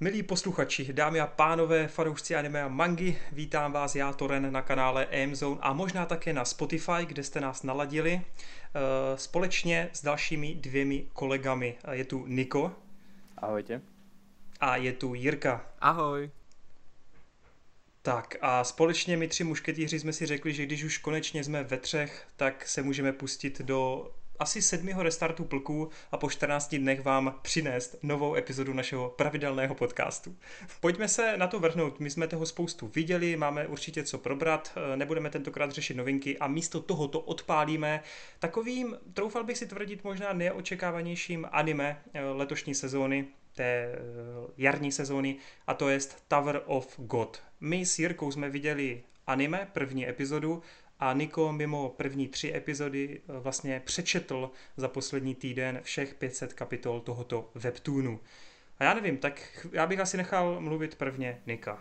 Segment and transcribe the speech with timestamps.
[0.00, 5.06] Milí posluchači, dámy a pánové, fanoušci anime a mangy, vítám vás já, Toren, na kanále
[5.06, 11.06] Amazon a možná také na Spotify, kde jste nás naladili, eh, společně s dalšími dvěmi
[11.12, 11.76] kolegami.
[11.92, 12.72] Je tu Niko.
[13.36, 13.80] Ahojte.
[14.60, 15.66] A je tu Jirka.
[15.80, 16.30] Ahoj.
[18.02, 21.76] Tak a společně my tři mušketýři jsme si řekli, že když už konečně jsme ve
[21.76, 27.38] třech, tak se můžeme pustit do asi sedmého restartu plků a po 14 dnech vám
[27.42, 30.36] přinést novou epizodu našeho pravidelného podcastu.
[30.80, 35.30] Pojďme se na to vrhnout, my jsme toho spoustu viděli, máme určitě co probrat, nebudeme
[35.30, 38.02] tentokrát řešit novinky a místo toho to odpálíme
[38.38, 43.98] takovým, troufal bych si tvrdit, možná neočekávanějším anime eh, letošní sezóny, té eh,
[44.56, 45.36] jarní sezóny,
[45.66, 47.42] a to je Tower of God.
[47.60, 50.62] My s Jirkou jsme viděli anime, první epizodu,
[50.98, 57.00] a Niko mimo první tři epizody eh, vlastně přečetl za poslední týden všech 500 kapitol
[57.00, 58.20] tohoto webtoonu.
[58.78, 61.78] A já nevím, tak já bych asi nechal mluvit prvně Nika.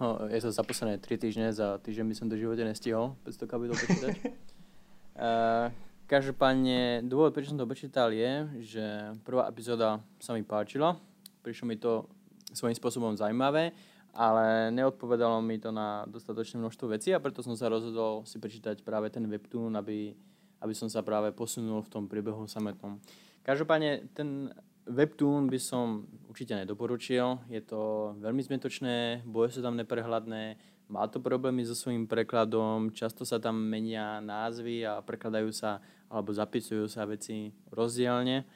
[0.00, 3.76] No, je to za posledné tři týdny, za týden som to životě nestihl 500 kapitol
[3.76, 4.16] počítať.
[4.24, 5.72] uh,
[6.06, 8.84] každopádne, dôvod, prečo som to počítal je, že
[9.26, 10.96] prvá epizóda sa mi páčila,
[11.42, 12.06] prišlo mi to
[12.54, 13.76] svojím spôsobom zaujímavé
[14.14, 18.82] ale neodpovedalo mi to na dostatočné množstvo vecí a preto som sa rozhodol si prečítať
[18.82, 20.16] práve ten webtoon, aby,
[20.64, 22.98] aby som sa práve posunul v tom príbehu samotnom.
[23.44, 24.52] Každopádne ten
[24.88, 30.56] webtoon by som určite nedoporučil, je to veľmi zmetočné, boje sú tam neprehľadné,
[30.88, 36.32] má to problémy so svojím prekladom, často sa tam menia názvy a prekladajú sa alebo
[36.32, 38.48] zapisujú sa veci rozdielne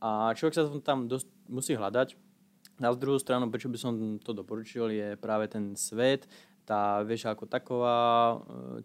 [0.00, 2.16] a človek sa tam dosť musí hľadať,
[2.84, 6.28] na druhou stranu, prečo by som to doporučil, je práve ten svet,
[6.68, 8.36] tá väža ako taková, e,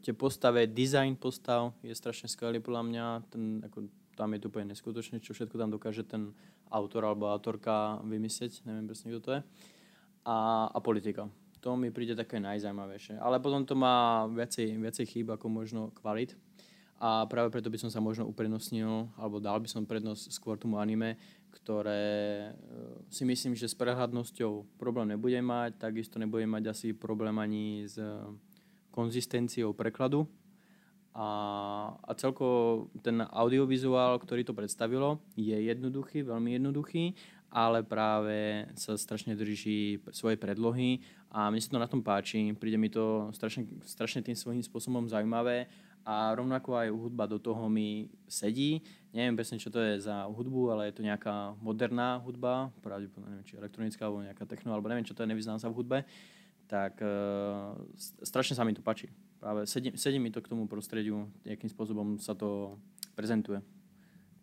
[0.03, 4.71] tie postave, design postav je strašne skvelý podľa mňa, ten, ako, tam je to úplne
[4.71, 6.31] neskutočné, čo všetko tam dokáže ten
[6.71, 9.41] autor alebo autorka vymyslieť, neviem presne, kto to je.
[10.27, 11.31] A, a politika.
[11.59, 13.19] To mi príde také najzajímavejšie.
[13.19, 16.35] Ale potom to má viacej, viacej chýb ako možno kvalit.
[16.99, 20.83] A práve preto by som sa možno uprednostnil, alebo dal by som prednosť skôr tomu
[20.83, 21.15] anime,
[21.49, 22.51] ktoré e,
[23.09, 27.97] si myslím, že s prehľadnosťou problém nebude mať, takisto nebude mať asi problém ani s
[28.89, 30.25] konzistenciou prekladu.
[31.13, 31.27] A,
[32.05, 37.17] a celko ten audiovizuál, ktorý to predstavilo, je jednoduchý, veľmi jednoduchý,
[37.49, 41.01] ale práve sa strašne drží svoje predlohy
[41.33, 45.09] a mne sa to na tom páči, príde mi to strašne, strašne tým svojím spôsobom
[45.09, 45.65] zaujímavé
[46.05, 48.81] a rovnako aj hudba do toho mi sedí.
[49.09, 53.47] Neviem presne, čo to je za hudbu, ale je to nejaká moderná hudba, pravdepodobne neviem,
[53.47, 55.97] či elektronická, alebo nejaká techno, alebo neviem, čo to je, nevyznám sa v hudbe.
[56.69, 57.73] Tak uh,
[58.21, 59.09] strašne sa mi to páči.
[59.41, 62.77] Práve sedí, sedí mi to k tomu prostrediu, jakým spôsobom sa to
[63.17, 63.57] prezentuje.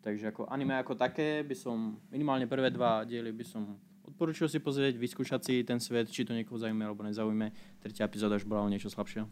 [0.03, 4.63] Takže ako anime ako také by som, minimálne prvé dva diely by som odporučil si
[4.63, 7.51] pozrieť, vyskúšať si ten svet, či to niekoho zaujíme alebo nezaujíme.
[7.83, 9.27] Tretia epizóda už bola o niečo slabšia.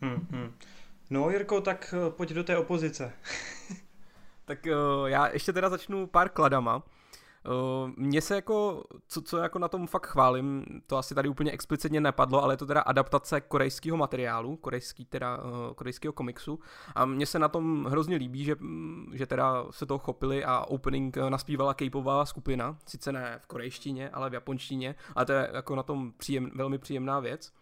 [0.00, 0.48] Hmm, hmm.
[1.10, 3.12] No Jirko, tak eh, pojď do té opozice.
[4.44, 6.82] tak uh, já ještě teda začnu pár kladama.
[7.46, 11.52] Uh, mně se jako, co, co jako na tom fakt chválím, to asi tady úplně
[11.52, 15.38] explicitně nepadlo, ale je to teda adaptace korejského materiálu, korejský teda,
[15.74, 16.58] korejského komiksu
[16.94, 20.64] a mně se na tom hrozně líbí, že, mm, že teda se toho chopili a
[20.68, 21.82] opening naspívala k
[22.24, 26.50] skupina, sice ne v korejštině, ale v japonštině, ale to je jako na tom příjem,
[26.54, 27.52] velmi příjemná věc.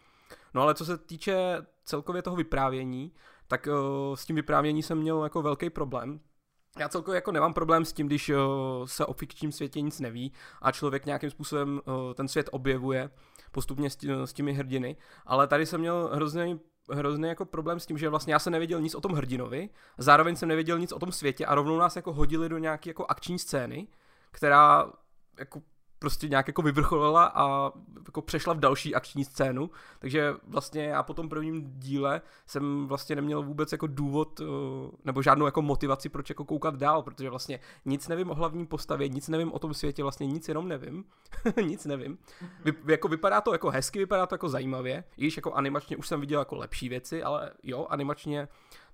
[0.55, 3.13] No ale co se týče celkově toho vyprávění,
[3.49, 6.21] tak uh, s tím vyprávění jsem měl jako velký problém,
[6.79, 8.37] já celkově jako nemám problém s tím, když uh,
[8.85, 10.33] se o fikčním světě nic neví
[10.63, 13.11] a člověk nějakým způsobem uh, ten svět objevuje
[13.53, 16.61] postupně s, s těmi hrdiny, ale tady jsem měl hrozný
[16.93, 20.37] hrozný jako problém s tím, že vlastně já jsem nevěděl nic o tom hrdinovi, zároveň
[20.37, 23.39] jsem nevěděl nic o tom světě a rovnou nás jako hodili do nějaké jako akční
[23.39, 23.89] scény,
[24.31, 24.93] která
[25.39, 25.63] jako
[25.99, 27.73] prostě nějak jako vyvrcholila a
[28.07, 33.17] jako přešla v další akční scénu, takže vlastně já po tom prvním díle jsem vlastně
[33.17, 34.45] neměl vůbec jako důvod eh,
[35.05, 39.09] nebo žádnou jako motivaci, proč jako koukat dál, protože vlastně nic nevím o hlavním postavě,
[39.09, 41.05] nic nevím o tom světě, vlastně nic jenom nevím,
[41.65, 42.19] nic nevím.
[42.65, 46.09] Vy, jako vypadá to jako hezky, vypadá to jako zajímavě, i když jako animačně už
[46.09, 48.49] jsem viděl jako lepší věci, ale jo, animačně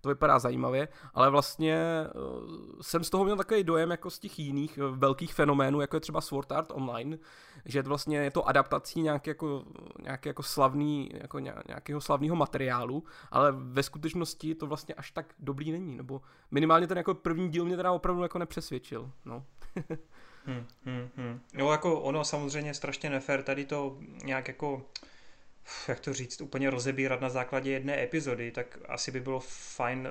[0.05, 1.79] to vypadá zajímavě, ale vlastně
[2.15, 5.97] uh, jsem z toho měl takový dojem jako z těch jiných uh, velkých fenoménů, jako
[5.97, 7.19] je třeba Sword Art Online,
[7.65, 9.65] že vlastně je to adaptací nějaký jako,
[10.03, 15.73] nějaký jako slavný, jako nějakého slavného materiálu, ale ve skutečnosti to vlastně až tak dobrý
[15.73, 16.21] není, nebo
[16.51, 19.45] minimálně ten jako první díl mě teda opravdu jako nepřesvědčil, no.
[20.47, 21.41] hmm, hmm, hmm.
[21.55, 24.83] Jo, jako ono samozřejmě strašně nefér tady to nějak jako
[25.89, 30.09] jak to říct, úplně rozebírat na základě jedné epizody, tak asi by bylo fajn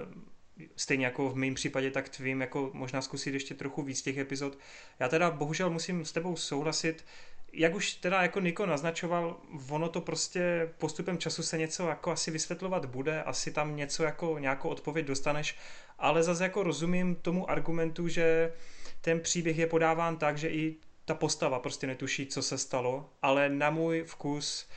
[0.76, 4.58] stejně jako v mém případě, tak tvým jako možná zkusit ještě trochu víc těch epizod.
[5.00, 7.06] Já teda bohužel musím s tebou souhlasit,
[7.54, 9.38] jak už teda jako Niko naznačoval,
[9.70, 14.40] ono to prostě postupem času se něco jako asi vysvětlovat bude, asi tam něco jako
[14.40, 15.58] nějakou odpověď dostaneš,
[16.00, 18.54] ale zase jako rozumím tomu argumentu, že
[19.02, 23.50] ten příběh je podáván tak, že i ta postava prostě netuší, co se stalo, ale
[23.50, 24.68] na můj vkus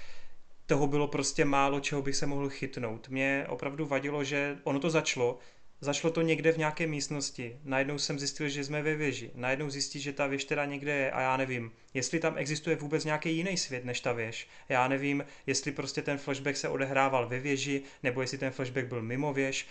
[0.67, 3.09] toho bylo prostě málo, čeho bych se mohl chytnout.
[3.09, 5.39] Mě opravdu vadilo, že ono to začalo,
[5.81, 7.59] Zašlo to někde v nějaké místnosti.
[7.65, 9.31] Najednou jsem zjistil, že jsme ve věži.
[9.35, 13.05] Najednou zjistí, že ta věž teda někde je a já nevím, jestli tam existuje vůbec
[13.05, 14.49] nějaký jiný svět než ta věž.
[14.69, 19.03] Já nevím, jestli prostě ten flashback se odehrával ve věži, nebo jestli ten flashback byl
[19.03, 19.67] mimo věž.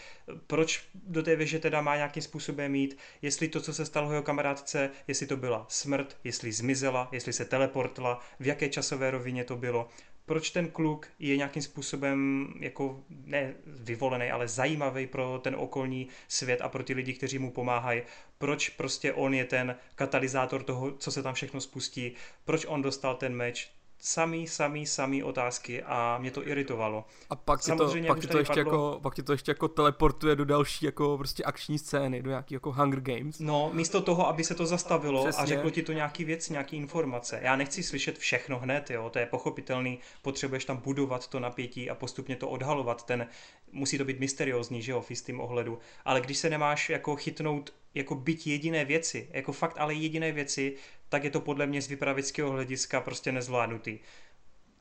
[0.47, 4.24] Proč do té věže teda má nějakým způsobem mít, jestli to, co se stalo jeho
[4.24, 9.56] kamarádce, jestli to byla smrt, jestli zmizela, jestli se teleportla, v jaké časové rovině to
[9.56, 9.89] bylo
[10.25, 16.62] proč ten kluk je nějakým způsobem jako ne vyvolený, ale zajímavý pro ten okolní svět
[16.62, 18.01] a pro ty lidi, kteří mu pomáhají.
[18.38, 22.12] Proč prostě on je ten katalyzátor toho, co se tam všechno spustí.
[22.45, 27.06] Proč on dostal ten meč samý, samý, samý otázky a mě to iritovalo.
[27.30, 28.74] A pak ti to, pak ti to, ještě padlo...
[28.74, 32.53] jako, pak ti to ještě jako teleportuje do další jako prostě akční scény, do nějaký
[32.53, 33.39] jako Hunger Games.
[33.39, 35.44] No, místo toho, aby se to zastavilo Přesně.
[35.44, 37.39] a řeklo ti to nějaký věc, nějaký informace.
[37.44, 41.95] Já nechci slyšet všechno hned, jo, to je pochopitelný, potřebuješ tam budovat to napětí a
[41.95, 43.27] postupně to odhalovat, ten,
[43.71, 47.74] musí to být mysteriózní, že jo, v jistým ohledu, ale když se nemáš jako chytnout
[47.95, 50.75] jako byť jediné věci, jako fakt ale jediné věci,
[51.10, 54.00] tak je to podle mě z vypravického hlediska prostě nezvládnutý.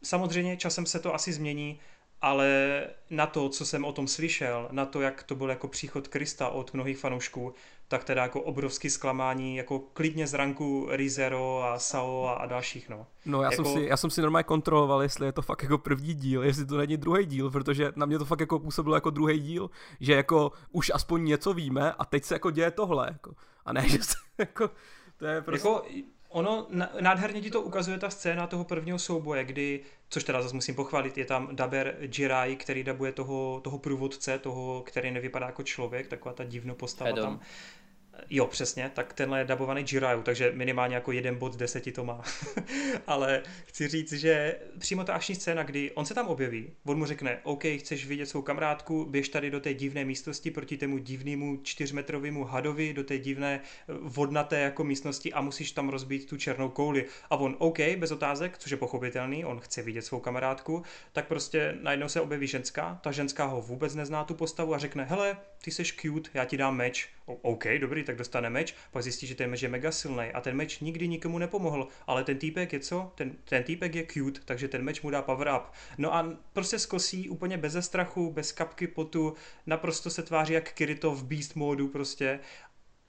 [0.03, 1.81] Samozřejmě časem se to asi změní,
[2.25, 6.09] ale na to, co jsem o tom slyšel, na to, jak to byl jako příchod
[6.09, 7.55] Krista od mnohých fanoušků,
[7.89, 12.89] tak teda jako obrovský zklamání, jako klidně z ranku Rizero a Sao a, a dalších,
[12.89, 13.07] no.
[13.27, 13.65] No já, jako...
[13.65, 16.67] jsem si, já jsem si normálně kontroloval, jestli je to fakt jako první díl, jestli
[16.67, 20.15] to není druhý díl, protože na mě to fakt jako působilo jako druhý díl, že
[20.15, 23.35] jako už aspoň něco víme a teď se jako děje tohle, jako.
[23.65, 24.71] A ne, že se jako,
[25.17, 25.69] to je prostě...
[25.69, 25.85] Jako,
[26.35, 26.67] ono
[27.01, 31.19] nádherně ti to ukazuje ta scéna toho prvního souboje, kdy, což teda zase musím pochválit,
[31.19, 36.35] je tam daber Jirai, který dabuje toho, toho průvodce, toho, který nevypadá jako člověk, taková
[36.35, 37.41] ta divno postava tam.
[38.31, 42.05] Jo, přesně, tak tenhle je dabovaný Jiraiu, takže minimálně jako jeden bod z deseti to
[42.05, 42.23] má.
[43.07, 47.07] Ale chci říct, že přímo ta akční scéna, kdy on se tam objeví, on mu
[47.07, 51.61] řekne, OK, chceš vidět svou kamarádku, běž tady do té divné místnosti proti tému divnému
[51.63, 56.69] čtyřmetrovému hadovi, do té divné eh, vodnaté jako místnosti a musíš tam rozbít tu černou
[56.69, 57.05] kouli.
[57.31, 60.83] A on, OK, bez otázek, což je pochopitelný, on chce vidět svou kamarádku,
[61.13, 65.05] tak prostě najednou se objeví ženská, ta ženská ho vůbec nezná tu postavu a řekne,
[65.05, 67.09] hele, ty seš cute, já ti dám meč.
[67.27, 70.57] OK, dobrý, tak dostane meč, pak zjistí, že ten meč je mega silný a ten
[70.57, 73.13] meč nikdy nikomu nepomohl, ale ten týpek je co?
[73.15, 75.63] Ten, ten týpek je cute, takže ten meč mu dá power up.
[75.99, 79.35] No a prostě skosí úplně bez strachu, bez kapky potu,
[79.67, 82.41] naprosto se tváří jak Kirito v beast modu prostě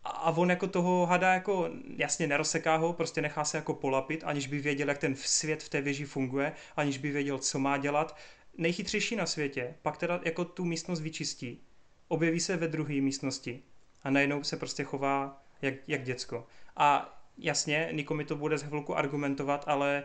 [0.04, 4.48] a on jako toho hada jako jasně nerozseká ho, prostě nechá se jako polapit, aniž
[4.48, 8.18] by věděl, jak ten svět v té věži funguje, aniž by věděl, co má dělat.
[8.58, 11.62] Nejchytřejší na světě, pak teda jako tu místnost vyčistí,
[12.08, 13.64] objeví se ve druhé místnosti
[14.06, 16.48] a najednou se prostě chová jak, jak děcko.
[16.76, 20.04] A jasně, Niko mi to bude z chvilku argumentovat, ale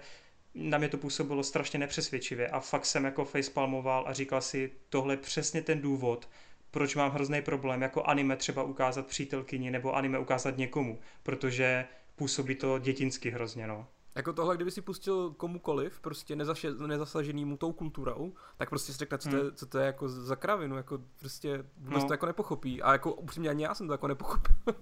[0.54, 5.12] na mě to působilo strašně nepřesvědčivě a fakt jsem jako facepalmoval a říkal si, tohle
[5.14, 6.28] je přesně ten důvod,
[6.70, 12.54] proč mám hrozný problém jako anime třeba ukázat přítelkyni nebo anime ukázat někomu, protože působí
[12.54, 13.86] to dětinsky hrozně, no.
[14.14, 19.18] Jako tohle, kdyby si pustil komukoliv, prostě nezaše, nezasaženýmu tou kulturou, tak prostě si řekne,
[19.18, 19.52] co, to je, hmm.
[19.54, 22.08] co to je jako za kravinu, jako prostě vůbec no.
[22.08, 22.82] to jako nepochopí.
[22.82, 24.54] A jako upřímně ani já jsem to jako nepochopil.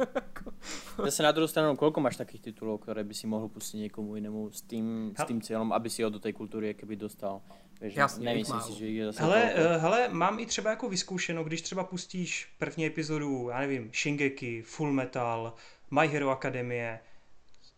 [1.05, 4.17] Já se na druhou stranu, kolko máš takých titulů, které by si mohl pustit někomu
[4.17, 7.41] jinému s tím, s tím cílem, aby si ho do té kultury jakoby dostal.
[7.81, 11.45] Víš, Jasně, nemyslím si, že je zase hele, uh, hele, mám i třeba jako vyzkoušeno,
[11.45, 15.55] když třeba pustíš první epizodu, já nevím, Shingeki, Full Metal,
[15.91, 17.01] My Hero Academie,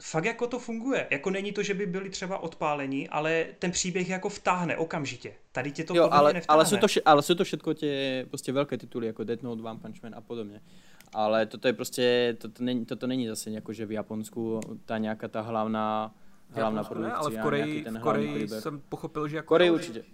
[0.01, 1.07] fakt jako to funguje.
[1.11, 5.35] Jako není to, že by byli třeba odpálení, ale ten příběh jako vtáhne okamžitě.
[5.53, 6.57] Tady tě to jo, ale, nevtáhne.
[6.57, 9.81] ale, jsou to, ale jsou to všechno tě prostě velké tituly, jako Death Note, One
[9.81, 10.61] Punch Man a podobně.
[11.13, 15.29] Ale toto je prostě, toto není, toto není zase jako, že v Japonsku ta nějaká
[15.29, 16.15] ta hlavná,
[16.51, 17.13] hlavná produkce.
[17.13, 19.49] Ale v Koreji, v Koreji jsem pochopil, že jako...
[19.49, 20.05] Koreji určitě.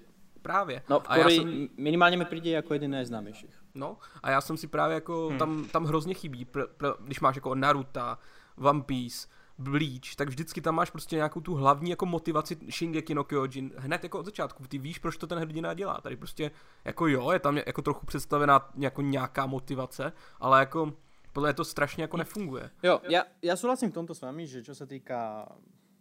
[0.43, 0.83] Právě.
[0.91, 1.69] No, v Koreji jsem...
[1.77, 3.63] minimálně mi přijde jako jeden nejznámějších.
[3.75, 5.39] No, a já jsem si právě jako, hmm.
[5.39, 8.17] tam, tam hrozně chybí, pr, pr, když máš jako Naruto,
[8.59, 13.25] One Piece, Bleach, tak vždycky tam máš prostě nějakou tu hlavní jako motivaci Shingeki no
[13.25, 14.63] Kyojin hned jako od začátku.
[14.69, 16.01] Ty víš, proč to ten hrdina dělá.
[16.01, 16.51] Tady prostě
[16.85, 20.93] jako jo, je tam jako trochu představená jako nějaká motivace, ale jako
[21.33, 22.71] podle to strašně jako nefunguje.
[22.83, 25.49] Jo, já, já souhlasím v tomto s vámi, že čo se týká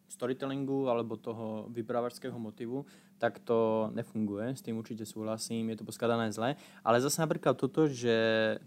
[0.07, 2.85] storytellingu alebo toho vyprávačského motivu,
[3.15, 7.87] tak to nefunguje, s tým určite súhlasím, je to poskladané zle, ale zase napríklad toto,
[7.87, 8.11] že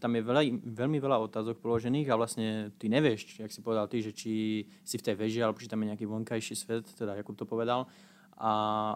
[0.01, 4.01] tam je veľa, veľmi veľa otázok položených a vlastne ty nevieš, jak si povedal ty,
[4.01, 7.37] že či si v tej veži, alebo či tam je nejaký vonkajší svet, teda Jakub
[7.37, 7.85] to povedal,
[8.39, 8.51] a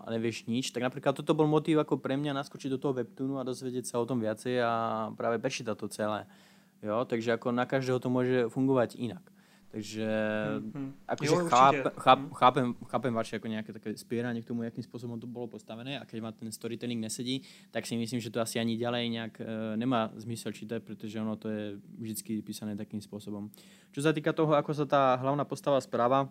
[0.07, 3.47] nevieš nič, tak napríklad toto bol motiv ako pre mňa naskočiť do toho webtoonu a
[3.47, 4.73] dozvedieť sa o tom viacej a
[5.19, 6.31] práve prečítať to celé.
[6.79, 7.03] Jo?
[7.03, 9.32] Takže ako na každého to môže fungovať inak.
[9.73, 10.89] Takže mm-hmm.
[11.09, 12.33] akože cháp, cháp, mhm.
[12.37, 16.05] chápem, chápem vaše ako nejaké také spieranie k tomu, akým spôsobom to bolo postavené a
[16.05, 17.41] keď ma ten storytelling nesedí,
[17.73, 19.45] tak si myslím, že to asi ani ďalej nejak e,
[19.81, 23.49] nemá zmysel čítať, pretože ono to je vždy písané takým spôsobom.
[23.97, 26.29] Čo sa týka toho, ako sa tá hlavná postava správa,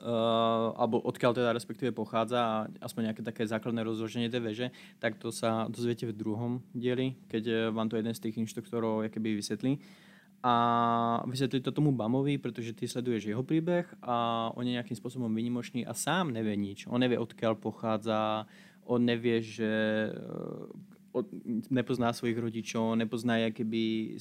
[0.00, 5.20] Uh, alebo odkiaľ teda respektíve pochádza a aspoň nejaké také základné rozloženie tej veže, tak
[5.20, 9.36] to sa dozviete v druhom dieli, keď e, vám to jeden z tých inštruktorov keby
[9.36, 9.76] vysvetlí.
[10.42, 15.28] A vysvetlí to tomu Bamovi, protože ty sleduješ jeho príbeh a on je nejakým spôsobom
[15.28, 16.88] vynimočný a sám nevie nič.
[16.88, 18.48] On nevie, odkiaľ pochádza,
[18.88, 19.68] on nevie, že
[21.12, 21.26] od,
[21.70, 24.16] nepozná svojich rodičů, nepozná jakýby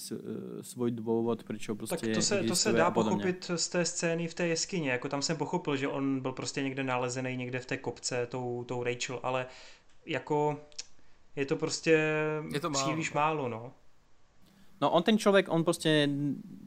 [0.62, 4.34] svůj důvod, proč prostě Tak to se, to se dá pochopit z té scény v
[4.34, 7.78] té jeskyni, jako tam jsem pochopil, že on byl prostě někde nalezený někde v té
[7.78, 9.46] kopce tou, tou Rachel, ale
[10.06, 10.60] jako
[11.36, 11.92] je to prostě
[12.54, 12.86] je to málo.
[12.86, 13.74] příliš málo, no.
[14.82, 16.10] No on ten člověk, on prostě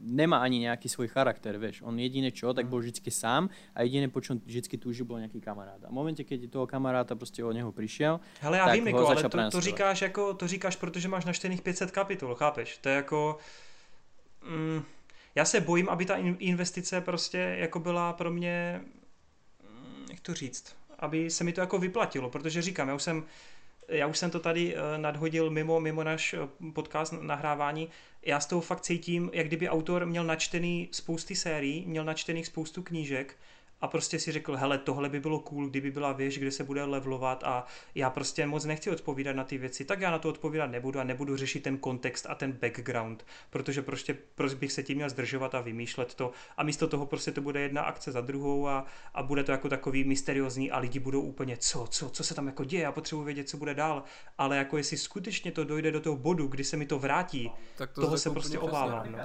[0.03, 1.81] nemá ani nějaký svůj charakter, víš.
[1.81, 5.41] On jediné čo, tak byl vždycky sám a jediné po čom vždycky túžil, byl nějaký
[5.41, 5.85] kamarád.
[5.85, 9.23] A v momentě, keď toho kamaráda prostě od něho přišel, Hele, já vím, Niko, ale
[9.23, 12.77] to, to, říkáš jako, to říkáš, protože máš naštených 500 kapitol, chápeš?
[12.77, 13.37] To je jako...
[14.49, 14.83] Mm,
[15.35, 18.81] já se bojím, aby ta investice prostě jako byla pro mě,
[19.69, 23.25] mm, jak to říct, aby se mi to jako vyplatilo, protože říkám, já už jsem
[23.87, 27.89] já už jsem to tady eh, nadhodil mimo, mimo náš eh, podcast nahrávání.
[28.21, 32.83] Já z toho fakt cítím, jak kdyby autor měl načtený spousty sérií, měl načtených spoustu
[32.83, 33.35] knížek
[33.83, 36.83] a prostě si řekl, hele, tohle by bylo cool, kdyby byla věž, kde se bude
[36.83, 40.67] levelovat a já prostě moc nechci odpovídat na ty věci, tak já na to odpovídat
[40.67, 44.95] nebudu a nebudu řešit ten kontext a ten background, protože prostě proč bych se tím
[44.95, 48.67] měl zdržovat a vymýšlet to a místo toho prostě to bude jedna akce za druhou
[48.67, 52.35] a, a bude to jako takový mysteriózní a lidi budou úplně, co, co, co se
[52.35, 54.03] tam jako děje, já potřebuji vědět, co bude dál,
[54.37, 57.91] ale jako jestli skutečně to dojde do toho bodu, kdy se mi to vrátí, tak
[57.91, 59.11] to toho se prostě obávám.
[59.11, 59.19] No.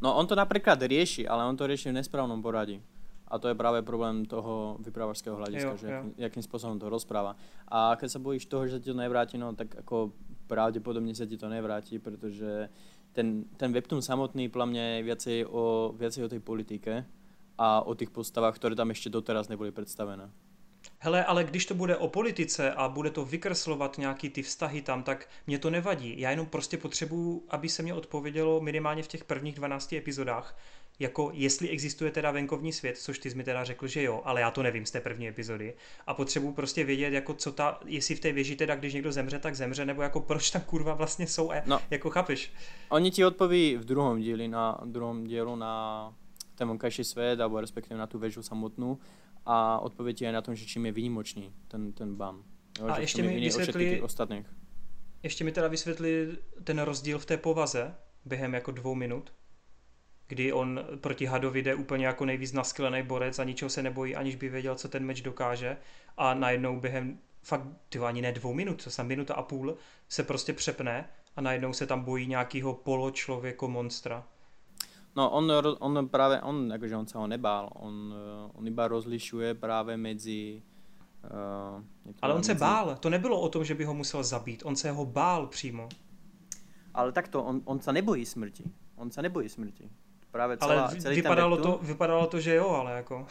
[0.00, 2.82] no on to například řeší, ale on to řeší v nesprávnom poradí.
[3.28, 5.92] A to je práve problém toho vyprávačského hľadiska, jo, že jo.
[5.92, 7.36] Jakým, jakým spôsobom to rozpráva.
[7.68, 10.16] A keď sa bojíš toho, že ti to nevráti, no tak ako
[10.48, 12.72] pravdepodobne sa ti to nevráti, pretože
[13.12, 17.04] ten, ten webtoon samotný podľa mňa je viacej o, viacej o tej politike
[17.58, 20.30] a o těch postavách, které tam ještě doteraz nebyly představené.
[20.98, 25.02] Hele, ale když to bude o politice a bude to vykreslovat nějaký ty vztahy tam,
[25.02, 26.20] tak mě to nevadí.
[26.20, 30.56] Já jenom prostě potřebuju, aby se mě odpovědělo minimálně v těch prvních 12 epizodách,
[30.98, 34.40] jako jestli existuje teda venkovní svět, což ty jsi mi teda řekl, že jo, ale
[34.40, 35.74] já to nevím z té první epizody
[36.06, 39.38] a potřebuji prostě vědět, jako co ta, jestli v té věži teda, když někdo zemře,
[39.38, 42.52] tak zemře, nebo jako proč tam kurva vlastně jsou, e, no, jako chápeš?
[42.88, 46.14] Oni ti odpoví v druhém díli, na druhém dílu na
[46.54, 48.98] ten vonkajší svět, nebo respektive na tu věžu samotnou
[49.46, 52.44] a odpověď je na tom, že čím je výnimočný ten, ten BAM.
[52.78, 54.46] Jo, a ještě mi vysvětli, ostatních.
[55.22, 56.28] Ještě mi teda vysvětli
[56.64, 59.32] ten rozdíl v té povaze během jako dvou minut
[60.28, 64.36] kdy on proti hadovi jde úplně jako nejvíc nasklený borec a ničeho se nebojí, aniž
[64.36, 65.76] by věděl, co ten meč dokáže
[66.16, 69.76] a najednou během fakt, ty ani ne dvou minut, to jsem minuta a půl,
[70.08, 74.26] se prostě přepne a najednou se tam bojí nějakého poločlověko monstra.
[75.16, 78.14] No on, on právě, on, jakože on se ho nebál, on,
[78.52, 80.62] on iba rozlišuje právě mezi
[81.24, 81.84] Uh,
[82.22, 82.60] Ale on se mezi...
[82.60, 85.88] bál, to nebylo o tom, že by ho musel zabít, on se ho bál přímo.
[86.94, 88.64] Ale takto, on, on se nebojí smrti.
[88.96, 89.90] On se nebojí smrti
[90.38, 93.26] právě celá, ale celý vypadalo ten to, vypadalo to, že jo, ale jako...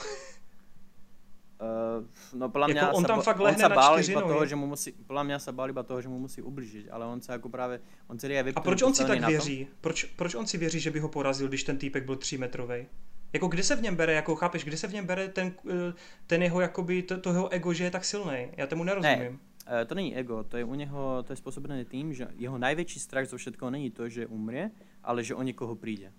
[1.62, 2.06] Uh,
[2.40, 4.68] no podle mě jako on tam fakt lehne on se bál iba toho, že mu
[4.68, 7.50] musí, podle mě se bál iba toho, že mu musí ublížit, ale on se jako
[7.50, 9.68] právě, on se A proč on si tak věří?
[9.82, 12.86] Proč, proč on si věří, že by ho porazil, když ten týpek byl třímetrový?
[13.34, 15.94] Jako kde se v něm bere, jako chápeš, kde se v něm bere ten, eh,
[16.28, 18.48] ten jeho jakoby, to, to jeho ego, že je tak silný?
[18.58, 19.40] Já tomu nerozumím.
[19.70, 23.00] Ne, to není ego, to je u něho, to je způsobené tím, že jeho největší
[23.00, 24.72] strach zo všetko není to, že umře,
[25.04, 26.12] ale že o někoho přijde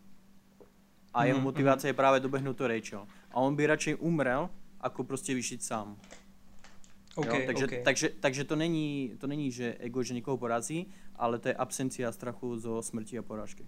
[1.18, 1.88] a jeho mm, motivace mm.
[1.88, 3.06] je právě dobehnout to Rachel.
[3.30, 5.96] A on by radšej umrel, ako prostě vyšit sám.
[7.14, 7.46] Okay, jo?
[7.46, 7.82] Takže, okay.
[7.82, 12.12] takže, takže to, není, to není, že ego, že někoho porazí, ale to je absencia
[12.12, 13.66] strachu zo smrti a porážky.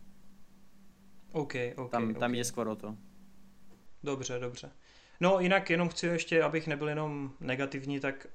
[1.32, 2.38] Okay, okay, tam, tam okay.
[2.38, 2.96] je skoro to.
[4.02, 4.70] Dobře, dobře.
[5.20, 8.26] No jinak jenom chci ještě, abych nebyl jenom negativní, tak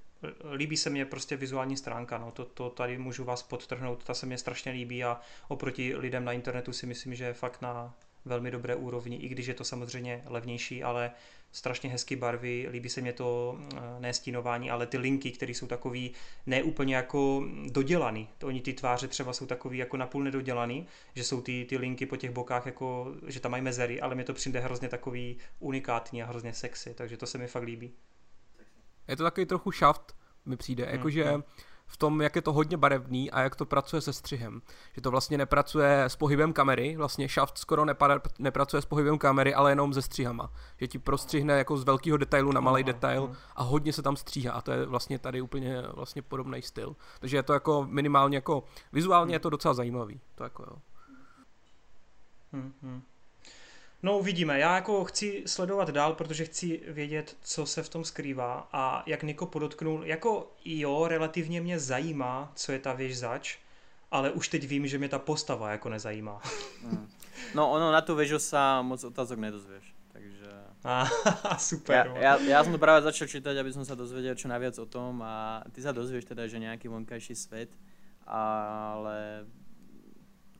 [0.53, 4.25] líbí se mě prostě vizuální stránka, no, to, to tady můžu vás podtrhnout, ta se
[4.25, 8.51] mě strašně líbí a oproti lidem na internetu si myslím, že je fakt na velmi
[8.51, 11.11] dobré úrovni, i když je to samozřejmě levnější, ale
[11.51, 15.67] strašně hezky barvy, líbí se mě to eh, ne stínování, ale ty linky, které jsou
[15.67, 16.11] takový
[16.45, 18.29] neúplně jako dodělaný.
[18.37, 22.05] To oni ty tváře třeba jsou takový jako napůl nedodělaný, že jsou ty, ty linky
[22.05, 26.23] po těch bokách jako, že tam mají mezery, ale mě to přijde hrozně takový unikátní
[26.23, 27.91] a hrozně sexy, takže to se mi fakt líbí.
[29.07, 30.15] Je to takový trochu šaft,
[30.45, 31.43] mi přijde, jakože hmm, hmm
[31.87, 34.61] v tom, jak je to hodně barevný a jak to pracuje se střihem.
[34.95, 39.53] Že to vlastně nepracuje s pohybem kamery, vlastně Shaft skoro nepada, nepracuje s pohybem kamery,
[39.53, 40.51] ale jenom se střihama.
[40.77, 44.53] Že ti prostřihne jako z velkého detailu na malý detail a hodně se tam stříhá
[44.53, 46.95] a to je vlastně tady úplně vlastně podobný styl.
[47.19, 48.63] Takže je to jako minimálně jako
[48.93, 50.21] vizuálně je to docela zajímavý.
[50.35, 50.77] To jako jo.
[52.53, 53.01] Hmm, hmm.
[54.05, 58.69] No uvidíme, já jako chci sledovat dál, protože chci vědět, co se v tom skrývá
[58.73, 63.57] a jak Niko podotknul, jako jo, relativně mě zajímá, co je ta věž zač,
[64.11, 66.41] ale už teď vím, že mě ta postava jako nezajímá.
[66.83, 67.07] Hmm.
[67.55, 70.53] No ono na tu věžu sa moc otázok nedozvieš, takže...
[70.83, 71.09] Ah,
[71.57, 72.13] super.
[72.21, 74.85] Ja, ja, ja som to práve začal čítať, aby som sa dozvedel čo najviac o
[74.85, 77.73] tom a ty sa dozvieš teda, že nejaký vonkajší svet,
[78.29, 79.49] ale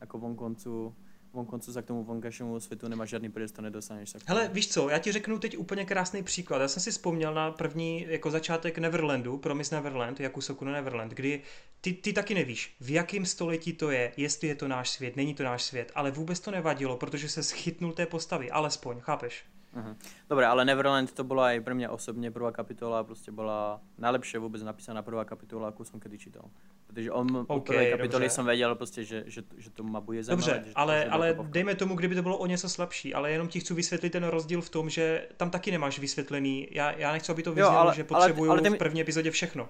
[0.02, 1.05] ako vonkoncu
[1.36, 4.18] vonkoncu za k tomu vonkajšímu světu nemáš žádný priestor, nedostaneš se.
[4.26, 6.62] Hele, víš co, já ti řeknu teď úplně krásný příklad.
[6.62, 11.42] Já jsem si vzpomněl na první jako začátek Neverlandu, Promis Neverland, Jakusoku Neverland, kdy
[11.82, 15.34] ty, ty taky nevíš, v jakém století to je, jestli je to náš svět, není
[15.34, 19.46] to náš svět, ale vůbec to nevadilo, protože se schytnul té postavy, alespoň, chápeš?
[19.76, 19.96] Uh-huh.
[20.30, 24.64] Dobre, ale Neverland to bola aj pre mňa osobne prvá kapitola, proste bola najlepšie vôbec
[24.64, 26.48] napísaná prvá kapitola, akú som kedy čítal.
[26.88, 30.24] Protože on okay, u prvej kapitoly som vedel prostě, že, že, že to ma bude
[30.24, 30.46] zajímat.
[30.46, 33.74] Dobře, ale, ale dejme tomu, kdyby to bylo o něco slabší, ale jenom ti chci
[33.74, 37.54] vysvětlit ten rozdíl v tom, že tam taky nemáš vysvětlený, já, já nechci, aby to
[37.54, 39.70] vyznělo, že potřebuju v první epizodě všechno.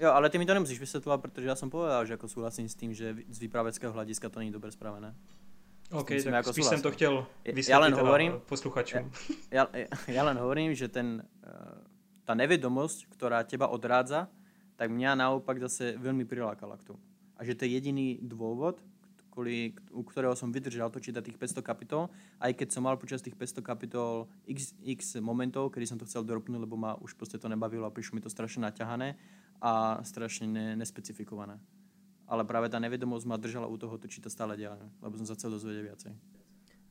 [0.00, 2.74] Jo, ale ty mi to nemusíš vysvětlovat, protože já jsem povedal, že jako souhlasím s
[2.74, 5.14] tím, že z výpraveckého hlediska to není dobře spravené.
[5.92, 9.12] OK, tak jako spíš jsem to chtěl vysvětlit já len hovorím, posluchačům.
[9.50, 11.84] Ja, ja, ja len hovorím, že ten, uh,
[12.24, 14.28] ta nevědomost, která těba odrádza,
[14.76, 16.98] tak mě naopak zase velmi prilákala k tomu.
[17.36, 18.80] A že to je jediný důvod,
[19.30, 22.08] kvůli, u kterého jsem vydržel to tých 500 kapitol,
[22.40, 26.24] aj keď som mal počas tých 500 kapitol x, x momentov, kedy som to chcel
[26.24, 29.16] doropnúť, lebo ma už prostě to nebavilo a prišlo mi to strašne naťahané
[29.60, 31.60] a strašne ne, nespecifikované
[32.32, 35.34] ale právě ta nevědomost má držela u toho točit to stále dělá, lebo jsem se
[35.34, 36.16] chcel dozvědět více.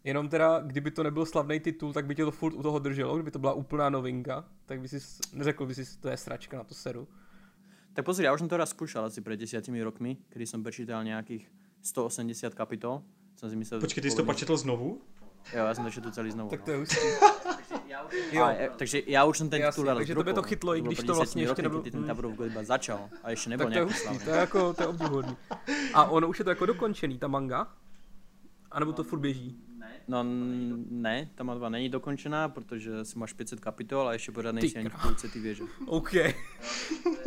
[0.04, 3.16] Jenom teda, kdyby to nebyl slavný titul, tak by tě to furt u toho drželo,
[3.16, 5.00] kdyby to byla úplná novinka, tak by si
[5.34, 7.08] neřekl by si, to je sračka, na to seru.
[7.94, 11.04] Tak pozri, já už jsem to raz zkoušel asi před desiatimi rokmi, kdy jsem prečítal
[11.04, 11.52] nějakých
[11.82, 13.04] 180 kapitol.
[13.36, 15.02] Jsem si myslel, Počkej, ty jsi to početl znovu?
[15.54, 16.50] Jo, já jsem to četl celý znovu.
[16.50, 16.96] Tak to je hustý.
[18.32, 18.44] jo.
[18.44, 21.16] A, takže já už jsem ten titul Takže to by to chytlo, i když to
[21.16, 21.82] vlastně ještě nebyl...
[21.82, 24.74] Ty ten Taborov iba začal a ještě nebyl tak to je hustý, to je jako,
[24.74, 25.38] to je obdivuhodný.
[25.94, 27.68] A ono už je to jako dokončený, ta manga?
[28.72, 29.72] A nebo to furt běží?
[30.08, 30.26] No
[30.90, 34.90] ne, ta matva není dokončená, protože si máš 500 kapitol a ještě pořád nejsi ani
[34.90, 35.64] v půlce ty věže.
[35.86, 36.12] OK.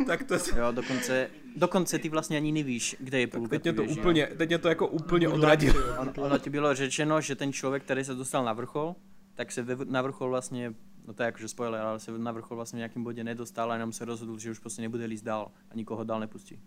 [0.07, 0.35] tak to...
[0.35, 4.27] Jo, dokonce, dokonce ty vlastně ani nevíš, kde je půlka teď mě to věži, úplně,
[4.37, 5.79] teď mě to jako úplně odradilo.
[5.99, 8.95] On, ono ti bylo řečeno, že ten člověk, který se dostal na vrchol,
[9.35, 10.73] tak se na vrchol vlastně,
[11.07, 13.73] no to je jakože spoiler, ale se na vrchol vlastně v nějakém bodě nedostal a
[13.73, 16.59] jenom se rozhodl, že už prostě nebude líst dál a nikoho dál nepustí.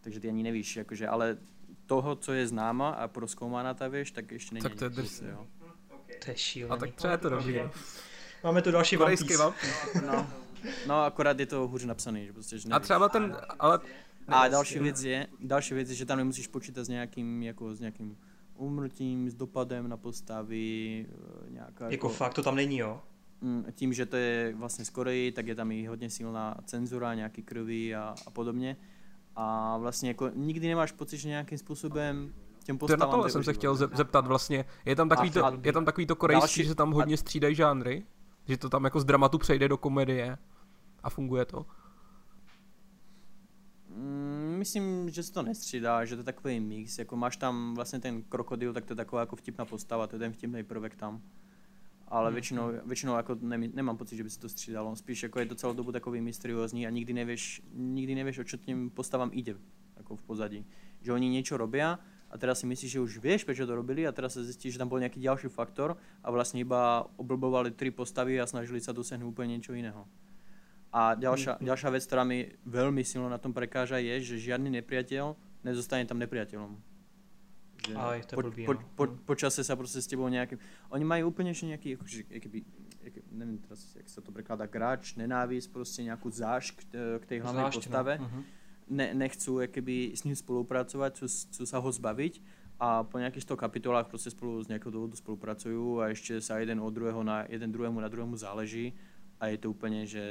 [0.00, 1.38] Takže ty ani nevíš, jakože, ale
[1.86, 4.62] toho, co je známa a proskoumána ta věž, tak ještě není.
[4.62, 5.28] Tak to je drsný.
[6.24, 6.72] To je šílený.
[6.72, 7.60] A tak třeba je to dobrý.
[8.44, 9.52] Máme tu další One Piece.
[10.06, 10.26] No,
[10.86, 13.80] no, akorát je to hůř napsaný, že prostě, že A třeba ten, ale...
[14.28, 17.80] A další věc je, další věc je, že tam nemusíš počítat s nějakým, jako s
[17.80, 18.18] nějakým
[18.60, 21.84] umrtím, s dopadem na postavy, eh, nějaká...
[21.84, 23.00] Jako, jako fakt to tam není, jo?
[23.40, 27.14] Mm, tím, že to je vlastně z Koreji, tak je tam i hodně silná cenzura,
[27.14, 28.76] nějaký krví a, a podobně
[29.36, 33.10] a vlastně jako nikdy nemáš pocit, že nějakým způsobem těm postavám...
[33.10, 36.06] To na to jsem se chtěl zeptat vlastně, je tam takový, to, je tam takový
[36.06, 38.04] to korejský, další, že se tam hodně střídají žánry?
[38.44, 40.38] Že to tam jako z dramatu přejde do komedie
[41.02, 41.66] a funguje to?
[44.60, 48.22] Myslím, že se to nestřídá, že to je takový mix, jako máš tam vlastně ten
[48.22, 51.22] krokodil, tak to je taková jako vtipná postava, to je ten vtipný prvek tam
[52.10, 52.34] ale hmm.
[52.34, 54.96] většinou, většinou jako ne, nemám pocit, že by se to střídalo.
[54.96, 58.56] Spíš jako je to celou dobu takový mysteriózní a nikdy nevíš, nikdy nevíš, o čo
[58.56, 59.54] tím postavám ide
[59.96, 60.66] jako v pozadí.
[61.00, 61.98] Že oni něco robí a
[62.38, 64.88] teraz si myslíš, že už víš, proč to robili a teraz se zjistí, že tam
[64.88, 69.56] byl nějaký další faktor a vlastně iba oblbovali tři postavy a snažili se dosáhnout úplně
[69.56, 70.06] něco jiného.
[70.92, 71.66] A další hmm.
[71.66, 76.18] další věc, která mi velmi silno na tom prekáža, je, že žádný nepriateľ nezostane tam
[76.18, 76.72] nepriateľom.
[77.80, 78.80] Že Aj, to po, blbý, po, no.
[78.96, 80.60] po, po, čase sa proste s tebou nejakým...
[80.92, 82.58] Oni mají úplně ešte nejaký, akože, jakby,
[83.02, 86.74] jak, nevím teraz, jak sa to prekladá, gráč, nenávisť, prostě nějakou zášť
[87.18, 88.18] k tej hlavnej postave.
[88.18, 88.24] No.
[88.24, 88.44] Uh-huh.
[88.90, 92.42] Ne, nechcú jakoby, s ním spolupracovať, chcú, chcú sa ho zbaviť
[92.80, 96.80] a po nějakých 100 kapitolách prostě spolu z nějakého důvodu spolupracují a ještě se jeden
[96.80, 98.92] od druhého na jeden druhému na druhému záleží
[99.40, 100.22] a je to úplně, že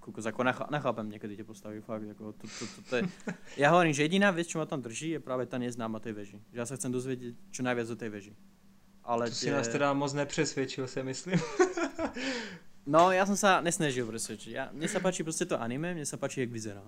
[0.00, 3.02] kokos, jako nechá, nechápem někdy tě postavy, fakt, jako to, to, to, to je,
[3.56, 6.40] já hovorím, že jediná věc, co ma tam drží, je právě ta neznáma té veži.
[6.52, 8.36] Že já se chcem dozvědět čo najviac o té veži.
[9.04, 11.40] Ale to si nás teda moc nepřesvědčil, se myslím.
[12.86, 14.52] no, já jsem se nesnažil přesvědčit.
[14.52, 16.82] Já, mně se páči prostě to anime, mně se páči, jak vyzerá.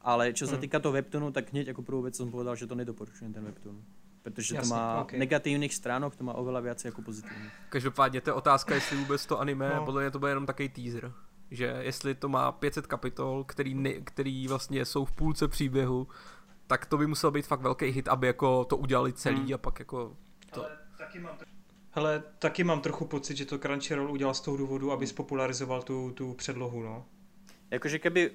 [0.00, 0.60] Ale čo se hmm.
[0.60, 3.78] týká toho webtoonu, tak hneď jako prvú vec som povedal, že to nedoporučujem ten webtoon.
[4.22, 5.18] Protože Jasně, to má okay.
[5.18, 7.52] negativních stránok, to má oveľa viac jako pozitivních.
[7.68, 9.84] Každopádně to je otázka, jestli vůbec to anime, no.
[9.84, 11.12] podle mě to bude jenom takový teaser.
[11.50, 16.08] Že jestli to má 500 kapitol, který, ne, který vlastně jsou v půlce příběhu,
[16.66, 19.54] tak to by musel být fakt velký hit, aby jako to udělali celý hmm.
[19.54, 20.16] a pak jako
[20.50, 20.64] to...
[20.64, 21.38] Ale taky mám
[21.94, 26.10] Hele, taky mám trochu pocit, že to Crunchyroll udělal z toho důvodu, aby spopularizoval tu,
[26.10, 27.04] tu předlohu, no.
[27.70, 28.30] Jakože keby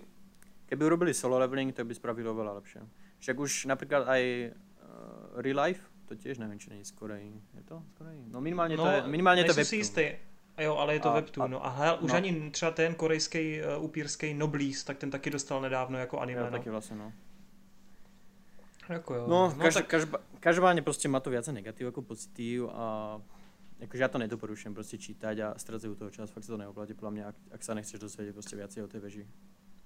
[0.67, 2.83] Keby urobili solo leveling, tak by spravili oveľa lepšie.
[3.23, 4.51] Však už napríklad aj
[4.97, 7.41] uh, Real Life, to tiež neviem, či je z Koreji.
[7.53, 8.23] Je to z Koreji?
[8.27, 10.01] No minimálně no, to je, minimálně to si jistý.
[10.57, 11.43] Jo, ale je to a, webtoon.
[11.43, 12.17] A, no a hel, už no.
[12.17, 16.39] ani třeba ten korejský uh, upírský Noblís, tak ten taky dostal nedávno jako anime.
[16.41, 16.51] Jo, no.
[16.51, 17.13] taky vlastně, no.
[18.89, 19.25] Jako jo.
[19.27, 19.89] No, no každá, tak...
[19.89, 23.21] každá, každopádně prostě má to více negativ jako pozitiv a
[23.79, 27.11] jakože já to nedoporučujem prostě čítať a ztracuju toho čas, fakt se to neoplatí podle
[27.11, 29.27] mě, ak, ak sa nechceš dozvědět prostě viacej o té veži.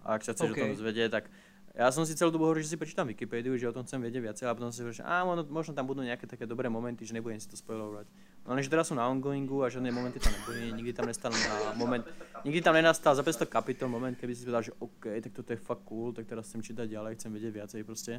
[0.01, 0.63] A ak sa chceš okay.
[0.63, 1.29] o tom dozvedieť, tak
[1.71, 4.21] ja som si celú dobu hovoril, že si prečítam Wikipédiu, že o tom chcem vedieť
[4.27, 7.07] viacej, a potom si hovoril, že á, možno, možno tam budú nejaké také dobré momenty,
[7.07, 8.11] že nebudem si to spoilovať.
[8.43, 11.31] No ale že teraz sú na ongoingu a žiadne momenty tam neboli, nikdy tam nestal
[11.31, 12.03] na moment,
[12.43, 15.59] nikdy tam nenastal za 500 kapitol moment, keby si povedal, že OK, tak toto je
[15.63, 18.13] fakt cool, tak teraz chcem čítať ďalej, chcem vedieť viacej proste.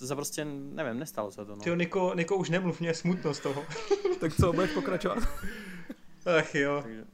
[0.00, 1.56] To sa prostě, nevím, nestalo se to.
[1.56, 1.62] No.
[1.62, 3.64] Tyjo, Niko, Niko, už nemluv, mě je smutno z toho.
[4.20, 5.18] tak co, budeš pokračovat?
[6.38, 6.80] Ach jo.
[6.82, 7.04] Takže,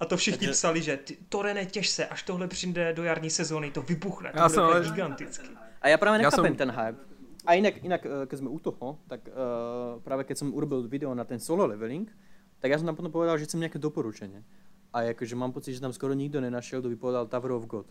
[0.00, 0.52] a to všichni Takže...
[0.52, 4.32] psali, že ty, to René, těž se, až tohle přijde do jarní sezóny, to vybuchne,
[4.32, 4.84] to já bude ale...
[4.84, 5.48] giganticky.
[5.82, 6.56] A já právě nechápem jsem...
[6.56, 6.98] ten hype.
[7.46, 11.14] A jinak, jinak eh, keď jsme u toho, tak uh, právě keď jsem urobil video
[11.14, 12.16] na ten solo leveling,
[12.58, 14.44] tak já jsem tam potom povedal, že chcem nějaké doporučení.
[14.92, 17.86] A jakože mám pocit, že tam skoro nikdo nenašel, kdo by povedal Tower of God.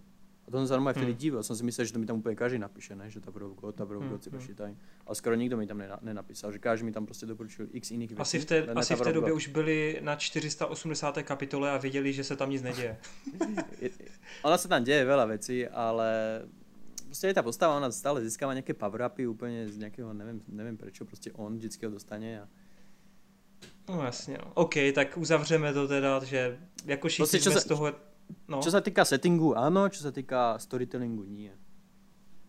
[0.47, 1.19] A to jsem se normálně vtedy hmm.
[1.19, 3.09] divil, jsem si myslel, že to mi tam úplně každý napíše, ne?
[3.09, 4.73] že of God, Tower of God si počítají.
[4.73, 4.81] Hmm.
[5.05, 8.21] Ale skoro nikdo mi tam nenapísal, že každý mi tam prostě doporučil x jiných věcí.
[8.21, 11.17] Asi v té, asi v té době už byli na 480.
[11.23, 12.97] kapitole a viděli, že se tam nic neděje.
[14.41, 16.41] ona se tam děje veľa věcí, ale
[17.05, 20.99] prostě je ta postava, ona stále získává nějaké power-upy úplně z nějakého, nevím, nevím proč,
[20.99, 22.47] prostě on vždycky ho dostane a
[23.89, 24.51] No jasně, no.
[24.53, 27.93] OK, tak uzavřeme to teda, že jako všichni prostě, z toho
[28.47, 28.63] No.
[28.63, 31.51] Čo sa týka settingu, áno, čo sa týka storytellingu, nie.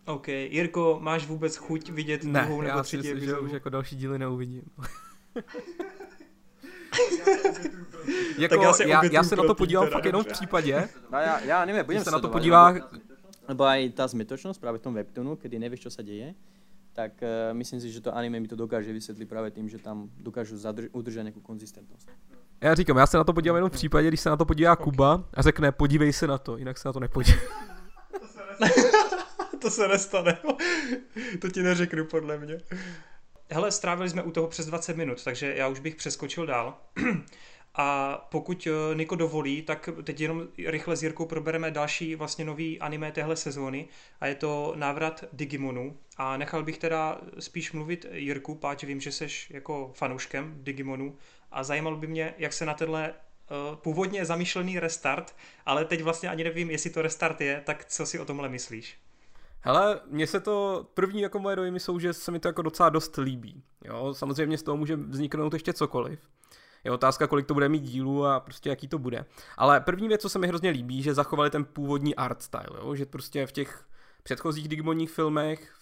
[0.07, 0.27] OK.
[0.27, 3.25] Jirko, máš vůbec chuť vidět ne, druhou nebo třetí epizodu?
[3.25, 4.63] že už jako další díly neuvidím.
[8.37, 10.89] jako, tak já se, já, já se na to podívám fakt jenom v případě.
[11.11, 12.75] No já, já nevím, budem se na to podívá.
[13.49, 16.37] Lebo aj tá zmetočnosť práve v tom webtoonu, kedy nevieš, čo sa deje,
[16.93, 20.09] tak uh, myslím si, že to anime mi to dokáže vysvětlit právě tím, že tam
[20.21, 22.13] dokážu zadrž- udržet nějakou konzistentnost.
[22.61, 24.73] Já říkám, já se na to podívám jenom v případě, když se na to podívá
[24.73, 24.83] okay.
[24.83, 27.41] Kuba a řekne, podívej se na to, jinak se na to nepodívej.
[29.61, 30.37] to se nestane.
[31.41, 32.61] to ti neřeknu podle mě.
[33.51, 36.77] Hele, strávili jsme u toho přes 20 minut, takže já už bych přeskočil dál.
[37.81, 42.79] A pokud eh, Niko dovolí, tak teď jenom rychle s Jirkou probereme další vlastně nový
[42.79, 43.87] anime téhle sezóny
[44.21, 45.97] a je to návrat Digimonu.
[46.17, 51.15] A nechal bych teda spíš mluvit Jirku, páč vím, že seš jako fanouškem Digimonu
[51.51, 56.29] a zajímalo by mě, jak se na tenhle uh, původně zamýšlený restart, ale teď vlastně
[56.29, 58.97] ani nevím, jestli to restart je, tak co si o tomhle myslíš?
[59.61, 62.89] Hele, mně se to, první jako moje dojmy jsou, že se mi to jako docela
[62.89, 63.63] dost líbí.
[63.85, 66.19] Jo, samozřejmě z toho může vzniknout ještě cokoliv.
[66.83, 69.25] Je otázka, kolik to bude mít dílů a prostě jaký to bude.
[69.57, 72.95] Ale první věc, co se mi hrozně líbí, že zachovali ten původní art style, jo?
[72.95, 73.85] že prostě v těch
[74.23, 75.73] předchozích Digimonních filmech,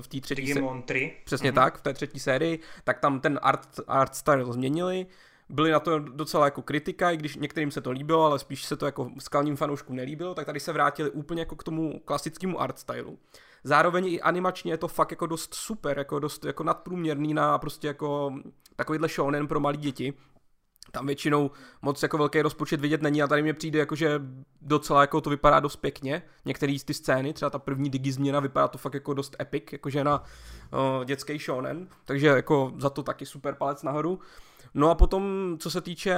[0.00, 1.12] v té třetí Digimon 3.
[1.24, 1.54] Přesně mm-hmm.
[1.54, 5.06] tak, v té třetí sérii, tak tam ten art, art style změnili,
[5.48, 8.76] byly na to docela jako kritika, i když některým se to líbilo, ale spíš se
[8.76, 12.78] to jako skalním fanouškům nelíbilo, tak tady se vrátili úplně jako k tomu klasickému art
[12.78, 13.18] stylu.
[13.64, 17.86] Zároveň i animačně je to fakt jako dost super, jako dost jako nadprůměrný na prostě
[17.86, 18.34] jako
[18.76, 20.14] takovýhle shonen pro malé děti,
[20.90, 21.50] tam většinou
[21.82, 24.20] moc jako velký rozpočet vidět není a tady mě přijde jako, že
[24.60, 26.22] docela jako to vypadá dost pěkně.
[26.44, 29.64] Některé z ty scény, třeba ta první digi změna, vypadá to fakt jako dost epic,
[29.72, 30.22] jakože na
[30.98, 34.20] uh, dětský shonen, takže jako za to taky super palec nahoru.
[34.74, 36.16] No a potom, co se týče,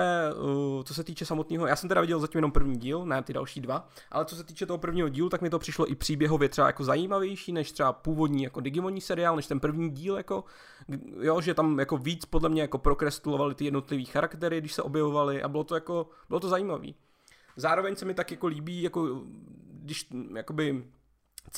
[0.76, 3.32] uh, co se týče samotného, já jsem teda viděl zatím jenom první díl, ne ty
[3.32, 6.48] další dva, ale co se týče toho prvního dílu, tak mi to přišlo i příběhově
[6.48, 10.44] třeba jako zajímavější, než třeba původní jako Digimonní seriál, než ten první díl, jako,
[11.20, 15.42] jo, že tam jako víc podle mě jako prokrestulovali ty jednotlivý charaktery, když se objevovali
[15.42, 16.94] a bylo to jako, bylo to zajímavý.
[17.56, 19.22] Zároveň se mi tak jako líbí, jako
[19.70, 20.84] když jakoby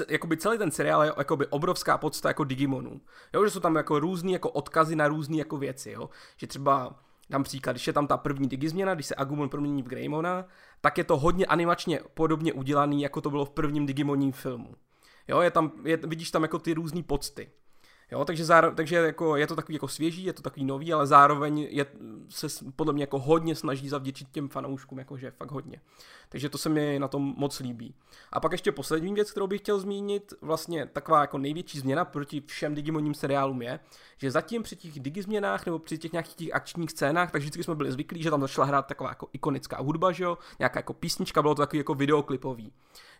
[0.09, 3.01] jakoby celý ten seriál je jakoby obrovská podsta jako Digimonů.
[3.35, 6.11] Jo, že jsou tam jako různý jako odkazy na různé jako věci, jo.
[6.37, 9.87] Že třeba dám příklad, když je tam ta první digizměna, když se Agumon promění v
[9.87, 10.45] Greymona,
[10.81, 14.75] tak je to hodně animačně podobně udělaný, jako to bylo v prvním Digimonním filmu.
[15.29, 17.51] Jo, je tam, je, vidíš tam jako ty různé pocty.
[18.11, 21.07] Jo, takže, záro, takže jako je to takový jako svěží, je to takový nový, ale
[21.07, 21.87] zároveň je,
[22.29, 25.81] se podle mě jako hodně snaží zavděčit těm fanouškům, jakože fakt hodně.
[26.29, 27.95] Takže to se mi na tom moc líbí.
[28.33, 32.42] A pak ještě poslední věc, kterou bych chtěl zmínit, vlastně taková jako největší změna proti
[32.47, 33.81] všem Digimonním seriálům je,
[34.16, 37.75] že zatím při těch digizměnách nebo při těch nějakých těch akčních scénách, tak vždycky jsme
[37.75, 41.42] byli zvyklí, že tam začala hrát taková jako ikonická hudba, že jo, nějaká jako písnička,
[41.42, 42.73] bylo to takový jako videoklipový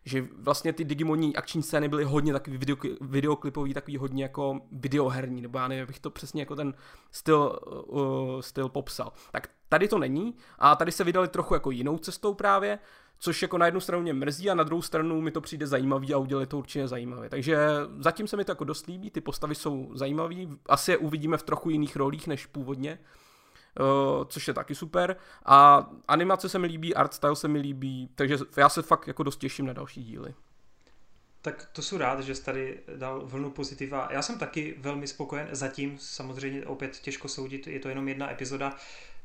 [0.07, 5.42] že vlastně ty Digimonní akční scény byly hodně takový video, videoklipový, takový hodně jako videoherní,
[5.42, 6.75] nebo já nevím, bych to přesně jako ten
[7.11, 9.12] styl, uh, styl popsal.
[9.33, 12.79] Tak tady to není a tady se vydali trochu jako jinou cestou právě,
[13.19, 16.14] což jako na jednu stranu mě mrzí a na druhou stranu mi to přijde zajímavý
[16.14, 17.29] a udělali to určitě zajímavé.
[17.29, 17.59] Takže
[17.99, 20.35] zatím se mi to jako dost líbí, ty postavy jsou zajímavé,
[20.66, 22.99] asi je uvidíme v trochu jiných rolích než původně,
[23.81, 25.17] Uh, což je taky super.
[25.45, 29.23] A animace se mi líbí, art style se mi líbí, takže já se fakt jako
[29.23, 30.35] dost těším na další díly.
[31.43, 34.09] Tak to jsou rád, že jsi tady dal vlnu pozitiva.
[34.11, 38.77] Já jsem taky velmi spokojen, zatím samozřejmě opět těžko soudit, je to jenom jedna epizoda.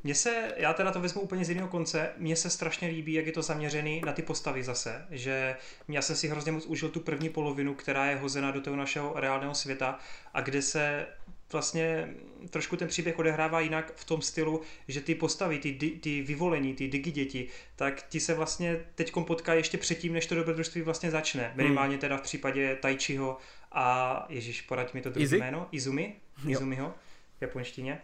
[0.03, 3.25] Mně se, já teda to vezmu úplně z jiného konce, mně se strašně líbí, jak
[3.25, 5.55] je to zaměřený na ty postavy zase, že
[5.87, 9.13] já jsem si hrozně moc užil tu první polovinu, která je hozena do toho našeho
[9.15, 9.99] reálného světa
[10.33, 11.07] a kde se
[11.53, 12.13] vlastně
[12.49, 16.87] trošku ten příběh odehrává jinak v tom stylu, že ty postavy, ty, ty vyvolení, ty
[16.87, 21.43] digi děti, tak ti se vlastně teď potkají ještě předtím, než to dobrodružství vlastně začne.
[21.43, 21.57] Hmm.
[21.57, 23.37] Minimálně teda v případě Taichiho
[23.71, 26.15] a Ježíš, poraď mi to druhé jméno, Izumi,
[26.47, 26.93] Izumiho
[27.37, 28.01] v japonštině.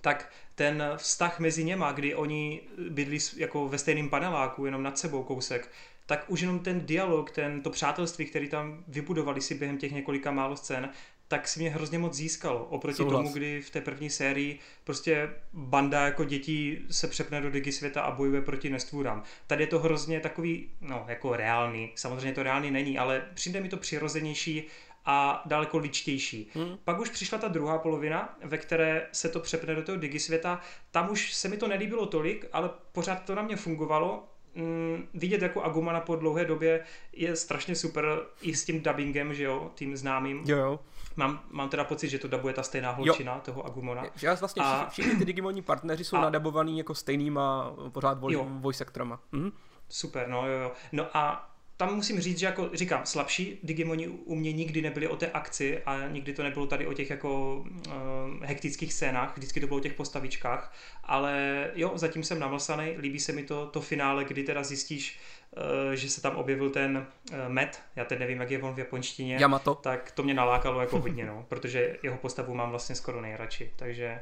[0.00, 2.60] Tak ten vztah mezi něma, kdy oni
[2.90, 5.70] bydlí jako ve stejném paneláku, jenom nad sebou kousek,
[6.06, 10.30] tak už jenom ten dialog, ten, to přátelství, který tam vybudovali si během těch několika
[10.30, 10.90] málo scén,
[11.28, 12.64] tak si mě hrozně moc získalo.
[12.64, 13.22] Oproti Souhlas.
[13.22, 18.02] tomu, kdy v té první sérii prostě banda jako dětí se přepne do digi světa
[18.02, 19.22] a bojuje proti nestvůrám.
[19.46, 23.68] Tady je to hrozně takový, no jako reálný, samozřejmě to reálný není, ale přijde mi
[23.68, 24.64] to přirozenější
[25.04, 26.50] a daleko ličtější.
[26.54, 26.78] Hmm.
[26.84, 30.60] Pak už přišla ta druhá polovina, ve které se to přepne do toho digi světa.
[30.90, 35.42] Tam už se mi to nelíbilo tolik, ale pořád to na mě fungovalo mm, vidět
[35.42, 39.96] jako Agumana po dlouhé době je strašně super i s tím dubbingem, že jo, tím
[39.96, 40.42] známým.
[40.46, 40.80] Jo, jo.
[41.16, 43.40] Mám, mám teda pocit, že to dabuje ta stejná holčina jo.
[43.44, 44.04] toho Agumona.
[44.14, 44.86] Že vlastně a...
[44.88, 46.20] všichni, všichni ty Digimonní partneři jsou a...
[46.20, 48.18] nadabovaný jako stejnýma pořád
[48.60, 49.20] voice actorama.
[49.32, 49.52] Mhm.
[49.88, 50.72] Super, no jo, jo.
[50.92, 55.16] No a tam musím říct, že jako říkám, slabší Digimoni u mě nikdy nebyli o
[55.16, 57.94] té akci a nikdy to nebylo tady o těch jako uh,
[58.42, 63.32] hektických scénách, vždycky to bylo o těch postavičkách, ale jo, zatím jsem namlsaný, líbí se
[63.32, 65.18] mi to, to finále, kdy teda zjistíš,
[65.56, 68.78] uh, že se tam objevil ten uh, Met, já teď nevím, jak je on v
[68.78, 69.74] japonštině, Yamato.
[69.74, 74.20] tak to mě nalákalo jako hodně, no, protože jeho postavu mám vlastně skoro nejradši, takže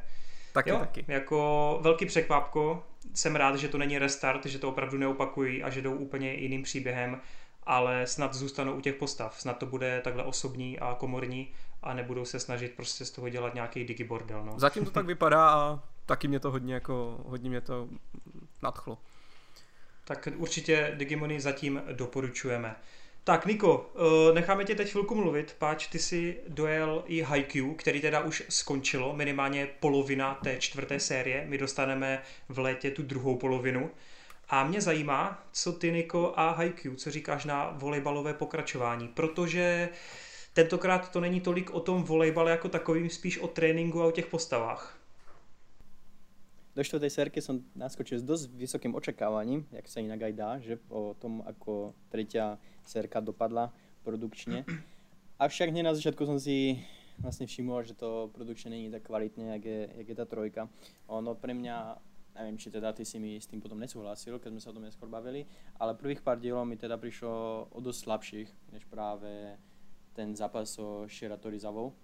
[0.55, 1.05] Taky, jo, taky.
[1.09, 2.83] jako velký překvapko,
[3.15, 6.63] jsem rád, že to není restart, že to opravdu neopakují a že jdou úplně jiným
[6.63, 7.21] příběhem
[7.67, 9.41] ale snad zůstanou u těch postav.
[9.41, 11.49] Snad to bude takhle osobní a komorní
[11.83, 14.45] a nebudou se snažit prostě z toho dělat nějaký digibordel.
[14.45, 14.53] No.
[14.57, 17.89] Zatím to tak vypadá a taky mě to hodně jako, hodně mě to
[18.63, 18.99] nadchlo.
[20.05, 22.77] Tak určitě Digimony zatím doporučujeme.
[23.25, 28.01] Tak Niko, eh, necháme tě teď chvilku mluvit, páč ty si dojel i Haikyuu, který
[28.01, 33.91] teda už skončilo, minimálně polovina té čtvrté série, my dostaneme v létě tu druhou polovinu.
[34.55, 39.89] A mě zajímá, co ty, Niko, a Haikyuu, co říkáš na volejbalové pokračování, protože
[40.53, 44.27] tentokrát to není tolik o tom volejbale jako takovým, spíš o tréninku a o těch
[44.27, 44.99] postavách.
[46.77, 50.79] Do štvrtej sérky som naskočil s dosť vysokým očakávaním, jak sa inak aj dá, že
[50.87, 53.75] o tom, ako tretia sérka dopadla
[54.07, 54.63] produkčne.
[55.39, 56.79] Avšak hneď na začiatku som si
[57.19, 60.71] vlastne všimol, že to produkčne není tak kvalitné, jak je, jak je tá trojka.
[61.11, 61.99] Ono pre mňa
[62.35, 64.85] neviem, či teda ty si mi s tým potom nesúhlasil, keď sme sa o tom
[64.85, 65.47] neskôr bavili,
[65.79, 67.33] ale prvých pár dielov mi teda prišlo
[67.71, 69.55] o dosť slabších, než práve
[70.15, 71.95] ten zápas so Shiratori-zavou.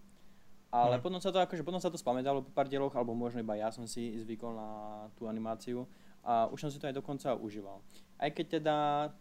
[0.70, 1.02] Ale hmm.
[1.02, 3.74] potom sa to akože, potom sa to spamätalo po pár dieloch, alebo možno iba ja
[3.74, 4.70] som si zvykol na
[5.18, 5.82] tú animáciu
[6.22, 7.82] a už som si to aj dokonca užíval.
[8.20, 8.76] Aj keď teda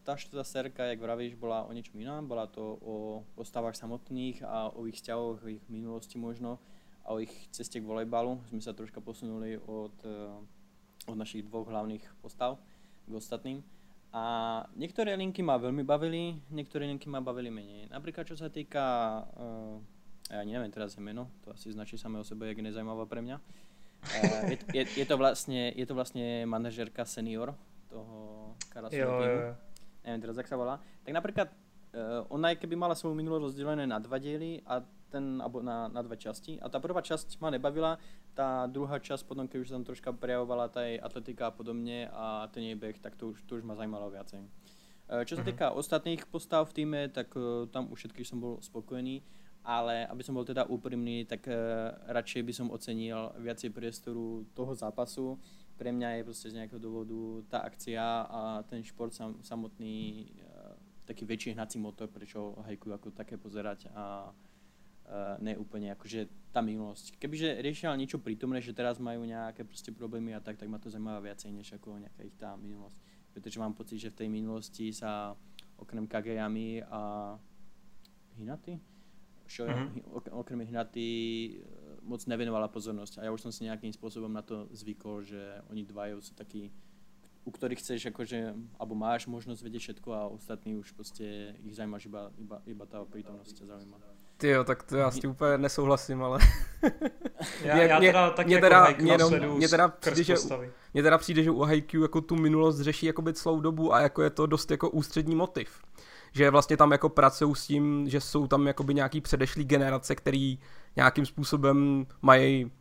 [0.06, 4.70] tá štvrtá serka, jak vravíš, bola o niečom inom, bola to o postavách samotných a
[4.70, 6.62] o ich vzťahoch, o ich minulosti možno
[7.02, 8.38] a o ich ceste k volejbalu.
[8.54, 9.96] Sme sa troška posunuli od
[11.10, 12.62] od našich dvoch hlavných postav
[13.10, 13.66] k ostatným.
[14.14, 14.24] A
[14.74, 17.90] niektoré linky ma veľmi bavili, niektoré linky ma bavili menej.
[17.94, 18.82] Napríklad čo sa týka,
[19.38, 19.78] uh,
[20.30, 23.06] ja ani neviem teraz je meno, to asi značí samé o sebe, jak je nezajímavá
[23.06, 23.38] pre mňa.
[23.38, 27.54] Uh, je, je, je, to vlastne, je to vlastne manažerka senior
[27.90, 29.58] toho karate týmu.
[30.06, 30.82] Neviem teraz, jak sa volá.
[31.06, 31.50] Tak napríklad
[32.30, 36.02] ona je keby mala svou minulost rozdělené na dva díly a ten, abo na, na
[36.06, 36.62] dva časti.
[36.62, 37.98] A ta prvá časť ma nebavila,
[38.38, 42.48] tá druhá časť potom, keď už tam troška prejavovala tá jej atletika a podobne a
[42.54, 44.40] ten jej beh, tak to už, to už ma zajímalo viacej.
[44.40, 44.48] E,
[45.26, 45.50] čo sa mhm.
[45.50, 45.82] týka mm-hmm.
[45.82, 49.26] ostatných postav v týme, tak uh, tam u všetkých som bol spokojný,
[49.66, 54.72] ale aby som bol teda úprimný, tak uh, radšej by som ocenil viacej priestoru toho
[54.78, 55.42] zápasu.
[55.76, 60.28] Pre mňa je proste z nejakého dôvodu tá akcia a ten šport sam, samotný
[61.10, 64.30] taký väčší hnací motor, prečo hajku ako také pozerať a
[65.10, 67.18] uh, ne úplne akože tá minulosť.
[67.18, 70.90] Kebyže riešila niečo prítomné, že teraz majú nejaké proste problémy a tak, tak ma to
[70.90, 72.98] zaujímavá viacej než ako nejaká ich tá minulosť.
[73.34, 75.38] Pretože mám pocit, že v tej minulosti sa
[75.78, 77.34] okrem Kageyami a
[78.38, 78.80] Hinaty,
[79.50, 80.34] šo, mm-hmm.
[80.34, 81.64] okrem Hinaty eh,
[82.06, 85.84] moc nevenovala pozornosť a ja už som si nejakým spôsobom na to zvykol, že oni
[85.86, 86.70] dvajú sú takí
[87.48, 92.06] u ktorých chceš akože, alebo máš možnosť vedieť všetko a ostatní už prostě ich zajímáš
[92.06, 93.98] iba, iba, iba tá prítomnosť ťa zaujíma.
[94.40, 96.40] Ty jo, tak to já s tím úplně nesouhlasím, ale...
[97.64, 100.36] já, mě, já teda taky mě jako teda, mě, jenom, mě teda přijde, že,
[100.94, 104.22] mě teda přijde, že u Haikyuu jako tu minulost řeší jakoby celou dobu a jako
[104.22, 105.82] je to dost jako ústřední motiv.
[106.32, 110.60] Že vlastně tam jako pracují s tím, že jsou tam jakoby nějaký předešlý generace, který
[110.96, 112.72] nějakým způsobem mají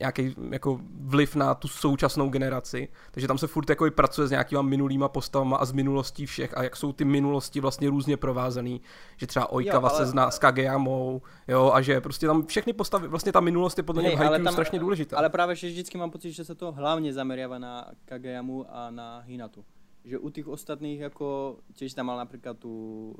[0.00, 2.88] nějaký jako vliv na tu současnou generaci.
[3.10, 6.56] Takže tam se furt jako i pracuje s nějakýma minulýma postavama a z minulostí všech
[6.56, 8.80] a jak jsou ty minulosti vlastně různě provázaný,
[9.16, 9.98] že třeba Oikawa ale...
[9.98, 13.84] se zná s Kageyamou, jo, a že prostě tam všechny postavy, vlastně ta minulost je
[13.84, 15.16] podle mě v tam, strašně důležitá.
[15.16, 19.18] Ale právě, že vždycky mám pocit, že se to hlavně zameriava na Kageyamu a na
[19.18, 19.64] Hinatu.
[20.04, 23.14] Že u těch ostatných jako, tiež tam mal například tu,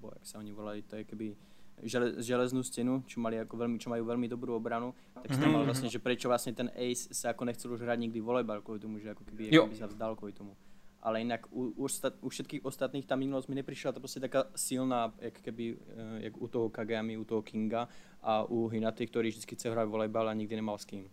[0.00, 1.36] bo jak se oni volali, to je keby
[1.82, 5.42] žele, železnú stenu, čo, mali ako veľmi, čo majú veľmi dobrú obranu, tak mm-hmm.
[5.42, 8.62] tam mal vlastne, že prečo vlastne ten Ace sa ako nechcel už hrať nikdy volejbal
[8.62, 10.54] kvôli tomu, že ako keby, ako by sa vzdal kvôli tomu.
[11.02, 14.46] Ale inak u, u, stat, u všetkých ostatných tá minulosť mi neprišla to proste taká
[14.54, 17.90] silná, jak keby, uh, jak u toho Kagami, u toho Kinga
[18.22, 21.10] a u Hinaty, ktorý vždy chce hrať volejbal a nikdy nemal s kým.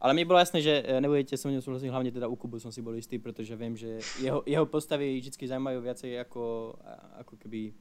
[0.00, 2.72] Ale mi bylo jasné, že eh, nebudete so mnou súhlasiť, hlavne teda u Kubu som
[2.72, 6.72] si bol istý, pretože viem, že jeho, jeho postavy vždy zaujímajú viacej ako,
[7.20, 7.76] ako keby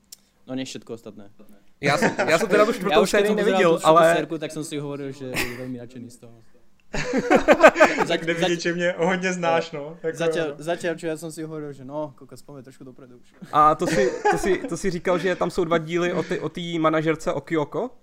[0.49, 1.29] No než všetko ostatné.
[1.81, 4.15] Já jsem, já jsem teda tu čtvrtou sérii neviděl, ale...
[4.15, 6.33] Sérku, tak jsem si hovoril, že je velmi nadšený z toho.
[8.05, 9.97] Zať, Nevidí, že mě hodně znáš, no.
[10.03, 13.29] Jako, zatiaľ, zatiaľ, čo ja som si hovoril, že no, koľko spome trošku dopredu už.
[13.53, 16.61] A to si, to, si, to si říkal, že tam jsou dva díly o té
[16.79, 17.93] manažerce Okioko?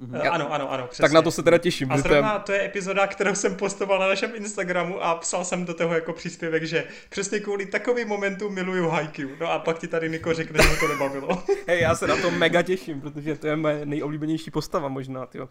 [0.00, 0.30] Mm-hmm.
[0.32, 1.02] Ano, ano, ano, přesně.
[1.02, 1.92] Tak na to se teda těším.
[1.92, 5.74] A zrovna to je epizoda, kterou jsem postoval na našem Instagramu a psal jsem do
[5.74, 9.30] toho jako příspěvek, že přesně kvůli takovým momentu miluju Haikyuu.
[9.40, 11.42] No a pak ti tady Niko řekne, že to nebavilo.
[11.68, 15.48] Hej, já se na to mega těším, protože to je moje nejoblíbenější postava možná, tyjo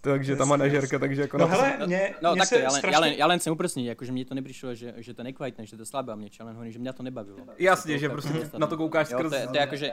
[0.00, 2.96] takže ta manažerka, takže jako no na hele, mě, no, mě takto, ja, len, strašně...
[2.96, 5.76] ja, len, ja len chcem upresniť, akože mne to neprišlo, že, že to nekvalitné, že
[5.76, 7.38] to je slabé a mne čo len hovorím, že mňa to nebavilo.
[7.58, 9.24] Jasne, že prostě na to koukáš skrz...
[9.24, 9.88] Jo, to, je, to je akože,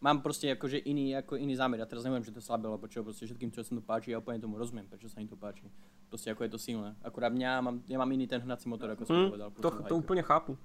[0.00, 2.86] mám prostě akože iný, ako iný zámer, ja teraz neviem, že to je slabé, lebo
[2.86, 5.36] čo, prostě všetkým, čo sa to páči, ja úplne tomu rozumiem, prečo sa im to
[5.36, 5.70] páči.
[6.08, 6.94] Prostě ako je to silné.
[7.02, 9.50] Akurát mňa mám, ja mám iný ten hnací motor, ako som hmm, povedal.
[9.50, 10.58] To, to úplně chápu.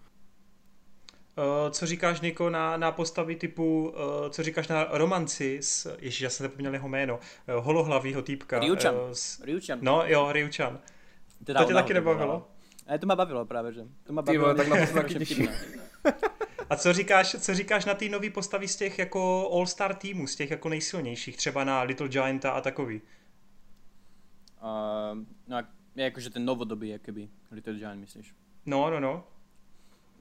[1.40, 6.22] Uh, co říkáš, Niko, na, na postavy typu, uh, co říkáš na romanci s, ježiš,
[6.22, 7.20] já jsem zapomněl jeho jméno,
[7.58, 8.60] uh, holohlavýho týpka.
[8.60, 8.96] Ryuchan.
[8.96, 9.80] Uh, s, Ryuchan.
[9.82, 10.80] No, jo, Ryuchan.
[11.44, 12.48] Teda to tě taky nebavilo?
[12.90, 13.82] Ne, to mě bavilo právě, že.
[14.04, 14.54] To mě bavilo.
[14.54, 15.50] tak na to taky těším.
[16.70, 20.36] A co říkáš, co říkáš na ty nový postavy z těch jako all-star týmů, z
[20.36, 23.02] těch jako nejsilnějších, třeba na Little Gianta a takový?
[24.62, 25.64] Uh, no,
[25.96, 28.34] jakože ten novodobý, jakoby, Little Giant, myslíš?
[28.66, 29.24] No, no, no.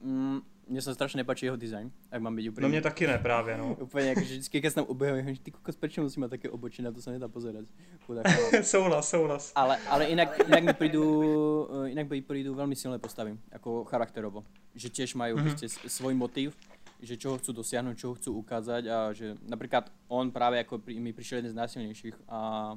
[0.01, 2.63] Mm, mně se strašně nepáčí jeho design, jak mám být úplně.
[2.63, 3.75] No mě taky ne právě, no.
[3.79, 4.85] úplně jako, že vždycky, když jsem
[5.25, 7.65] že ty kokos, proč musí mít také obočí, na to se nedá pozerať.
[8.61, 9.51] souhlas, souhlas.
[9.55, 14.43] Ale, ale jinak, jinak mi prídu, eh, jinak mi prídu velmi silné postavy, jako charakterovo.
[14.75, 15.43] Že těž mají mm-hmm.
[15.43, 16.57] prostě svůj motiv,
[16.99, 21.39] že čoho chcú dosiahnuť, čoho chcú ukázať a že napríklad on práve ako mi prišiel
[21.39, 22.75] jeden z najsilnejších a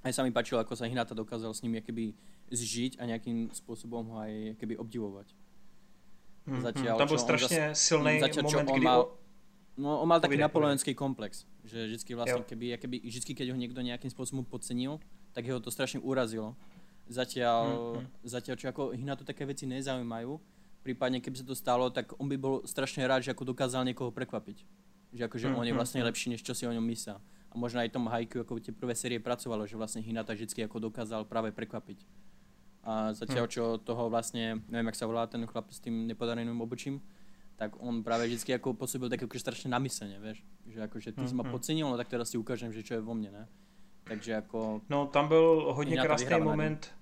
[0.00, 2.16] aj sa mi páčilo, ako sa Hinata dokázal s ním keby
[2.48, 5.36] zžiť a nejakým spôsobom ho aj keby obdivovať.
[6.46, 8.84] Mm, zatiaľ, tam byl strašně zas, silný zatiaľ, moment, on kdy...
[8.84, 9.06] Mal,
[9.76, 13.80] no, on mal taký napoleonský komplex, že vždycky vlastne, keby, keby, vždycky, keď ho niekto
[13.84, 15.00] nejakým spôsobom podcenil,
[15.32, 16.56] tak jeho to strašne urazilo.
[17.10, 18.06] Zatiaľ, mm, mm.
[18.24, 20.40] zatiaľ čo ako Hinatu také veci nezaujímajú,
[20.80, 24.08] prípadne keby sa to stalo, tak on by bol strašne rád, že ako dokázal niekoho
[24.10, 24.64] prekvapiť.
[25.12, 27.20] Že akože mm, on je vlastne mm, lepší, než čo si o ňom myslel.
[27.50, 30.88] A možno aj tom Haiku, ako tie prvé série pracovalo, že vlastne Hinata vždycky ako
[30.88, 32.06] dokázal práve prekvapiť.
[32.84, 33.52] A zatiaľ, hm.
[33.52, 37.00] čo toho vlastne, neviem, jak sa volá ten chlap s tým nepodareným obočím,
[37.60, 40.40] tak on práve vždycky ako pôsobil tak akože strašne namyslene, vieš.
[40.64, 41.52] Že akože ty mm, si ma hm.
[41.52, 43.44] podcenil, no tak teraz si ukážem, že čo je vo mne, ne.
[44.04, 44.80] Takže jako...
[44.88, 46.92] No tam byl hodně krásný moment,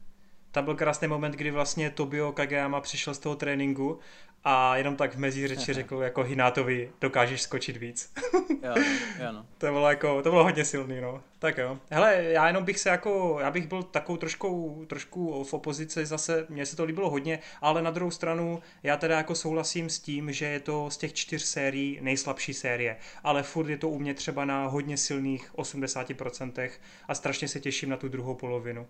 [0.53, 3.99] Tam byl krásný moment, kdy vlastně Tobio Kageyama přišel z toho tréninku
[4.45, 8.13] a jenom tak v mezí řeči řekl jako Hinátovi, dokážeš skočit víc.
[8.63, 8.75] jo,
[9.21, 9.47] jo, no.
[9.59, 11.23] to bylo jako, to bylo hodně silný, no.
[11.39, 11.79] Tak jo.
[11.91, 16.47] Hele, já jenom bych se jako, já bych byl takovou trošku, trošku v opozici zase,
[16.49, 20.33] mně se to líbilo hodně, ale na druhou stranu já teda jako souhlasím s tím,
[20.33, 24.15] že je to z těch čtyř sérií nejslabší série, ale furt je to u mě
[24.15, 26.71] třeba na hodně silných 80%
[27.09, 28.87] a strašně se těším na tu druhou polovinu.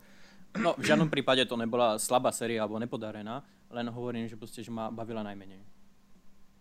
[0.62, 4.70] No, v žádném případě to nebyla slabá série alebo nepodarená, len hovorím, že prostě, že
[4.70, 5.64] má bavila najmenej.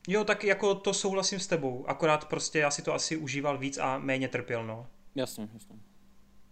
[0.08, 3.78] Jo, tak jako to souhlasím s tebou, akorát prostě já si to asi užíval víc
[3.78, 4.88] a méně trpěl, no.
[5.16, 5.76] Jasně, jasně.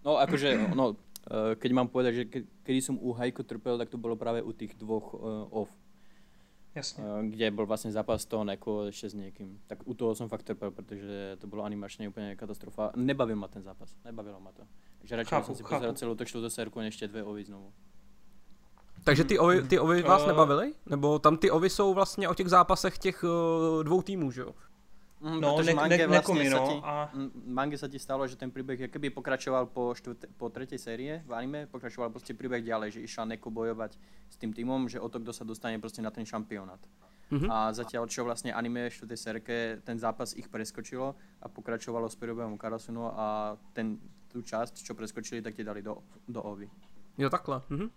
[0.06, 0.96] No, akože, no,
[1.32, 2.24] eh, keď mám povedať, že
[2.64, 5.70] kedy som u Hajku trpel, tak to bylo právě u těch dvoch uh, off.
[6.76, 7.04] Jasně.
[7.04, 9.62] Uh, kde byl vlastně zápas toho neko ještě s někým.
[9.68, 12.92] Tak u toho jsem fakt trpel, protože to bylo animačně úplně katastrofa.
[12.96, 14.64] Nebavil ma ten zápas, nebavilo ma to.
[15.06, 17.74] Takže radši jsem si pozeral celou to čtvrtou sérku, než ještě dvě ovy znovu.
[19.04, 20.74] Takže ty ovy, ty ovy vás uh, nebavily?
[20.86, 24.52] Nebo tam ty ovy jsou vlastně o těch zápasech těch uh, dvou týmů, že jo?
[25.22, 27.10] Mm, no, ne, mange ne, vlastně no, ti, a...
[27.46, 31.34] mange sa ti stalo, že ten príbeh keby pokračoval po, štvrte, po tretej série v
[31.34, 33.98] anime, pokračoval prostě príbeh ďalej, že išla Neko bojovať
[34.30, 36.80] s tým týmom, že o to, kdo sa dostane prostě na ten šampionát.
[37.32, 37.52] Mm-hmm.
[37.52, 42.16] A zatiaľ, čo vlastně anime v štvrtej sérke, ten zápas ich preskočilo a pokračovalo s
[42.16, 43.98] Pyrobeom Karasunu a ten,
[44.36, 46.70] tu část, čo preskočili, tak ti dali do, do Ovy.
[47.18, 47.58] Jo, takhle.
[47.58, 47.90] Mm-hmm.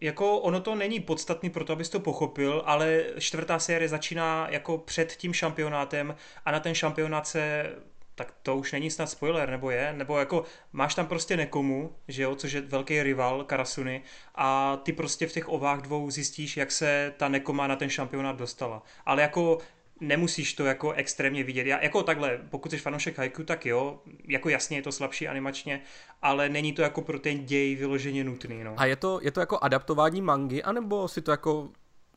[0.00, 4.78] Jako ono to není podstatný pro to, abys to pochopil, ale čtvrtá série začíná jako
[4.78, 7.74] před tím šampionátem a na ten šampionát se
[8.14, 12.22] tak to už není snad spoiler, nebo je, nebo jako máš tam prostě Nekomu, že
[12.22, 14.02] jo, což je velký rival Karasuny
[14.34, 18.36] a ty prostě v těch ovách dvou zjistíš, jak se ta Nekoma na ten šampionát
[18.36, 18.82] dostala.
[19.06, 19.58] Ale jako
[20.00, 21.66] nemusíš to jako extrémně vidět.
[21.66, 25.80] Já, jako takhle, pokud jsi fanoušek Haiku, tak jo, jako jasně je to slabší animačně,
[26.22, 28.64] ale není to jako pro ten děj vyloženě nutný.
[28.64, 28.74] No.
[28.76, 31.68] A je to, je to jako adaptování mangy, anebo si to jako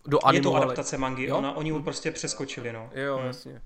[0.08, 2.90] do Je to adaptace mangy, Ona, oni ho prostě přeskočili, no.
[2.96, 3.28] Jo, hmm.
[3.28, 3.62] jasně.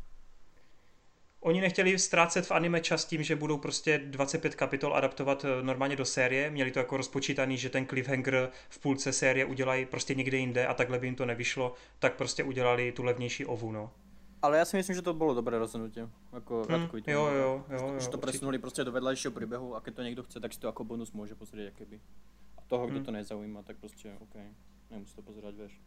[1.43, 5.95] Oni nechtěli ztrácet v anime čas tím, že budou prostě 25 kapitol adaptovat eh, normálně
[5.95, 6.49] do série.
[6.49, 10.73] Měli to jako rozpočítaný, že ten cliffhanger v půlce série udělají prostě někde jinde a
[10.73, 13.91] takhle by jim to nevyšlo, tak prostě udělali tu levnější ovu, no.
[14.41, 15.99] Ale já si myslím, že to bylo dobré rozhodnutí.
[16.33, 19.95] Jako hmm, jo, jo, jo, jo, Že to presunuli prostě do vedlejšího příběhu a když
[19.95, 21.99] to někdo chce, tak si to jako bonus může pozrieť, jak keby.
[22.57, 23.05] A toho, kdo hmm.
[23.05, 24.35] to nezaujíma, tak prostě OK,
[24.91, 25.81] nemusí to pozerať, víš.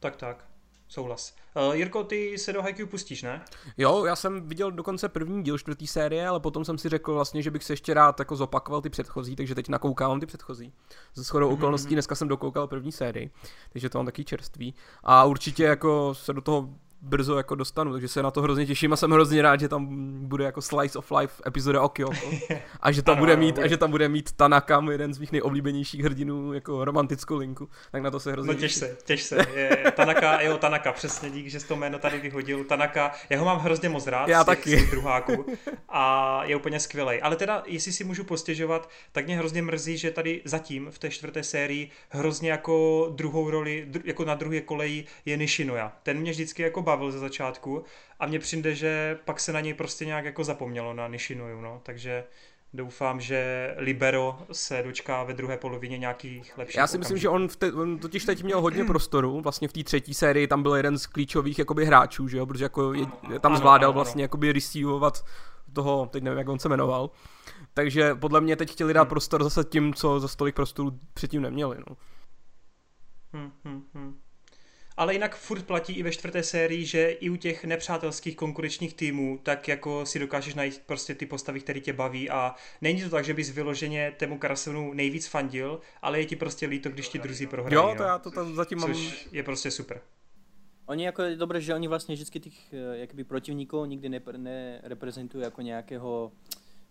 [0.00, 0.55] Tak, tak.
[0.88, 1.34] Souhlas.
[1.68, 3.44] Uh, Jirko, ty se do Haikyuu pustíš, ne?
[3.78, 7.42] Jo, já jsem viděl dokonce první díl čtvrtý série, ale potom jsem si řekl vlastně,
[7.42, 10.72] že bych se ještě rád jako zopakoval ty předchozí, takže teď nakoukám ty předchozí.
[11.14, 11.54] Ze shodou mm-hmm.
[11.54, 13.30] okolností dneska jsem dokoukal první sérii,
[13.72, 14.74] takže to mám taky čerství.
[15.04, 16.68] A určitě jako se do toho
[17.06, 19.86] brzo jako dostanu, takže se na to hrozně těším a jsem hrozně rád, že tam
[20.28, 22.16] bude jako slice of life epizoda o Kyoto
[22.80, 25.32] a že tam ano, bude mít, a že tam bude mít Tanaka, jeden z mých
[25.32, 29.46] nejoblíbenějších hrdinů, jako romantickou linku, tak na to se hrozně No těš se, těš se,
[29.54, 33.44] je, Tanaka, jo Tanaka, přesně dík, že jsi to jméno tady vyhodil, Tanaka, já ho
[33.44, 34.78] mám hrozně moc rád já z těch, taky.
[34.78, 35.46] Z druháků.
[35.88, 37.20] A je úplně skvělý.
[37.20, 41.10] Ale teda, jestli si můžu postěžovat, tak mě hrozně mrzí, že tady zatím v té
[41.10, 45.92] čtvrté sérii hrozně jako druhou roli, jako na druhé koleji je Nishinoya.
[46.02, 47.84] Ten mě vždycky jako bavil ze začátku
[48.20, 51.80] a mně přijde, že pak se na něj prostě nějak jako zapomnělo na Nishinoju, no,
[51.82, 52.24] takže
[52.72, 57.48] doufám, že Libero se dočká ve druhé polovině nějakých lepších Já si myslím, že on,
[57.48, 60.74] v te, on totiž teď měl hodně prostoru, vlastně v té třetí sérii tam byl
[60.74, 63.06] jeden z klíčových jakoby hráčů, že jo, protože jako je,
[63.40, 64.24] tam ano, zvládal ano, vlastně ano.
[64.24, 65.24] jakoby receivovat
[65.72, 67.10] toho, teď nevím, jak on se jmenoval,
[67.74, 69.08] takže podle mě teď chtěli dát hmm.
[69.08, 71.96] prostor zase tím, co za stolik prostoru předtím neměli, no.
[73.32, 74.25] Hmm, hmm, hmm
[74.96, 79.40] ale jinak furt platí i ve čtvrté sérii, že i u těch nepřátelských konkurenčních týmů,
[79.42, 83.24] tak jako si dokážeš najít prostě ty postavy, které tě baví a není to tak,
[83.24, 87.46] že bys vyloženě tému Karasonu nejvíc fandil, ale je ti prostě líto, když ti druzí
[87.46, 87.74] prohrají.
[87.74, 88.94] Jo, to já to tam zatím mám...
[88.94, 90.00] Což je prostě super.
[90.86, 95.62] Oni jako je dobré, že oni vlastně vždycky těch eh, jakoby protivníků nikdy nereprezentují jako
[95.62, 96.32] nějakého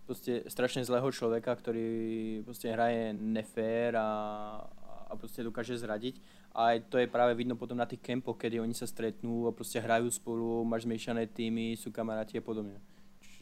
[0.05, 4.69] prostě strašně zlého člověka, který prostě hraje nefér a,
[5.07, 6.21] a prostě dokáže zradit,
[6.55, 9.79] a to je práve vidno potom na tých kempoch, kedy oni sa stretnú a proste
[9.79, 12.79] hrajú spolu, máš zmiešané týmy, sú kamaráti a podobne.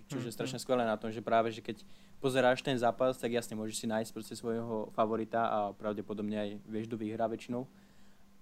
[0.08, 0.64] Čiže je mhm, strašne mhm.
[0.64, 1.86] skvelé na tom, že práve, že keď
[2.20, 6.88] pozeráš ten zápas, tak jasne môžeš si nájsť proste svojho favorita a pravdepodobne aj vieš,
[6.88, 7.68] kto vyhrá väčšinou.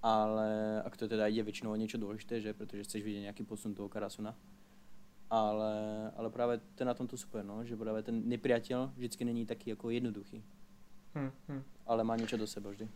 [0.01, 3.77] Ale ak to teda ide väčšinou o niečo dôležité, že pretože chceš vidieť nejaký posun
[3.77, 4.33] toho Karasuna.
[5.31, 5.73] Ale,
[6.17, 9.89] ale práve to na tomto super, no, že práve ten nepriateľ vždycky není taký jako
[9.89, 10.43] jednoduchý.
[11.13, 11.63] Hmm, hmm.
[11.85, 12.89] Ale má niečo do seba vždy.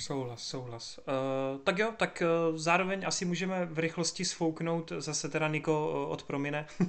[0.00, 0.98] Souhlas, souhlas.
[0.98, 6.12] Uh, tak jo, tak uh, zároveň asi můžeme v rychlosti sfouknout, zase teda Niko uh,
[6.12, 6.86] od Promine, uh,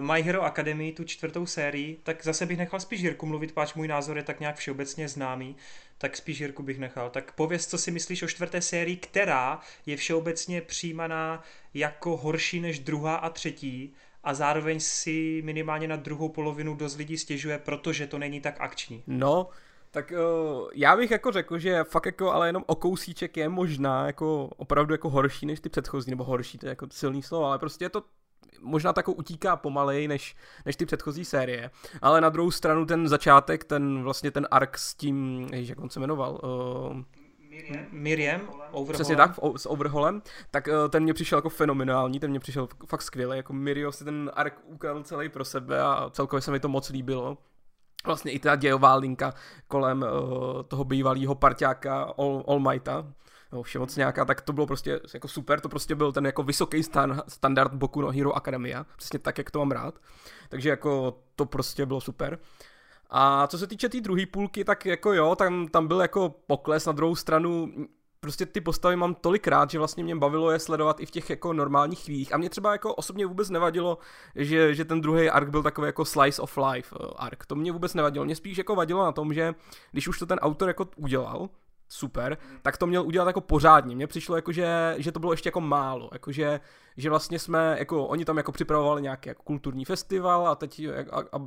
[0.12, 3.88] My Hero Academy, tu čtvrtou sérii, tak zase bych nechal spíš Jirku mluvit, páč můj
[3.88, 5.56] názor je tak nějak všeobecně známý,
[5.98, 7.10] tak spíš Jirku bych nechal.
[7.10, 11.42] Tak pověz, co si myslíš o čtvrté sérii, která je všeobecně přijímaná
[11.74, 17.18] jako horší než druhá a třetí, a zároveň si minimálně na druhou polovinu dost lidí
[17.18, 19.02] stěžuje, protože to není tak akční.
[19.06, 19.48] No,
[19.90, 24.06] tak uh, já bych jako řekl, že fakt jako ale jenom o kousíček je možná
[24.06, 27.58] jako opravdu jako horší než ty předchozí, nebo horší, to je jako silný slovo, ale
[27.58, 28.02] prostě je to
[28.60, 31.70] možná tako utíká pomalej než, než ty předchozí série.
[32.02, 35.90] Ale na druhou stranu ten začátek, ten vlastně ten ark s tím, jež, jak on
[35.90, 37.02] se jmenoval, uh,
[37.90, 38.92] Miriam, Overholem.
[38.92, 43.02] Přesně tak, s Overholem, tak uh, ten mě přišel jako fenomenální, ten mě přišel fakt
[43.02, 46.68] skvělý, jako Mirio si ten ark ukradl celý pro sebe a celkově se mi to
[46.68, 47.38] moc líbilo
[48.06, 49.34] vlastně i ta dějová linka
[49.68, 53.06] kolem uh, toho bývalého parťáka All, All Mighta,
[53.52, 53.62] no,
[53.96, 57.74] nějaká, tak to bylo prostě jako super, to prostě byl ten jako vysoký stan, standard
[57.74, 59.94] Boku no Hero Academia, přesně tak, jak to mám rád,
[60.48, 62.38] takže jako to prostě bylo super.
[63.10, 66.34] A co se týče té tý druhé půlky, tak jako jo, tam, tam byl jako
[66.46, 67.72] pokles, na druhou stranu
[68.26, 71.52] prostě ty postavy mám tolikrát, že vlastně mě bavilo je sledovat i v těch jako
[71.52, 72.34] normálních chvílích.
[72.34, 73.98] A mě třeba jako osobně vůbec nevadilo,
[74.34, 77.46] že, že ten druhý ark byl takový jako slice of life uh, ark.
[77.46, 78.24] To mě vůbec nevadilo.
[78.24, 79.54] Mě spíš jako vadilo na tom, že
[79.92, 81.48] když už to ten autor jako udělal,
[81.88, 83.96] super, tak to měl udělat jako pořádně.
[83.96, 86.32] Mně přišlo jako, že, že to bylo ještě jako málo, jako
[86.96, 91.20] že, vlastně jsme, jako oni tam jako připravovali nějaký jako kulturní festival a teď a,
[91.20, 91.40] a,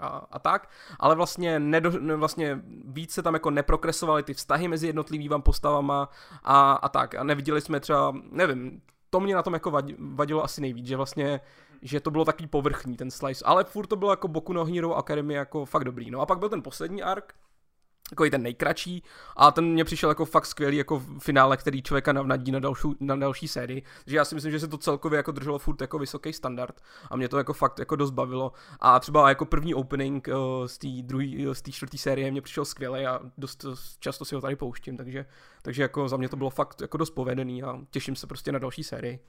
[0.00, 4.86] a, a tak, ale vlastně, nedo, vlastně víc se tam jako neprokresovaly ty vztahy mezi
[4.86, 6.08] jednotlivými postavama
[6.44, 7.14] a, a tak.
[7.14, 11.40] A neviděli jsme třeba, nevím, to mě na tom jako vadilo asi nejvíc, že vlastně
[11.82, 14.96] že to bylo takový povrchní ten slice, ale furt to bylo jako Boku no Hero
[14.96, 16.10] Academy jako fakt dobrý.
[16.10, 17.34] No a pak byl ten poslední ark,
[18.10, 19.02] jako ten nejkratší.
[19.36, 23.16] A ten mě přišel jako fakt skvělý jako finále, který člověka navnadí na další, na
[23.16, 26.32] další sérii, že já si myslím, že se to celkově jako drželo furt jako vysoký
[26.32, 26.80] standard.
[27.10, 28.52] A mě to jako fakt jako dost bavilo.
[28.80, 32.64] A třeba jako první opening uh, z té druhé, z té čtvrté série mě přišel
[32.64, 33.64] skvělý a dost
[33.98, 35.26] často si ho tady pouštím, takže,
[35.62, 38.58] takže jako za mě to bylo fakt jako dost povedený a těším se prostě na
[38.58, 39.20] další sérii.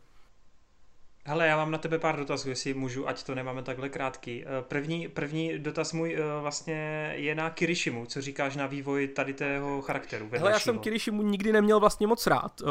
[1.30, 4.44] Hele, já mám na tebe pár dotazů, jestli můžu, ať to nemáme takhle krátký.
[4.44, 8.06] Eh, první, první dotaz můj eh, vlastně je na Kirishimu.
[8.06, 10.30] Co říkáš na vývoj tady tého charakteru?
[10.32, 12.62] Hele, já jsem Kirishimu nikdy neměl vlastně moc rád.
[12.62, 12.66] Eh,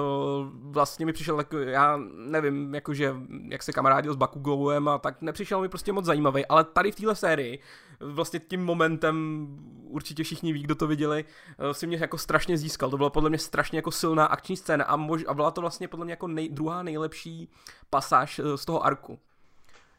[0.53, 3.15] vlastně mi přišel tak, já nevím, jakože,
[3.49, 6.97] jak se kamarádil s Bakugouem a tak nepřišel mi prostě moc zajímavý, ale tady v
[6.97, 7.59] téhle sérii
[8.01, 9.47] vlastně tím momentem,
[9.85, 11.25] určitě všichni ví, kdo to viděli,
[11.73, 12.91] si mě jako strašně získal.
[12.91, 15.89] To byla podle mě strašně jako silná akční scéna a, mož, a byla to vlastně
[15.89, 17.49] podle mě jako nej, druhá nejlepší
[17.91, 19.19] pasáž z toho arku.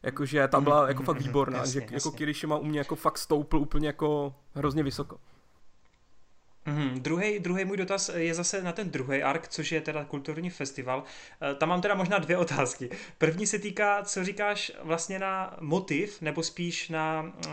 [0.02, 1.96] Jakože tam byla jako fakt výborná, jasně, že jasně.
[1.96, 5.20] jako Kirishima u mě jako fakt stoupl úplně jako hrozně vysoko.
[6.68, 10.50] Mm, druhý, druhý můj dotaz je zase na ten druhý ark, což je teda kulturní
[10.50, 11.02] festival.
[11.52, 12.90] E, tam mám teda možná dvě otázky.
[13.18, 17.52] První se týká, co říkáš vlastně na motiv, nebo spíš na uh,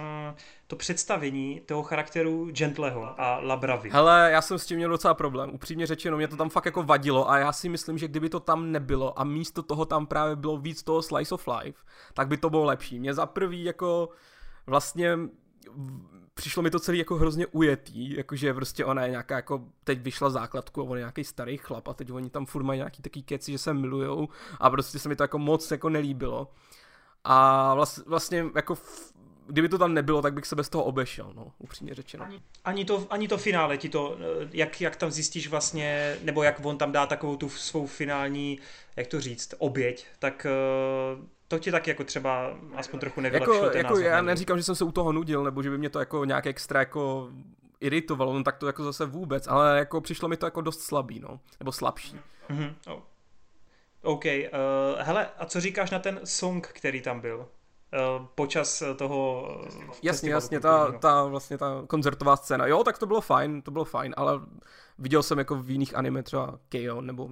[0.67, 3.89] to představení toho charakteru Gentleho a Labravy.
[3.89, 5.49] Hele, já jsem s tím měl docela problém.
[5.53, 8.39] Upřímně řečeno, mě to tam fakt jako vadilo a já si myslím, že kdyby to
[8.39, 11.79] tam nebylo a místo toho tam právě bylo víc toho slice of life,
[12.13, 12.99] tak by to bylo lepší.
[12.99, 14.09] Mě za prvý jako
[14.67, 15.17] vlastně
[16.35, 20.29] přišlo mi to celý jako hrozně ujetý, jakože prostě ona je nějaká jako, teď vyšla
[20.29, 23.23] základku a on je nějaký starý chlap a teď oni tam furt mají nějaký taký
[23.23, 24.29] keci, že se milujou
[24.59, 26.51] a prostě se mi to jako moc jako nelíbilo.
[27.23, 27.75] A
[28.05, 28.75] vlastně jako
[29.47, 32.25] kdyby to tam nebylo, tak bych se bez toho obešel, no, upřímně řečeno.
[32.25, 34.17] Ani, ani, to, ani to finále ti to,
[34.51, 38.59] jak, jak tam zjistíš vlastně, nebo jak on tam dá takovou tu svou finální,
[38.95, 40.47] jak to říct, oběť, tak
[41.47, 44.83] to ti tak jako třeba aspoň trochu nevylepšilo jako, jako já neříkám, že jsem se
[44.83, 47.29] u toho nudil, nebo že by mě to jako nějak extra jako
[47.79, 51.19] iritovalo, no tak to jako zase vůbec, ale jako přišlo mi to jako dost slabý,
[51.19, 52.19] no, nebo slabší.
[52.49, 52.73] Mm-hmm.
[52.87, 53.01] Oh.
[54.01, 54.31] OK, uh,
[54.99, 57.47] hele, a co říkáš na ten song, který tam byl?
[57.95, 59.47] Uh, počas toho
[60.03, 62.67] Jasně, jasně, ta, ta vlastně ta koncertová scéna.
[62.67, 64.39] Jo, tak to bylo fajn, to bylo fajn, ale
[64.99, 67.29] viděl jsem jako v jiných anime třeba Keion nebo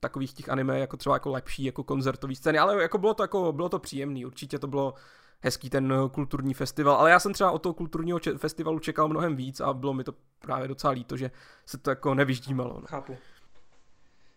[0.00, 3.52] takových těch anime jako třeba jako lepší jako koncertový scény, ale jako bylo to jako,
[3.52, 4.94] bylo to příjemný, určitě to bylo
[5.40, 9.60] hezký ten kulturní festival, ale já jsem třeba od toho kulturního festivalu čekal mnohem víc
[9.60, 11.30] a bylo mi to právě docela líto, že
[11.66, 12.74] se to jako nevyždímalo.
[12.80, 12.86] No.
[12.86, 13.16] Chápu.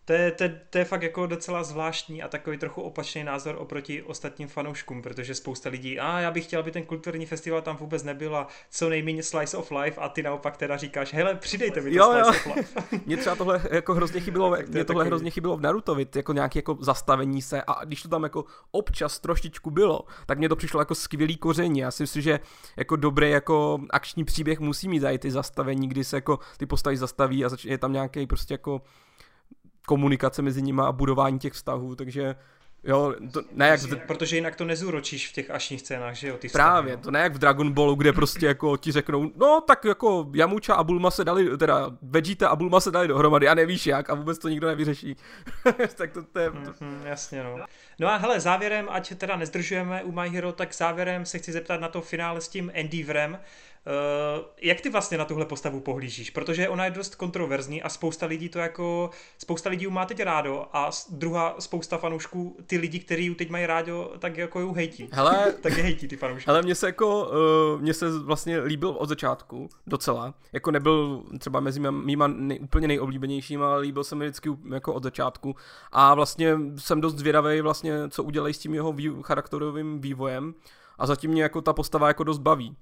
[0.06, 4.02] To je, to, to je fakt jako docela zvláštní a takový trochu opačný názor oproti
[4.02, 8.02] ostatním fanouškům, protože spousta lidí, a já bych chtěl, aby ten kulturní festival tam vůbec
[8.02, 11.90] nebyl a co nejméně slice of life a ty naopak teda říkáš, hele, přidejte mi
[11.90, 12.54] to jo, slice jo.
[12.54, 13.00] of life.
[13.06, 15.06] Mně třeba tohle jako hrozně chybilo, mě tohle takový...
[15.06, 19.18] hrozně chybilo v Narutovi, jako nějaké jako zastavení se a když to tam jako občas
[19.18, 21.80] trošičku bylo, tak mě to přišlo jako skvělý koření.
[21.80, 22.40] Já si myslím, že
[22.76, 26.96] jako dobrý jako akční příběh musí mít tady ty zastavení, kdy se jako ty postavy
[26.96, 28.80] zastaví a je tam nějaký prostě jako
[29.86, 32.34] komunikace mezi nimi a budování těch vztahů, takže
[32.86, 33.96] Jo, to ne jak v...
[33.96, 36.38] Protože jinak to nezúročíš v těch ašních scénách, že jo?
[36.38, 37.02] Ty Právě, vztahy, no.
[37.02, 40.74] to ne jak v Dragon Ballu, kde prostě jako ti řeknou, no tak jako Jamuča
[40.74, 44.14] a Bulma se dali, teda Vegeta a Bulma se dali dohromady a nevíš jak a
[44.14, 45.16] vůbec to nikdo nevyřeší.
[45.96, 46.50] tak to, to je...
[46.50, 46.56] To...
[46.56, 47.58] Mm-hmm, jasně no.
[47.98, 51.80] No a hele, závěrem, ať teda nezdržujeme u My Hero, tak závěrem se chci zeptat
[51.80, 53.38] na to finále s tím Endeavorem.
[53.86, 56.30] Uh, jak ty vlastně na tuhle postavu pohlížíš?
[56.30, 60.66] Protože ona je dost kontroverzní a spousta lidí to jako, spousta lidí má teď rádo
[60.72, 65.08] a druhá spousta fanoušků, ty lidi, kteří ji teď mají rádo, tak jako ju hejtí.
[65.12, 66.50] Hele, tak je hejtí ty fanoušky.
[66.50, 67.30] Ale mně se jako,
[67.74, 70.34] uh, mně se vlastně líbil od začátku docela.
[70.52, 75.02] Jako nebyl třeba mezi mýma nej, úplně nejoblíbenějšíma, ale líbil se mi vždycky jako od
[75.02, 75.56] začátku.
[75.92, 80.54] A vlastně jsem dost zvědavý vlastně, co udělají s tím jeho vý, charakterovým vývojem.
[80.98, 82.76] A zatím mě jako ta postava jako dost baví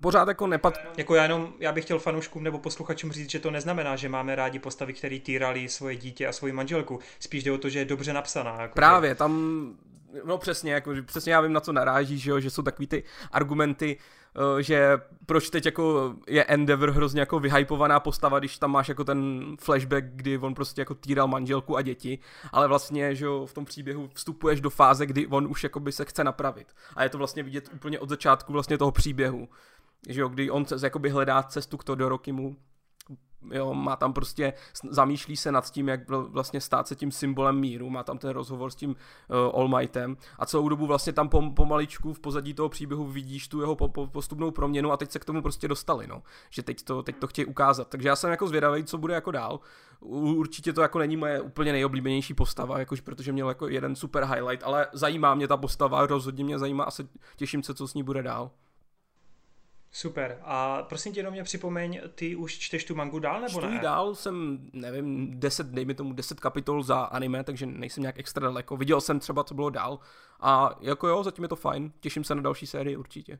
[0.00, 0.78] pořád jako nepad...
[0.96, 4.34] Jako já jenom, já bych chtěl fanouškům nebo posluchačům říct, že to neznamená, že máme
[4.34, 6.98] rádi postavy, které týrali svoje dítě a svoji manželku.
[7.18, 8.62] Spíš jde o to, že je dobře napsaná.
[8.62, 9.14] Jako Právě, že...
[9.14, 9.74] tam,
[10.24, 13.02] no přesně, jako, přesně já vím, na co naráží, že, jo, že jsou takový ty
[13.32, 13.96] argumenty,
[14.58, 19.04] eh, že proč teď jako je Endeavor hrozně jako vyhypovaná postava, když tam máš jako
[19.04, 22.18] ten flashback, kdy on prostě jako týral manželku a děti,
[22.52, 25.92] ale vlastně, že jo, v tom příběhu vstupuješ do fáze, kdy on už jako by
[25.92, 26.66] se chce napravit.
[26.96, 29.48] A je to vlastně vidět úplně od začátku vlastně toho příběhu
[30.08, 32.56] že jo, kdy on jakoby hledá cestu k Todorokimu,
[33.52, 34.52] jo, má tam prostě,
[34.90, 38.70] zamýšlí se nad tím, jak vlastně stát se tím symbolem míru, má tam ten rozhovor
[38.70, 42.68] s tím uh, All Mightem a celou dobu vlastně tam pom, pomaličku v pozadí toho
[42.68, 46.06] příběhu vidíš tu jeho po, po, postupnou proměnu a teď se k tomu prostě dostali,
[46.06, 49.14] no, že teď to, teď to chtějí ukázat, takže já jsem jako zvědavý, co bude
[49.14, 49.60] jako dál,
[50.00, 54.64] určitě to jako není moje úplně nejoblíbenější postava, jakož protože měl jako jeden super highlight,
[54.64, 58.02] ale zajímá mě ta postava, rozhodně mě zajímá a se těším se, co s ní
[58.02, 58.50] bude dál.
[59.96, 60.38] Super.
[60.42, 63.78] A prosím tě, jenom mě připomeň, ty už čteš tu mangu dál nebo Čtu ne?
[63.82, 68.76] dál, jsem, nevím, deset, dejme tomu deset kapitol za anime, takže nejsem nějak extra daleko.
[68.76, 69.98] Viděl jsem třeba, co bylo dál.
[70.40, 71.92] A jako jo, zatím je to fajn.
[72.00, 73.38] Těším se na další sérii určitě.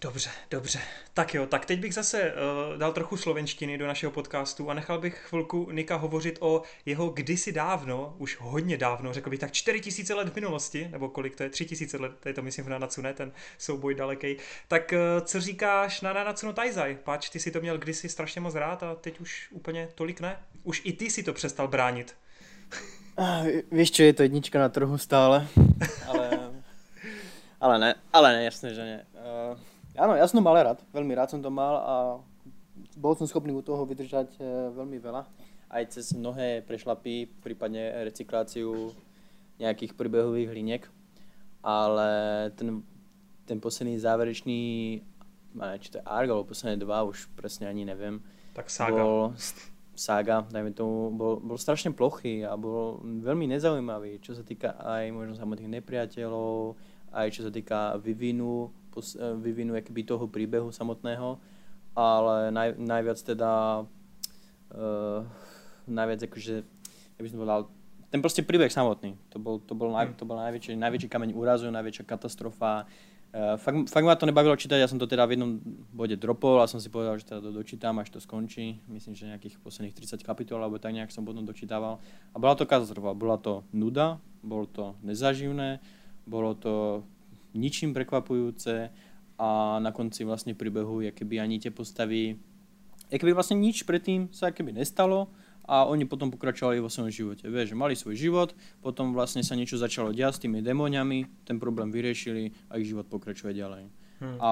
[0.00, 0.80] Dobře, dobře.
[1.14, 5.00] Tak jo, tak teď bych zase uh, dal trochu slovenštiny do našeho podcastu a nechal
[5.00, 10.14] bych chvilku Nika hovořit o jeho kdysi dávno, už hodně dávno, řekl bych tak 4000
[10.14, 13.02] let v minulosti, nebo kolik to je, 3000 let, to je to myslím v Nanatsu,
[13.02, 14.36] ne, ten souboj daleký.
[14.68, 16.98] Tak uh, co říkáš na Nanatsu no Taizai?
[17.04, 20.36] Páč, ty si to měl kdysi strašně moc rád a teď už úplně tolik ne?
[20.62, 22.16] Už i ty si to přestal bránit.
[23.20, 25.48] Ah, víš čo, je to jednička na trhu stále,
[26.06, 26.30] ale,
[27.60, 29.06] ale ne, ale ne, jasné, že ne.
[29.50, 29.58] Uh,
[29.98, 31.94] Áno, ja som to mal rád, veľmi rád som to mal a
[32.94, 35.26] bol som schopný u toho vydržať e, veľmi veľa.
[35.68, 38.94] Aj cez mnohé prešlapy, prípadne recykláciu
[39.58, 40.84] nejakých príbehových liniek.
[41.66, 42.08] Ale
[42.54, 42.86] ten,
[43.42, 44.60] ten posledný záverečný,
[45.58, 48.22] ne, či to je arg, alebo posledné dva, už presne ani neviem.
[48.54, 49.02] Tak sága.
[49.02, 49.34] Bol,
[49.98, 55.10] sága, dajme tomu, bol, bol strašne plochý a bol veľmi nezaujímavý, čo sa týka aj
[55.10, 56.78] možno samotných nepriateľov,
[57.10, 58.77] aj čo sa týka vyvinu Eh,
[59.38, 61.38] vyvinu jakoby toho príbehu samotného,
[61.98, 63.82] ale naj, najviac teda
[64.74, 65.20] uh,
[65.88, 66.56] najviac akože,
[67.16, 67.60] ja by som povedal,
[68.08, 71.68] ten proste príbeh samotný, to bol, to bol, naj, to bol najväčší, najväčší kameň úrazu,
[71.68, 72.88] najväčšia katastrofa.
[73.28, 75.60] Uh, fakt, fakt ma to nebavilo čítať, ja som to teda v jednom
[75.92, 78.80] bode dropol a som si povedal, že teda to dočítam, až to skončí.
[78.88, 82.00] Myslím, že nejakých posledných 30 kapitol, alebo tak nejak som potom dočítával.
[82.32, 85.84] A bola to katastrofa, bola to nuda, bolo to nezaživné,
[86.24, 87.04] bolo to
[87.54, 88.90] ničím prekvapujúce
[89.38, 92.36] a na konci vlastne príbehu, keby ani tie postavy,
[93.08, 95.30] keby vlastne nič predtým sa keby nestalo
[95.68, 97.44] a oni potom pokračovali vo svojom živote.
[97.44, 101.60] Vieš, že mali svoj život, potom vlastne sa niečo začalo diať s tými demoniami, ten
[101.60, 103.84] problém vyriešili a ich život pokračuje ďalej.
[104.18, 104.34] Hmm.
[104.42, 104.50] A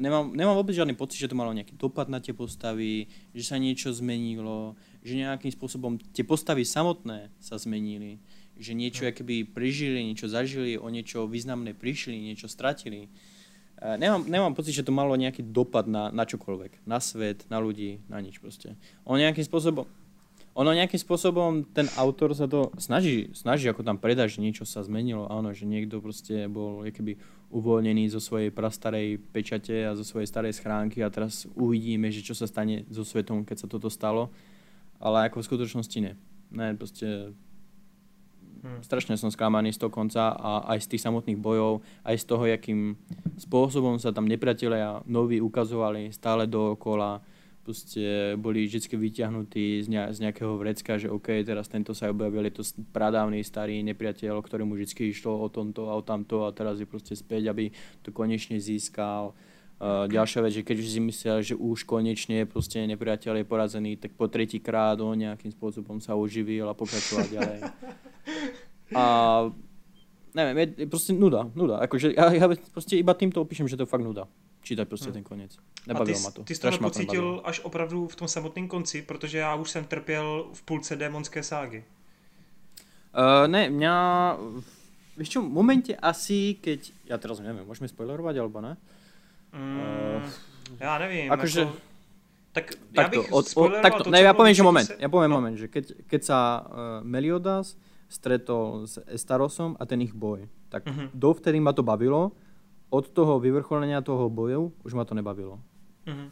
[0.00, 3.60] nemám, nemám vôbec žiadny pocit, že to malo nejaký dopad na tie postavy, že sa
[3.60, 4.72] niečo zmenilo,
[5.04, 8.22] že nejakým spôsobom tie postavy samotné sa zmenili
[8.62, 9.12] že niečo hm.
[9.18, 13.10] keby prežili, niečo zažili, o niečo významné prišli, niečo stratili.
[13.76, 16.86] E, nemám, nemám pocit, že to malo nejaký dopad na, na čokoľvek.
[16.86, 18.78] Na svet, na ľudí, na nič proste.
[19.04, 19.84] Ono nejakým spôsobom,
[20.52, 24.84] ono nejakým spôsobom, ten autor sa to snaží, snaží ako tam predať, že niečo sa
[24.84, 25.26] zmenilo.
[25.26, 27.16] Áno, že niekto proste bol keby
[27.52, 32.36] uvoľnený zo svojej prastarej pečate a zo svojej starej schránky a teraz uvidíme, že čo
[32.36, 34.32] sa stane so svetom, keď sa toto stalo.
[35.02, 36.14] Ale ako v skutočnosti ne
[36.52, 37.06] Ne, prostě
[38.62, 38.78] Hmm.
[38.78, 42.44] Strašne som sklamaný z toho konca a aj z tých samotných bojov, aj z toho,
[42.46, 42.94] jakým
[43.34, 47.18] spôsobom sa tam nepriatelia noví ukazovali stále dookola.
[47.62, 52.46] Proste boli vždy vyťahnutí z, ne- z nejakého vrecka, že OK, teraz tento sa objavil,
[52.50, 56.78] je to pradávny starý nepriateľ, ktorému vždy išlo o tomto a o tamto a teraz
[56.78, 57.70] je proste späť, aby
[58.02, 59.34] to konečne získal.
[59.82, 63.98] Uh, ďalšia vec, že keď už si myslel, že už konečne proste nepriateľ je porazený,
[63.98, 67.60] tak po tretíkrát on nejakým spôsobom sa oživil a pokračoval ďalej.
[68.92, 69.04] A
[70.36, 71.80] neviem, je, je proste nuda, nuda.
[71.80, 74.28] Akože ja, ja proste iba týmto opíšem, že to je fakt nuda.
[74.62, 75.12] Čítať prostě hmm.
[75.12, 75.58] ten konec.
[75.86, 76.44] Nebavilo ma to.
[76.44, 80.46] Ty jsi to pocítil až opravdu v tom samotném konci, protože já už jsem trpěl
[80.52, 81.84] v půlce démonské ságy.
[83.12, 84.36] Uh, ne, mňa...
[85.16, 86.92] Víš čo, v momente asi, keď...
[87.04, 88.80] Ja teraz neviem, môžeme spoilerovať, alebo ne?
[89.52, 90.30] Mm, uh,
[90.80, 91.32] já nevím.
[91.32, 91.60] Akože...
[91.60, 91.76] Jako...
[92.52, 94.96] Tak já bych od, od, takto, to, ne, ja poviem, že moment, se...
[95.00, 95.40] ja poviem no.
[95.40, 96.66] moment, že keď, keď sa uh,
[97.00, 97.80] Meliodas
[98.12, 101.08] stretol s Estarosom a ten ich boj, tak uh-huh.
[101.16, 102.36] dovtedy ma to bavilo,
[102.92, 105.64] od toho vyvrcholenia toho boju už ma to nebavilo.
[106.04, 106.28] Uh-huh.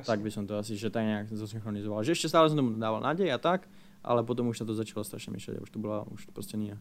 [0.00, 2.00] Tak by som to asi že tak nejak zosynchronizoval.
[2.00, 3.68] Že ešte stále som tomu dával nádej a tak,
[4.00, 5.60] ale potom už sa to začalo strašne myšľať.
[5.60, 6.72] Už to bola, už to prostě nie.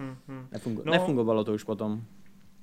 [0.00, 0.48] Uh-huh.
[0.48, 2.00] Nefungo- no, nefungovalo to už potom.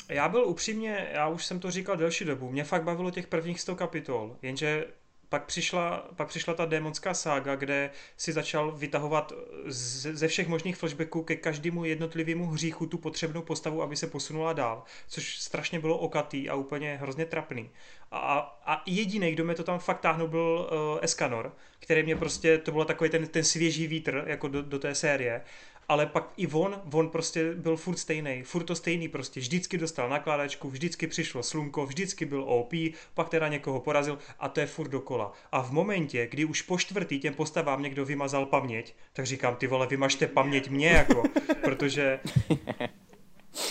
[0.09, 3.61] Já byl upřímně, já už jsem to říkal delší dobu, mě fakt bavilo těch prvních
[3.61, 4.85] 100 kapitol, jenže
[5.29, 9.33] pak přišla, pak přišla ta démonská sága, kde si začal vytahovat
[9.65, 14.53] z, ze všech možných flashbacků ke každému jednotlivému hříchu tu potřebnou postavu, aby se posunula
[14.53, 17.69] dál, což strašně bylo okatý a úplně hrozně trapný.
[18.11, 22.57] A, a jediný, kdo mě to tam fakt táhnul, byl uh, Escanor, který mě prostě,
[22.57, 25.41] to byl takový ten, ten svěží vítr jako do, do té série
[25.87, 30.09] ale pak i on, on prostě byl furt stejný, furt to stejný prostě, vždycky dostal
[30.09, 32.71] nakládačku, vždycky přišlo slunko, vždycky byl OP,
[33.13, 35.33] pak teda někoho porazil a to je furt dokola.
[35.51, 39.67] A v momentě, kdy už po čtvrtý těm postavám někdo vymazal paměť, tak říkám, ty
[39.67, 41.23] vole, vymažte paměť mě jako,
[41.63, 42.19] protože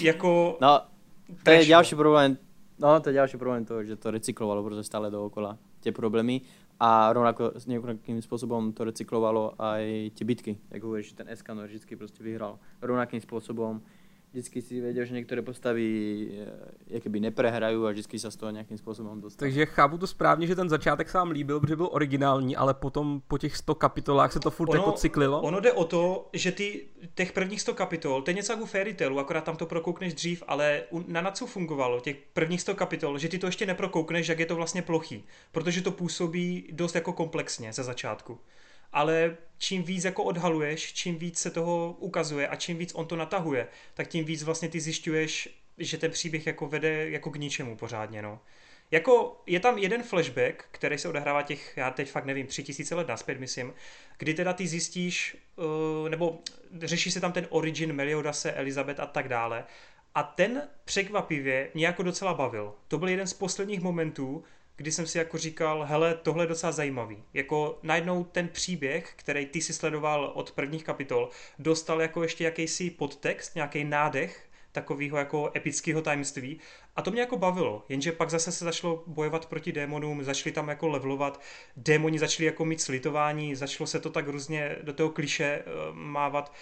[0.01, 0.59] jako...
[0.61, 0.81] No,
[1.43, 2.39] to je další problém,
[2.79, 6.41] no to je další problém toho, že to recyklovalo prostě stále dookola, tie problémy
[6.81, 10.53] a rovnako nejakým spôsobom to recyklovalo aj tie bitky.
[10.71, 13.81] Jak hovoríš, ten Escanor vždy prostě vyhral rovnakým spôsobom
[14.37, 16.53] vždycky si věděl, že některé postavy eh,
[16.87, 19.47] jakoby neprehrají a vždycky se z toho nějakým způsobem dostanou.
[19.47, 23.39] Takže chápu to správně, že ten začátek sám líbil, protože byl originální, ale potom po
[23.39, 25.41] těch 100 kapitolách se to furt ono, jako cyklilo?
[25.41, 28.95] Ono jde o to, že ty těch prvních 100 kapitol, to je něco jako Fairy
[28.95, 33.29] Tale, akorát tam to prokoukneš dřív, ale na Natsu fungovalo těch prvních 100 kapitol, že
[33.29, 37.73] ty to ještě neprokoukneš, jak je to vlastně plochý, protože to působí dost jako komplexně
[37.73, 38.39] ze začátku
[38.93, 43.17] ale čím víc jako odhaluješ, čím víc se toho ukazuje a čím víc on to
[43.17, 47.77] natahuje, tak tím víc vlastně ty zjišťuješ, že ten příběh jako vede jako k ničemu
[47.77, 48.41] pořádně, no.
[48.91, 52.95] Jako je tam jeden flashback, který se odehrává těch, já teď fakt nevím, tři tisíce
[52.95, 53.75] let naspět, myslím,
[54.19, 56.39] kdy teda ty zjistíš, uh, nebo
[56.83, 59.65] řeší se tam ten origin Meliodase, Elizabeth a tak dále.
[60.15, 62.75] A ten překvapivě mě jako docela bavil.
[62.89, 64.45] To byl jeden z posledních momentů,
[64.77, 67.25] kdy jsem si jako říkal, hele, tohle je docela zajímavý.
[67.35, 72.91] Jako najednou ten příběh, který ty si sledoval od prvních kapitol, dostal jako ještě jakýsi
[72.91, 74.47] podtext, nějaký nádech,
[74.77, 76.61] takového jako epického tajemství
[76.97, 80.69] a to mě jako bavilo, jenže pak zase se začalo bojovat proti démonům, začali tam
[80.69, 81.41] jako levelovat,
[81.77, 86.53] démoni začali jako mít slitování, začalo se to tak různě do toho kliše uh, mávat,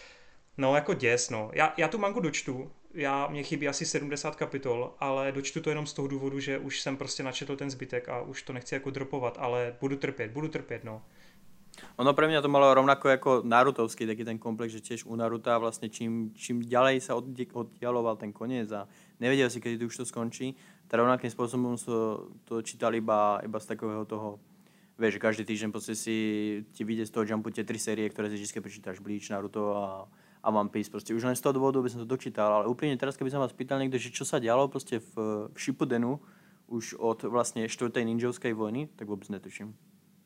[0.58, 1.50] no jako děs, no.
[1.52, 5.86] Já, já tu mangu dočtu, já, mě chybí asi 70 kapitol, ale dočtu to jenom
[5.86, 8.90] z toho důvodu, že už jsem prostě načetl ten zbytek a už to nechci jako
[8.90, 11.02] dropovat, ale budu trpět, budu trpět, no.
[11.98, 15.58] Ono pre mňa to malo rovnako ako Narutovský, taký ten komplex, že tiež u Naruta
[15.58, 18.86] vlastne čím, čím ďalej sa oddialoval ten koniec a
[19.18, 20.54] nevedel si, kedy to už to skončí,
[20.86, 24.38] tak rovnakým spôsobom so to čítal iba, iba z takového toho,
[24.94, 26.16] vieš, každý týždeň proste si
[26.70, 30.06] ti vyjde z toho jumpu tie tri série, ktoré si vždy prečítaš, Bleach, Naruto a
[30.44, 30.90] a One Piece.
[30.90, 33.40] Prostě už len z toho dôvodu by som to dočítal, ale úplne teraz, keby som
[33.40, 36.20] vás pýtal niekto, že čo sa dialo prostě v, v Shippudenu
[36.66, 39.74] už od vlastně čtvrtej ninjovskej vojny, tak vôbec netuším.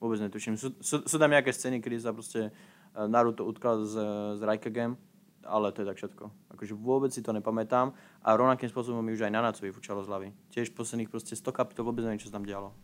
[0.01, 0.57] Vôbec netuším.
[0.59, 3.95] Sú, sú, sú tam nejaké scény, kedy sa prostě eh, Naruto utkal s,
[4.35, 4.97] s Raikagem,
[5.45, 6.31] ale to je tak všetko.
[6.51, 7.93] Akože vôbec si to nepamätám
[8.23, 10.29] a rovnakým spôsobom mi už aj na Nacu vyfučalo z hlavy.
[10.51, 12.75] Tiež posledných prostě 100 kapitol vôbec neviem, čo tam dialo.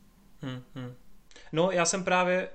[0.43, 0.95] Hmm, hmm.
[1.53, 2.49] No já jsem právě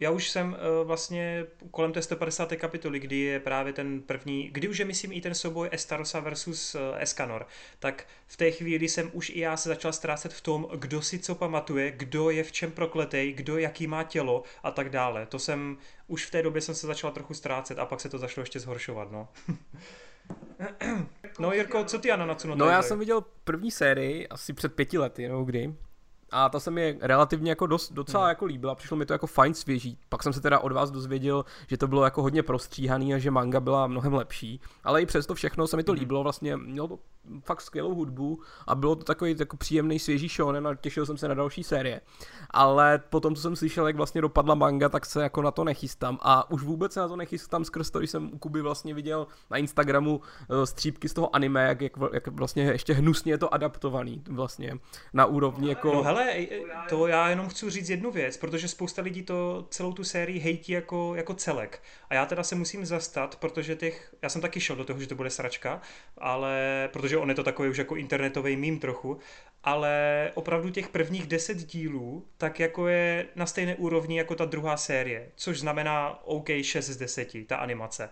[0.00, 2.52] já už jsem uh, vlastně kolem té 150.
[2.56, 6.74] kapitoly, kdy je právě ten první, kdy už je myslím i ten souboj Estarosa versus
[6.74, 7.46] uh, Escanor,
[7.78, 11.18] tak v té chvíli jsem už i já se začal ztrácet v tom, kdo si
[11.18, 15.26] co pamatuje, kdo je v čem prokletej, kdo jaký má tělo a tak dále.
[15.26, 15.76] To jsem,
[16.06, 18.60] už v té době jsem se začal trochu ztrácet a pak se to začalo ještě
[18.60, 19.28] zhoršovat, no.
[21.38, 24.74] no Jirko, co ty Anna na co No já jsem viděl první sérii asi před
[24.74, 25.74] pěti lety, nebo kdy.
[26.34, 28.28] A ta se mi relativně jako dost, docela hmm.
[28.28, 29.98] jako líbila, přišlo mi to jako fajn svěží.
[30.08, 33.30] Pak jsem se teda od vás dozvěděl, že to bylo jako hodně prostříhaný a že
[33.30, 35.98] manga byla mnohem lepší, ale i přesto všechno se mi to hmm.
[35.98, 36.98] líbilo, vlastně mělo to
[37.44, 41.28] fakt skvělou hudbu a bylo to takový jako příjemný svěží shonen a těšil jsem se
[41.28, 42.00] na další série.
[42.50, 46.18] Ale potom, co jsem slyšel, jak vlastně dopadla manga, tak se jako na to nechystám
[46.22, 49.26] a už vůbec se na to nechystám skrz to, když jsem u Kuby vlastně viděl
[49.50, 53.54] na Instagramu uh, střípky z toho anime, jak, jak, jak vlastně ještě hnusně je to
[53.54, 54.78] adaptovaný vlastně
[55.12, 55.94] na úrovni jako...
[55.94, 56.23] No hele,
[56.88, 60.72] to já jenom chci říct jednu věc, protože spousta lidí to celou tu sérii hejtí
[60.72, 61.82] jako, jako celek.
[62.10, 65.06] A já teda se musím zastat, protože těch, já jsem taky šel do toho, že
[65.06, 65.80] to bude sračka,
[66.18, 69.18] ale protože on je to takový už jako internetový mím trochu,
[69.64, 74.76] ale opravdu těch prvních deset dílů tak jako je na stejné úrovni jako ta druhá
[74.76, 78.10] série, což znamená OK 6 z 10, ta animace.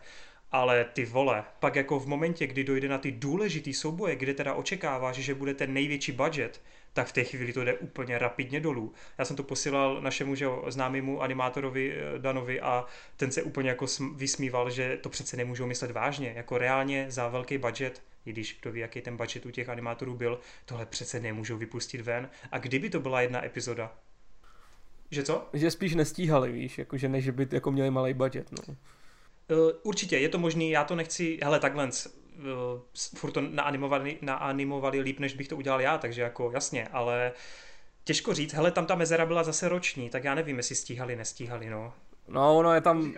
[0.52, 4.54] Ale ty vole, pak jako v momentě, kdy dojde na ty důležitý souboje, kde teda
[4.54, 6.60] očekáváš, že bude ten největší budget,
[6.92, 8.92] tak v té chvíli to jde úplně rapidně dolů.
[9.18, 12.84] Já jsem to posílal našemu že, známému animátorovi eh, Danovi a
[13.16, 13.86] ten se úplně jako
[14.16, 16.32] vysmíval, že to přece nemůžou myslet vážně.
[16.36, 20.14] Jako reálně za velký budget, i když kdo ví, jaký ten budget u těch animátorů
[20.14, 22.30] byl, tohle přece nemůžou vypustit ven.
[22.52, 23.92] A kdyby to byla jedna epizoda,
[25.10, 25.48] že co?
[25.52, 28.76] Že spíš nestíhali, víš, jako že než by jako měli malý budget, no.
[29.50, 31.90] Eh, určitě, je to možný, já to nechci, hele takhle,
[32.94, 37.32] furt to naanimovali, naanimovali líp, než bych to udělal já, takže jako jasně, ale
[38.04, 41.70] těžko říct, hele, tam ta mezera byla zase roční, tak já nevím, jestli stíhali, nestíhali,
[41.70, 41.92] no.
[42.28, 43.12] No, ono je tam,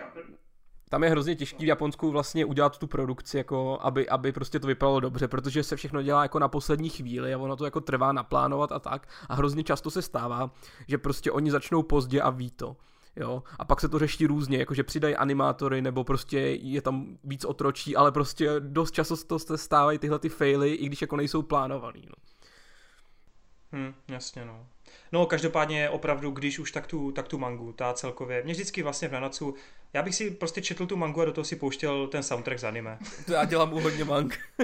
[0.89, 4.67] tam je hrozně těžký v Japonsku vlastně udělat tu produkci, jako aby, aby prostě to
[4.67, 8.11] vypadalo dobře, protože se všechno dělá jako na poslední chvíli a ono to jako trvá
[8.11, 10.51] naplánovat a tak a hrozně často se stává,
[10.87, 12.75] že prostě oni začnou pozdě a ví to
[13.15, 17.45] jo, a pak se to řeší různě, jakože přidají animátory, nebo prostě je tam víc
[17.45, 21.41] otročí, ale prostě dost často to se stávají tyhle ty faily, i když jako nejsou
[21.41, 22.15] plánovaný, no.
[23.71, 24.67] Hm, jasně, no.
[25.11, 29.07] No, každopádně opravdu, když už tak tu, tak tu mangu, ta celkově, mě vždycky vlastně
[29.07, 29.55] v Nanacu,
[29.93, 32.63] já bych si prostě četl tu mangu a do toho si pouštěl ten soundtrack z
[32.63, 32.99] anime.
[33.25, 34.39] To já dělám u hodně mang.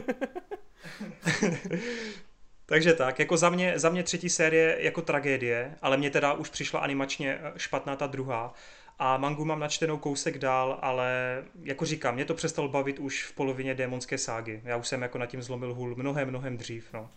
[2.72, 6.50] Takže tak, jako za mě, za mě třetí série jako tragédie, ale mě teda už
[6.50, 8.54] přišla animačně eh, špatná ta druhá.
[9.00, 13.36] A mangu mám načtenou kousek dál, ale jako říkám, mě to přestalo bavit už v
[13.36, 14.62] polovině démonské ságy.
[14.64, 17.10] Já už jsem jako nad tím zlomil hůl mnohem, mnohem dřív, no.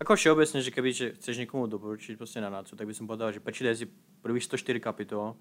[0.00, 3.32] Ako všeobecne, že keby že chceš někomu doporučiť prostě na nácu, tak by som povedal,
[3.32, 3.86] že prečítaj si
[4.22, 5.34] prvých 104 kapitol.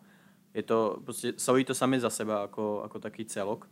[0.54, 3.70] Je to, prostě, stojí to sami za seba ako, ako taký celok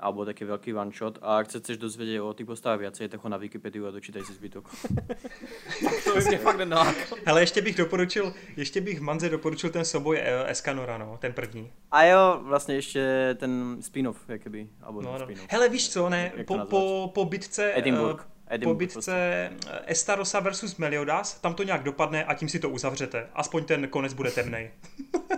[0.00, 3.28] alebo taký veľký one shot a ak chceš dozvedieť o tých postavách viacej, tak ho
[3.28, 4.64] na Wikipediu a dočítaj si zbytok.
[6.04, 7.18] to by mě fakt nenalákal.
[7.24, 11.72] Hele, ještě bych doporučil, ještě bych Manze doporučil ten souboj eh, Escanora, no, ten první.
[11.90, 15.26] A jo, vlastně ještě ten spin-off, jakoby, alebo no, no.
[15.48, 17.72] Hele, víš co, ne, po, po, po bitce...
[17.74, 18.26] Edinburgh.
[18.46, 19.50] Edinburgh, po bitce prostě.
[19.86, 23.28] Estarosa versus Meliodas, tam to nějak dopadne a tím si to uzavřete.
[23.34, 24.70] Aspoň ten konec bude temnej.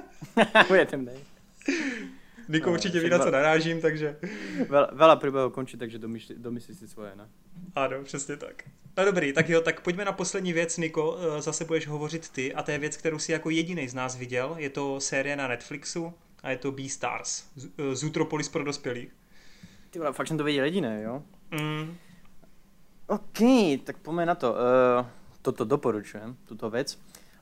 [0.68, 1.16] bude temnej.
[2.48, 4.16] Niko no, určitě ví, na co narážím, takže...
[4.68, 7.28] Veľa príbehov končí, takže domyslí, domyslí si svoje, ne?
[7.74, 8.62] Ano, přesně tak.
[8.98, 12.54] No dobrý, tak jo, tak pojďme na poslední věc, Niko, eh, zase budeš hovořit ty
[12.54, 15.48] a to je věc, kterou si jako jediný z nás viděl, je to série na
[15.48, 17.44] Netflixu a je to Beastars,
[17.92, 19.12] Zootropolis pro dospělých.
[19.90, 21.22] Ty vole, fakt jsem to viděl jediné, jo?
[21.50, 21.96] Mm.
[23.06, 23.38] OK,
[23.84, 24.52] tak poďme na to.
[24.52, 25.06] Uh,
[25.42, 26.98] toto doporučujem, tuto věc.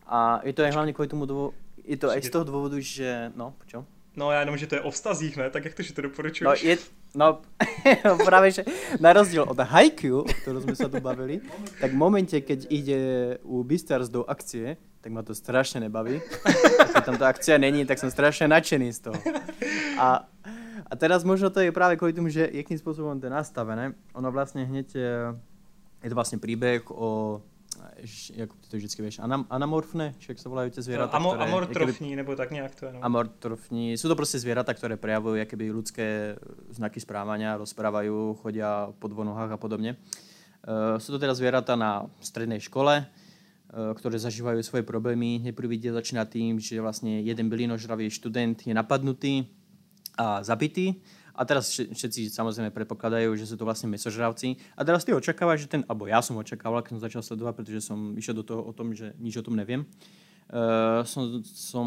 [0.06, 3.32] A je to aj hlavně kvůli tomu důvodu, je to aj z toho důvodu, že,
[3.36, 3.86] no, počo?
[4.20, 5.50] No já jenom, že to je o vztazích, ne?
[5.50, 6.62] Tak jak to, že to doporučuješ?
[6.62, 6.78] No, je,
[7.14, 7.38] no
[8.24, 8.64] právě, že
[9.00, 11.40] na rozdíl od Haikyuu, o ktorom sme sa tu bavili,
[11.80, 13.00] tak v momente, keď ide
[13.40, 16.20] u Beastars do akcie, tak ma to strašně nebaví.
[16.92, 19.16] Keď tam ta akcia není, tak jsem strašně nadšený z toho.
[19.98, 20.28] A,
[20.86, 23.94] a teraz možno to je právě kvůli tomu, že jakým způsobem to je nastavené.
[24.14, 25.16] Ono vlastně hneď je,
[26.04, 27.42] je to vlastně příběh o
[28.34, 32.10] jak ty to vždycky víš, anam, anamorfné, jak se volají ty zvěrata, Amo, které, Amortrofní,
[32.10, 32.92] jakoby, nebo tak nějak to je.
[32.92, 33.04] No.
[33.04, 36.36] Amortrofní, jsou to prostě zvěrata, které prejavují jakoby lidské
[36.68, 38.10] znaky správania, rozprávají,
[38.42, 38.60] chodí
[38.98, 39.96] po dvou nohách a podobně.
[40.68, 45.40] Uh, jsou to teda zvěrata na střední škole, uh, které zažívají svoje problémy.
[45.42, 49.44] Nejprve začíná tím, že vlastně jeden bylinožravý student je napadnutý
[50.18, 50.94] a zabitý
[51.40, 54.60] a teraz všetci samozrejme predpokladajú, že sú to vlastne mesožravci.
[54.76, 57.80] A teraz ty očakávaš, že ten, alebo ja som očakával, keď som začal sledovať, pretože
[57.80, 59.88] som išiel do toho o tom, že nič o tom neviem.
[60.50, 61.86] Uh, som, som,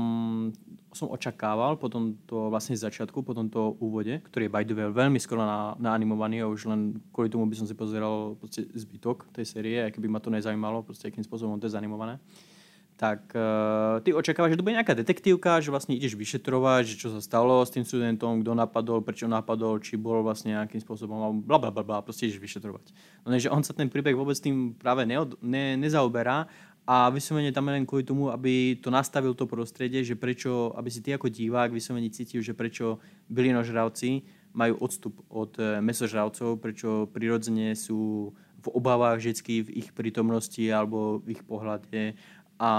[0.95, 5.19] som očakával po tomto vlastne začiatku, po tomto úvode, ktorý je by the way veľmi
[5.19, 8.39] skoro na, na animovaný a už len kvôli tomu by som si pozeral
[8.71, 12.15] zbytok tej série, aj keby ma to nezajímalo, proste akým spôsobom to je zanimované.
[12.15, 12.52] Uh,
[12.95, 17.09] tak uh, ty očakávaš, že to bude nějaká detektívka, že vlastně ideš vyšetrovať, že čo
[17.09, 21.57] sa stalo s tým studentom, kdo napadol, prečo napadol, či bol vlastně nějakým způsobem, bla,
[21.57, 22.93] bla, bla, bla prostě ideš vyšetrovať.
[23.25, 26.47] No že on sa ten príbeh vůbec tým práve neod, ne, nezaoberá
[26.83, 30.99] a vyslovene tam len kvôli tomu, aby to nastavil to prostredie, že prečo, aby si
[30.99, 32.99] ty ako divák vyslovene cítil, že prečo
[33.31, 34.21] bylinožravci
[34.51, 38.31] majú odstup od e, mesožravcov, prečo prirodzene sú
[38.63, 42.15] v obavách vždy v ich prítomnosti alebo v ich pohľade
[42.59, 42.71] a,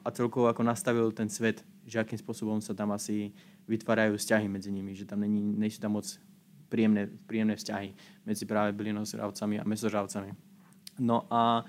[0.00, 3.34] a celkovo ako nastavil ten svet, že akým spôsobom sa tam asi
[3.66, 6.06] vytvárajú vzťahy medzi nimi, že tam není, nejsú tam moc
[6.70, 7.94] príjemné, príjemné vzťahy
[8.26, 10.30] medzi práve bylinožravcami a mesožravcami.
[11.00, 11.64] No a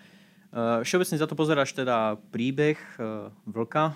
[0.51, 3.95] Eh, všeobecne za to pozeráš teda príbeh eh, vlka,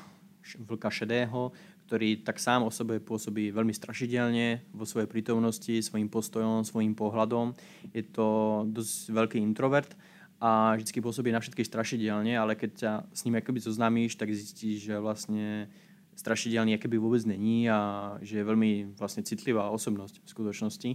[0.64, 1.52] vlka šedého,
[1.84, 7.52] ktorý tak sám o sebe pôsobí veľmi strašidelne vo svojej prítomnosti, svojím postojom, svojím pohľadom.
[7.92, 9.92] Je to dosť veľký introvert
[10.40, 14.92] a vždy pôsobí na všetkých strašidelne, ale keď ťa s ním akoby zoznámíš, tak zistíš,
[14.92, 15.72] že vlastne
[16.16, 20.92] strašidelný akoby vôbec není a že je veľmi vlastne citlivá osobnosť v skutočnosti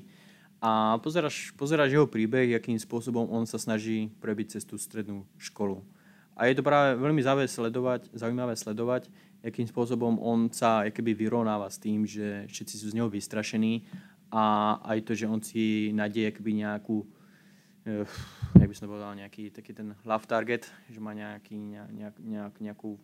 [0.61, 5.81] a pozeráš, pozeráš jeho príbeh, akým spôsobom on sa snaží prebiť cez tú strednú školu.
[6.37, 9.09] A je to práve veľmi zaujímavé sledovať, zaujímavé sledovať,
[9.41, 13.89] akým spôsobom on sa keby vyrovnáva s tým, že všetci sú z neho vystrašení
[14.33, 17.20] a aj to, že on si nájde keby nejakú uh,
[18.61, 23.01] jak by som povedal, nejaký taký ten love target, že má nejaký, nejak, nejak, nejakú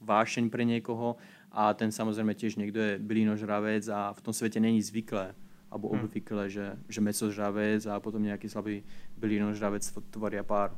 [0.00, 1.14] vášeň pre niekoho
[1.52, 5.36] a ten samozrejme tiež niekto je bylinožravec a v tom svete není zvyklé
[5.70, 6.02] alebo hmm.
[6.02, 8.82] obvykle, že, že mesožravec a potom nějaký slabý
[9.14, 10.74] bylinožravec tvoria pár.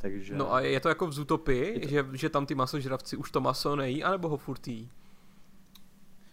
[0.00, 0.34] Takže...
[0.34, 1.88] No a je to jako v Zootopii, to...
[1.88, 4.88] že, že tam ty masožravci už to maso nejí, anebo ho furt jí?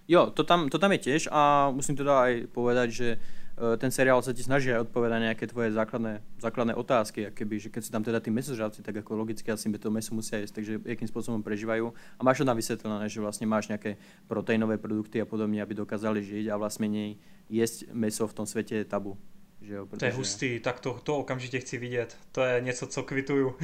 [0.08, 3.92] Jo, to tam, to tam je tiež a musím teda aj povedať, že Eh, ten
[3.92, 7.92] seriál sa ti snaží aj odpovedať nejaké tvoje základné, základné otázky, keby, že keď sú
[7.92, 11.44] tam teda tí mesožravci, tak ako logicky asi to meso musia jesť, takže jakým spôsobom
[11.44, 11.92] prežívajú.
[11.92, 14.00] A máš to tam vysvetlené, že vlastne máš nejaké
[14.32, 17.20] proteínové produkty a podobne, aby dokázali žiť a vlastne nej
[17.52, 19.20] jesť meso v tom svete je tabu.
[19.60, 20.00] Že jo, protože...
[20.00, 22.18] To je hustý, tak to, to okamžitě chci vidět.
[22.32, 23.58] To je něco, co kvituju.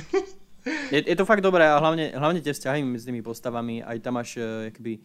[0.92, 4.18] je, je to fakt dobré a hlavne, hlavne tie vzťahy mezi tými postavami, aj tam
[4.18, 4.98] máš uh, uh,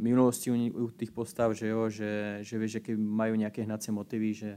[0.00, 4.32] minulosti u, u tých postav, že jo, že, že vieš, aké majú nejaké hnacie motivy,
[4.32, 4.56] že,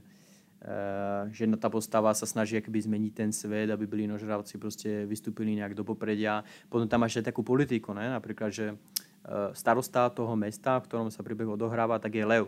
[0.63, 5.59] uh, že tá postava sa snaží akoby zmeniť ten svet, aby byli nožravci proste vystúpili
[5.59, 6.47] nejak do popredia.
[6.71, 8.07] Potom tam máš takú politiku, ne?
[8.07, 12.47] napríklad, že uh, starosta toho mesta, v ktorom sa príbeh odohráva, tak je Lev.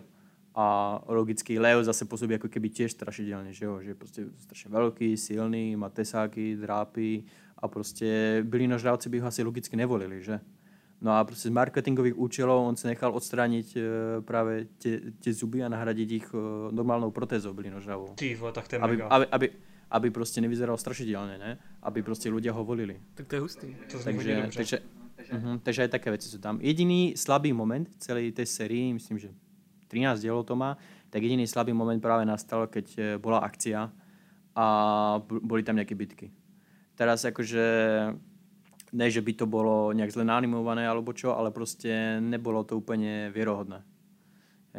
[0.52, 4.68] A logicky Leo zase pôsobí ako keby tiež strašidelne, že jo, že je proste strašne
[4.68, 7.24] veľký, silný, má tesáky, drápy
[7.56, 10.44] a proste byli nožravci by ho asi logicky nevolili, že?
[11.02, 15.64] No a prostě z marketingových účelov on se nechal odstranit uh, právě tě, tě zuby
[15.64, 16.39] a nahradit jich uh,
[16.72, 18.14] normálnou protézou bylinožravou.
[18.16, 19.08] Ty vole, tak to je aby, mega.
[19.08, 19.49] Aby, aby,
[19.91, 21.58] aby prostě nevyzeral strašidelně, ne?
[21.84, 23.02] Aby prostě ľudia ho volili.
[23.14, 23.76] Tak to je hustý.
[23.91, 24.80] To takže, takže,
[25.34, 26.62] uh-huh, takže aj také věci jsou tam.
[26.62, 29.30] Jediný slabý moment v celé té sérii, myslím, že
[29.88, 30.78] 13 dielov to má,
[31.10, 33.91] tak jediný slabý moment právě nastal, keď eh, bola akcia
[34.56, 34.66] a
[35.28, 36.32] boli tam nejaké bitky.
[36.95, 37.64] Teraz akože
[38.92, 43.32] ne, že by to bolo nejak zle nanimované alebo čo, ale prostě nebolo to úplně
[43.34, 43.84] věrohodné.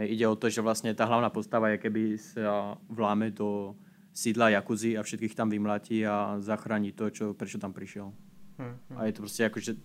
[0.01, 3.77] Ide o to, že vlastně ta hlavná postava je keby sa vláme do
[4.13, 8.13] sídla Jakuzy a všetkých tam vymlatí a zachrání to, čo, prečo tam prišiel.
[8.59, 8.99] Hmm, hmm.
[8.99, 9.77] A je to prostě jako, že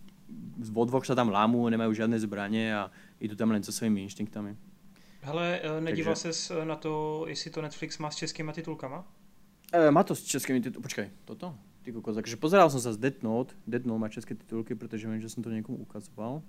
[0.72, 4.56] vo dvoch sa tam lámu, nemajú žiadne zbraně a idú tam len so svými inštinktami.
[5.22, 6.34] Hele, eh, nedíval Takže...
[6.34, 9.08] ses na to, jestli to Netflix má s českými titulkama?
[9.74, 10.84] E, má to s českými titulkami.
[10.84, 11.56] Počkej, toto?
[11.88, 15.08] Ty kokos, takže pozeral som sa z Death Note, Death Note má české titulky, protože
[15.08, 16.44] viem, že som to niekomu ukazoval.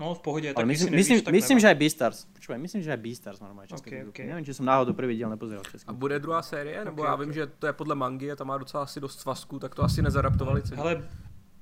[0.00, 2.24] No v pohodě, tak myslím, nevíš, myslím, tak myslím že aj Beastars.
[2.24, 4.22] Počúvaj, myslím, že aj Beastars normálně české okay, titulky.
[4.22, 4.30] Okay.
[4.32, 5.88] Nevím, či jsem náhodou první díl nepozeral český.
[5.88, 6.84] A bude druhá série?
[6.84, 7.34] Nebo okay, já vím, okay.
[7.34, 10.02] že to je podle mangy a tam má docela asi dost svazků, tak to asi
[10.02, 10.78] nezadaptovali celý.
[10.78, 11.08] Hele,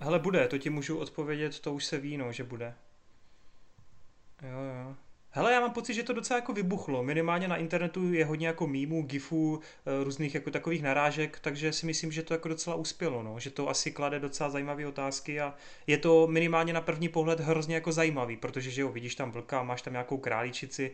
[0.00, 2.74] hele, bude, to ti můžu odpovědět, to už se ví, no, že bude.
[4.42, 4.96] Jo, jo.
[5.36, 7.02] Hele, já mám pocit, že to docela jako vybuchlo.
[7.02, 11.86] Minimálně na internetu je hodně jako mýmů, gifů, eh, různých jako takových narážek, takže si
[11.86, 13.40] myslím, že to jako docela uspělo, no.
[13.40, 15.54] že to asi klade docela zajímavé otázky a
[15.86, 19.62] je to minimálně na první pohled hrozně jako zajímavý, protože že jo, vidíš tam vlka,
[19.62, 20.92] máš tam nějakou králičici,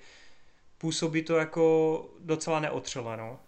[0.79, 3.39] působí to jako docela neotřele, no.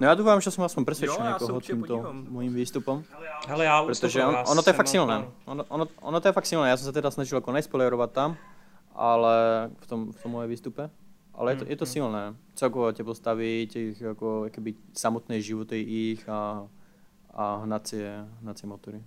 [0.00, 3.04] No já doufám, že jsem aspoň přesvědčil někoho tímto mojím výstupem.
[3.48, 5.24] Hele, já Protože on, ono to je fakt silné.
[5.44, 6.68] Ono, ono, ono to je fakt silné.
[6.68, 8.36] Já jsem se teda snažil jako nespoilerovat tam,
[8.94, 10.90] ale v tom, v tom moje výstupe.
[11.34, 11.92] Ale je to, je to hmm, hmm.
[11.92, 12.34] silné.
[12.54, 16.68] Celkovo tě postaví, těch jako, jakoby samotné životy jich a,
[17.30, 19.02] a hnacie, hnacie motory.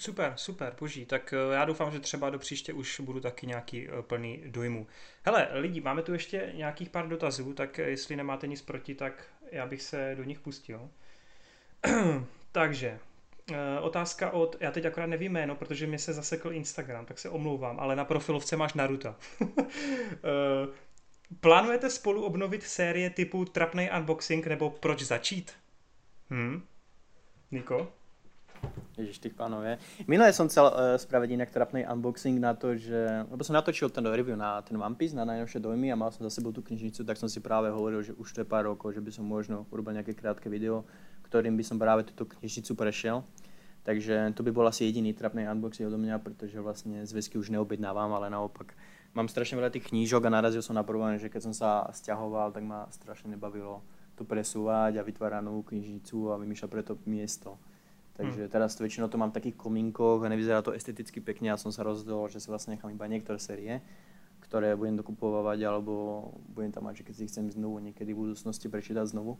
[0.00, 1.06] Super, super, boží.
[1.06, 4.86] Tak eh, já doufám, že třeba do příště už budu taky nějaký eh, plný dojmu.
[5.22, 9.26] Hele, lidi, máme tu ještě nějakých pár dotazů, tak eh, jestli nemáte nic proti, tak
[9.50, 10.90] já bych se do nich pustil.
[12.52, 12.98] Takže,
[13.80, 17.80] otázka od, já teď akorát nevím jméno, protože mi se zasekl Instagram, tak se omlouvám,
[17.80, 19.14] ale na profilovce máš Naruto.
[20.24, 20.68] Eh,
[21.40, 25.52] plánujete spolu obnovit série typu Trapnej unboxing nebo Proč začít?
[26.30, 26.62] Hm?
[27.50, 27.92] Niko?
[28.98, 29.78] Ježiš, tých pánov je.
[30.10, 33.22] Minule som chcel uh, spraviť inak trapný unboxing na to, že...
[33.30, 36.26] Lebo som natočil ten review na ten One Piece, na najnovšie dojmy a mal som
[36.26, 38.98] za sebou tú knižnicu, tak som si práve hovoril, že už to je pár rokov,
[38.98, 40.82] že by som možno urobil nejaké krátke video,
[41.28, 43.22] ktorým by som práve túto knižnicu prešiel.
[43.88, 48.12] Takže to by bol asi jediný trapný unboxing odo mňa, pretože vlastne zväzky už neobjednávam,
[48.12, 48.76] ale naopak
[49.16, 52.52] mám strašne veľa tých knížok a narazil som na problém, že keď som sa stiahoval,
[52.52, 53.80] tak ma strašne nebavilo
[54.18, 57.56] to presúvať a vytvárať novú knižnicu a vymýšľať preto miesto.
[58.18, 58.52] Takže hmm.
[58.52, 61.70] teraz to väčšinou to mám v takých komínkoch a nevyzerá to esteticky pekne a som
[61.70, 63.78] sa rozhodol, že si vlastne nechám iba niektoré série,
[64.42, 68.66] ktoré budem dokupovať alebo budem tam mať, že keď si chcem znovu niekedy v budúcnosti
[68.66, 69.38] prečítať znovu.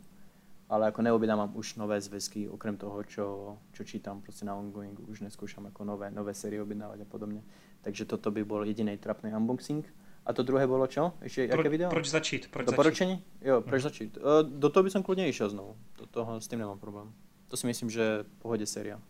[0.69, 5.25] Ale ako neobjednávam už nové zväzky, okrem toho, čo, čo čítam proste na ongoing, už
[5.25, 7.41] neskúšam ako nové, nové série objednávať a podobne.
[7.81, 9.89] Takže toto by bol jediný trapný unboxing.
[10.29, 11.17] A to druhé bolo čo?
[11.25, 11.89] Ešte Pro, aké video?
[11.89, 12.53] Proč začít?
[12.53, 13.17] Proč Doporučení?
[13.17, 13.49] Začít?
[13.49, 13.89] Jo, proč hmm.
[13.89, 14.19] začít?
[14.21, 15.73] E, do toho by som kľudne išiel znovu.
[15.97, 17.09] Do toho s tým nemám problém.
[17.49, 19.01] To si myslím, že v pohodě séria.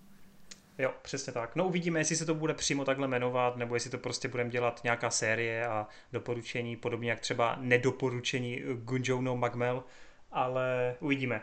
[0.79, 1.57] Jo, přesně tak.
[1.57, 4.81] No uvidíme, jestli se to bude přímo takhle jmenovat, nebo jestli to prostě budeme dělat
[4.85, 9.85] nějaká série a doporučení, podobně jak třeba nedoporučení Gunjouno Magmel,
[10.31, 11.43] ale uvidíme.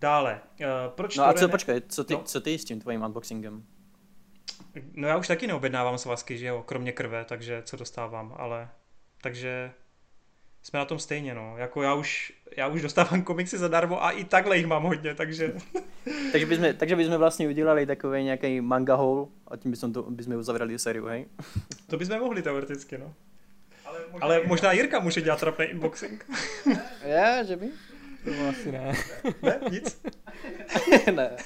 [0.00, 1.50] Dále, uh, proč No a co, ne...
[1.50, 2.22] počkej, co ty, no?
[2.22, 3.64] co ty s tím tvojím unboxingem?
[4.92, 8.68] No já už taky neobjednávám svazky, že jo, kromě krve, takže co dostávám, ale
[9.20, 9.72] takže
[10.62, 11.54] jsme na tom stejně, no.
[11.56, 15.52] Jako já už, já už dostávám komiksy zadarmo a i takhle jich mám hodně, takže...
[16.32, 20.36] takže, bychom, takže bychom vlastně udělali takový nějaký manga hole a tím bychom, to, bychom
[20.36, 21.26] uzavřeli sériu, hej?
[21.86, 23.14] to bychom mohli teoreticky, no.
[23.84, 26.26] Ale možná, Ale možná Jirka může dělat trapný unboxing.
[27.02, 27.70] Já, že by?
[28.24, 28.92] To asi ne.
[29.42, 29.60] Ne?
[29.70, 30.02] Nic?
[31.14, 31.36] ne.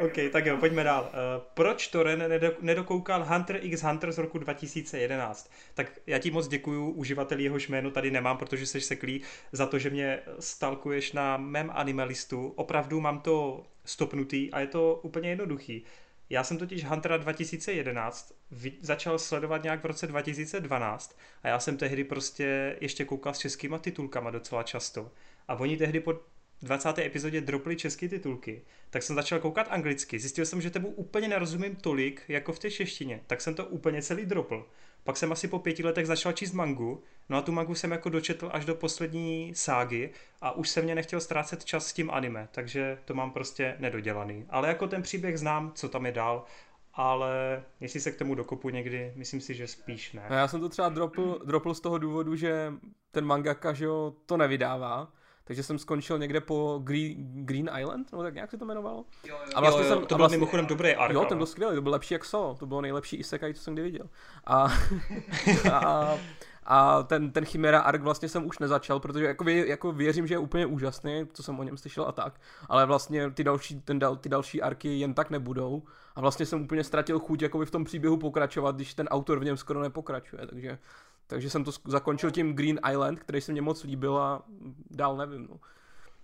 [0.00, 1.02] OK, tak jo, pojďme dál.
[1.12, 2.24] Uh, proč Toren
[2.60, 5.50] nedokoukal Hunter x Hunter z roku 2011?
[5.74, 9.78] Tak já ti moc děkuju, uživatel jehož jméno tady nemám, protože jsi seklý, za to,
[9.78, 12.52] že mě stalkuješ na mém animalistu.
[12.56, 15.84] Opravdu mám to stopnutý a je to úplně jednoduchý.
[16.30, 18.34] Já jsem totiž Huntera 2011
[18.80, 23.78] začal sledovat nějak v roce 2012 a já jsem tehdy prostě ještě koukal s českýma
[23.78, 25.10] titulkama docela často.
[25.48, 26.14] A oni tehdy po
[26.62, 26.98] 20.
[26.98, 30.18] epizodě dropli české titulky, tak jsem začal koukat anglicky.
[30.18, 33.20] Zjistil jsem, že temu úplně nerozumím tolik, jako v té češtině.
[33.26, 34.66] Tak jsem to úplně celý dropl.
[35.04, 38.08] Pak jsem asi po pěti letech začal číst mangu, no a tu mangu jsem jako
[38.08, 40.10] dočetl až do poslední ságy
[40.40, 44.46] a už se mě nechtěl ztrácet čas s tím anime, takže to mám prostě nedodělaný.
[44.50, 46.44] Ale jako ten příběh znám, co tam je dál,
[46.94, 50.26] ale jestli se k tomu dokopu někdy, myslím si, že spíš ne.
[50.30, 52.72] No já jsem to třeba dropl, dropl z toho důvodu, že
[53.10, 55.12] ten mangaka, že jo, to nevydává,
[55.50, 59.04] takže jsem skončil někde po Green, Green Island, nebo tak nějak se to jmenovalo.
[59.24, 61.14] Jo, jo, a vlastně jo, jo, jsem, to byl vlastně, mimochodem dobrý ark.
[61.14, 63.74] Jo, ten byl skvělý, to byl lepší jak Solo, to bylo nejlepší isekai, co jsem
[63.74, 64.08] kdy viděl.
[64.46, 64.68] A,
[65.72, 66.14] a,
[66.64, 70.34] a ten, ten Chimera Ark vlastně jsem už nezačal, protože jako, vě, jako věřím, že
[70.34, 74.00] je úplně úžasný, co jsem o něm slyšel a tak, ale vlastně ty další, ten,
[74.20, 75.82] ty další arky jen tak nebudou
[76.16, 79.44] a vlastně jsem úplně ztratil chuť jakoby v tom příběhu pokračovat, když ten autor v
[79.44, 80.78] něm skoro nepokračuje, takže
[81.30, 84.42] takže jsem to zakončil tím Green Island, který se mě moc líbil a
[84.90, 85.46] dál nevím.
[85.50, 85.60] No.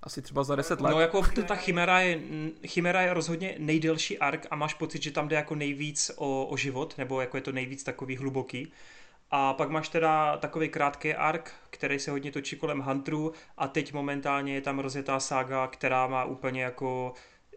[0.02, 0.90] Asi třeba za 10 let.
[0.90, 2.20] No jako ta Chimera je,
[2.66, 6.56] Chimera je rozhodně nejdelší ark a máš pocit, že tam jde jako nejvíc o, o
[6.56, 8.72] život, nebo jako je to nejvíc takový hluboký.
[9.30, 13.92] A pak máš teda takový krátký ark, který se hodně točí kolem Hunterů a teď
[13.92, 17.12] momentálně je tam rozjetá sága, která má úplně jako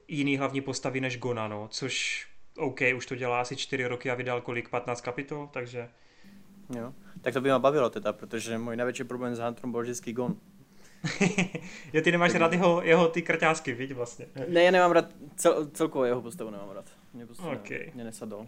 [0.08, 2.28] jiný hlavní postavy než Gona, no, což
[2.58, 5.90] OK, už to dělá asi 4 roky a vydal kolik, 15 kapitol, takže...
[6.76, 6.94] Jo.
[7.22, 10.38] Tak to by mě bavilo teda, protože můj největší problém s Hunterem byl vždycky Gon.
[11.94, 14.26] jo, ty nemáš rád jeho, jeho ty krťásky, viď vlastně.
[14.48, 15.06] Ne, já nemám rád,
[15.36, 16.86] cel, celkově jeho postavu nemám rád.
[17.14, 17.80] Mě prostě okay.
[17.80, 18.48] ne, mě nesadol.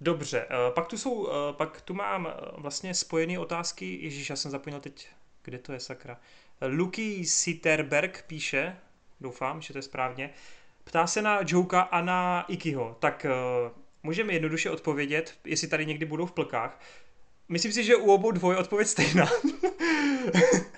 [0.00, 4.36] Dobře, uh, pak tu jsou, uh, pak tu mám uh, vlastně spojené otázky, ježíš, já
[4.36, 5.08] jsem zapomněl teď,
[5.42, 6.20] kde to je sakra.
[6.66, 8.76] Luky Sitterberg píše,
[9.20, 10.30] doufám, že to je správně,
[10.84, 13.26] ptá se na Joka a na Ikiho, tak
[14.02, 16.80] můžeme jednoduše odpovědět, jestli tady někdy budou v plkách.
[17.48, 19.26] Myslím si, že u obou dvoj odpověď stejná.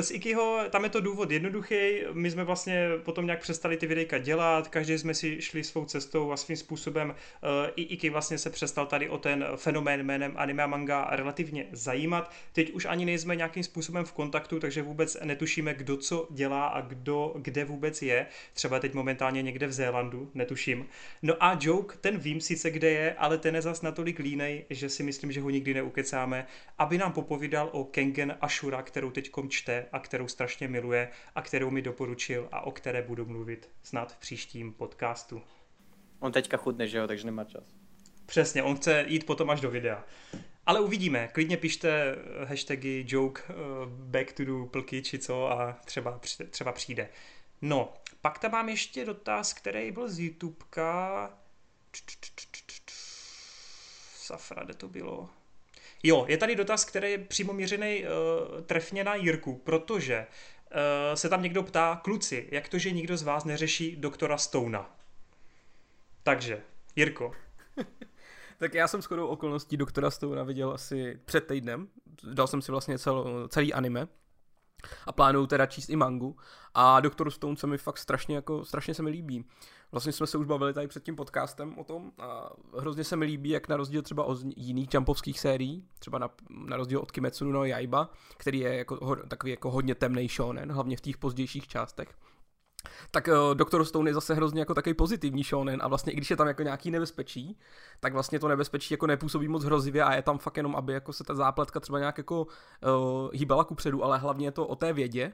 [0.00, 1.74] S Ikiho tam je to důvod jednoduchý.
[2.12, 6.32] My jsme vlastně potom nějak přestali ty videjka dělat, každý jsme si šli svou cestou
[6.32, 10.62] a svým způsobem uh, i Iki vlastně se přestal tady o ten fenomén jménem anime
[10.62, 12.32] a manga relativně zajímat.
[12.52, 16.80] Teď už ani nejsme nějakým způsobem v kontaktu, takže vůbec netušíme, kdo co dělá a
[16.80, 18.26] kdo kde vůbec je.
[18.54, 20.86] Třeba teď momentálně někde v Zélandu, netuším.
[21.22, 24.88] No a Joke, ten vím sice kde je, ale ten je zas natolik línej, že
[24.88, 26.46] si myslím, že ho nikdy neukecáme,
[26.78, 31.70] aby nám popovídal o Kengen Ashura, kterou teď čte a kterou strašně miluje a kterou
[31.70, 35.42] mi doporučil a o které budu mluvit snad v příštím podcastu.
[36.20, 37.64] On teďka chudne, že jo, takže nemá čas.
[38.26, 40.04] Přesně, on chce jít potom až do videa.
[40.66, 46.20] Ale uvidíme, klidně pište hashtagy joke uh, back to do plky či co a třeba,
[46.50, 47.08] třeba přijde.
[47.62, 51.30] No, pak tam mám ještě dotaz, který byl z YouTubeka.
[54.14, 55.30] Safra, kde to bylo?
[56.06, 61.28] Jo, je tady dotaz, který je přímo měřený uh, trefně na Jirku, protože uh, se
[61.28, 64.96] tam někdo ptá, kluci, jak to, že nikdo z vás neřeší doktora Stouna?
[66.22, 66.62] Takže,
[66.96, 67.32] Jirko.
[68.58, 71.88] tak já jsem shodou okolností doktora Stouna viděl asi před týdnem.
[72.32, 74.08] Dal jsem si vlastně cel, celý anime
[75.06, 76.36] a plánuju teda číst i mangu
[76.74, 79.44] a Doktor Stone se mi fakt strašně jako, strašně se mi líbí.
[79.92, 83.24] Vlastně jsme se už bavili tady před tím podcastem o tom a hrozně se mi
[83.24, 87.44] líbí, jak na rozdíl třeba od jiných jumpovských sérií, třeba na, na rozdíl od Kimetsu
[87.44, 91.68] no Yaiba, který je jako, ho, takový jako hodně temný shonen, hlavně v těch pozdějších
[91.68, 92.08] částech,
[93.10, 96.30] tak uh, Doktor Stone je zase hrozně jako takový pozitivní shonen a vlastně i když
[96.30, 97.58] je tam jako nějaký nebezpečí,
[98.00, 101.12] tak vlastně to nebezpečí jako nepůsobí moc hrozivě a je tam fakt jenom, aby jako
[101.12, 104.76] se ta zápletka třeba nějak jako uh, hýbala ku předu, ale hlavně je to o
[104.76, 105.32] té vědě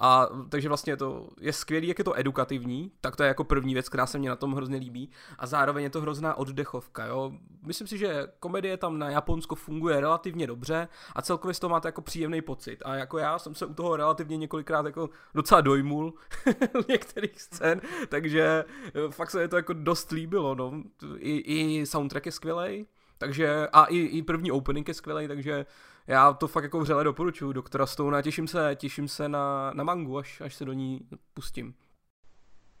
[0.00, 3.74] a takže vlastně to je skvělý, jak je to edukativní, tak to je jako první
[3.74, 5.10] věc, která se mě na tom hrozně líbí.
[5.38, 7.32] A zároveň je to hrozná oddechovka, jo.
[7.62, 11.88] Myslím si, že komedie tam na Japonsko funguje relativně dobře a celkově z toho máte
[11.88, 12.82] jako příjemný pocit.
[12.84, 16.14] A jako já jsem se u toho relativně několikrát jako docela dojmul
[16.88, 18.64] některých scén, takže
[18.94, 20.72] eh, fakt se je to jako dost líbilo, no.
[21.16, 22.86] I, i soundtrack je skvělý,
[23.18, 25.66] takže a i, i první opening je skvělý, takže
[26.08, 29.84] já to fakt jako vřele doporučuji, doktora Stone, a těším se, těším se na, na
[29.84, 31.00] mangu, až, až se do ní
[31.34, 31.74] pustím.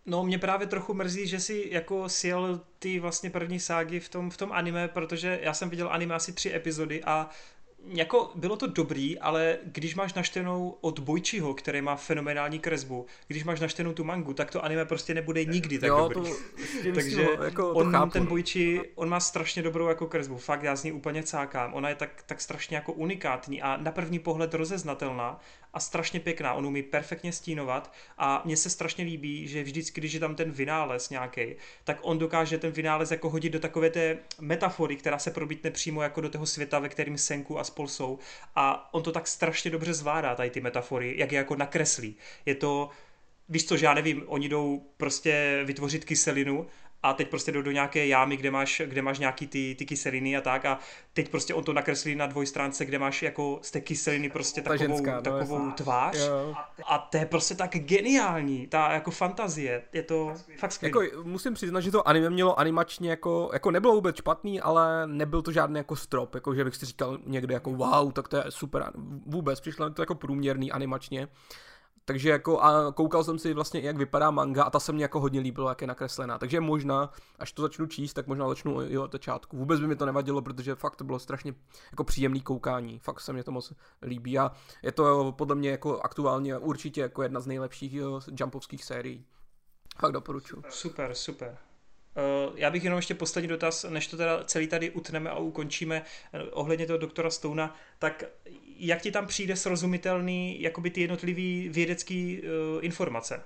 [0.06, 4.30] No, mě právě trochu mrzí, že si jako sjel ty vlastně první ságy v tom,
[4.30, 7.28] v tom anime, protože já jsem viděl anime asi tři epizody a
[7.86, 13.44] jako bylo to dobrý, ale když máš naštenou od Bojčiho, který má fenomenální kresbu, když
[13.44, 16.30] máš naštenou tu mangu, tak to anime prostě nebude nikdy tak jo, dobrý.
[16.30, 16.36] To,
[16.94, 18.28] Takže jako on, chápu, ten no.
[18.28, 21.74] Bojči, on má strašně dobrou jako kresbu, fakt já z ní úplně cákám.
[21.74, 25.40] Ona je tak, tak strašně jako unikátní a na první pohled rozeznatelná
[25.72, 30.12] a strašně pěkná, on umí perfektně stínovat a mně se strašně líbí, že vždycky, když
[30.12, 31.54] je tam ten vynález nějaký,
[31.84, 36.02] tak on dokáže ten vynález jako hodit do takové té metafory, která se probítne přímo
[36.02, 38.18] jako do toho světa, ve kterým Senku a spol jsou
[38.54, 42.16] a on to tak strašně dobře zvládá, tady ty metafory, jak je jako nakreslí.
[42.46, 42.90] Je to,
[43.48, 46.66] víš co, že já nevím, oni jdou prostě vytvořit kyselinu
[47.02, 50.36] a teď prostě jdou do nějaké jámy, kde máš, kde máš nějaký ty, ty kyseliny
[50.36, 50.78] a tak a
[51.12, 54.78] teď prostě on to nakreslí na dvojstránce, kde máš jako z té kyseliny prostě takovou,
[54.78, 56.54] ženská, no, takovou no, tvář jo.
[56.86, 61.04] a to je prostě tak geniální, ta jako fantazie, je to fakt skvělé.
[61.04, 65.42] Jako, musím přiznat, že to anime mělo animačně jako, jako nebylo vůbec špatný, ale nebyl
[65.42, 68.44] to žádný jako strop, jako že bych si říkal někde jako wow, tak to je
[68.48, 68.90] super,
[69.26, 71.28] vůbec, přišlo to jako průměrný animačně.
[72.08, 75.20] Takže jako a koukal jsem si vlastně, jak vypadá manga a ta se mě jako
[75.20, 76.38] hodně líbila, jak je nakreslená.
[76.38, 79.56] Takže možná, až to začnu číst, tak možná začnu i od začátku.
[79.56, 81.54] Vůbec by mi to nevadilo, protože fakt to bylo strašně
[81.90, 82.98] jako příjemný koukání.
[82.98, 83.72] Fakt se mě to moc
[84.02, 84.52] líbí a
[84.82, 87.92] je to podle mě jako aktuálně určitě jako jedna z nejlepších
[88.40, 89.24] jumpovských sérií.
[89.98, 90.62] Fakt doporučuji.
[90.68, 91.58] Super, super.
[92.16, 96.02] Eh, já bych jenom ještě poslední dotaz, než to teda celý tady utneme a ukončíme
[96.32, 98.24] eh, ohledně toho doktora Stouna, tak
[98.76, 103.42] jak ti tam přijde srozumitelný jakoby ty jednotlivý vědecký uh, informace?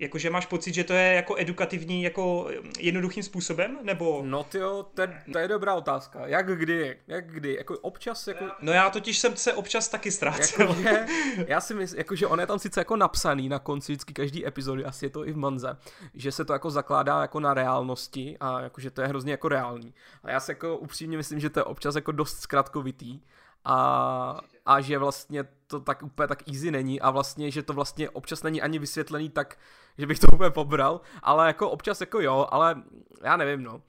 [0.00, 4.22] Jakože máš pocit, že to je jako edukativní, jako jednoduchým způsobem, nebo?
[4.24, 5.02] No tyjo, to,
[5.32, 6.26] to je dobrá otázka.
[6.26, 8.44] Jak kdy, jak kdy, jako občas, jako...
[8.62, 10.68] No já totiž jsem se občas taky ztrácel.
[10.68, 11.06] Jako, že,
[11.48, 14.84] já si myslím, jakože on je tam sice jako napsaný na konci vždycky každý epizody,
[14.84, 15.76] asi je to i v Manze,
[16.14, 19.94] že se to jako zakládá jako na reálnosti a jakože to je hrozně jako reální.
[20.24, 23.20] A já si jako upřímně myslím, že to je občas jako dost zkratkovitý
[23.66, 28.10] a, a že vlastně to tak úplně tak easy není a vlastně, že to vlastně
[28.10, 29.58] občas není ani vysvětlený tak,
[29.98, 32.82] že bych to úplně pobral, ale jako občas jako jo, ale
[33.24, 33.82] já nevím no.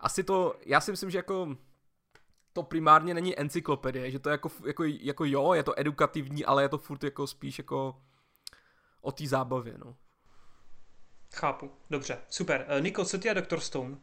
[0.00, 1.56] Asi to, já si myslím, že jako
[2.52, 6.62] to primárně není encyklopedie, že to je jako, jako, jako jo, je to edukativní, ale
[6.62, 7.96] je to furt jako spíš jako
[9.00, 9.96] o té zábavě, no.
[11.34, 12.66] Chápu, dobře, super.
[12.76, 13.60] Uh, Niko, co ty a Dr.
[13.60, 13.96] Stone?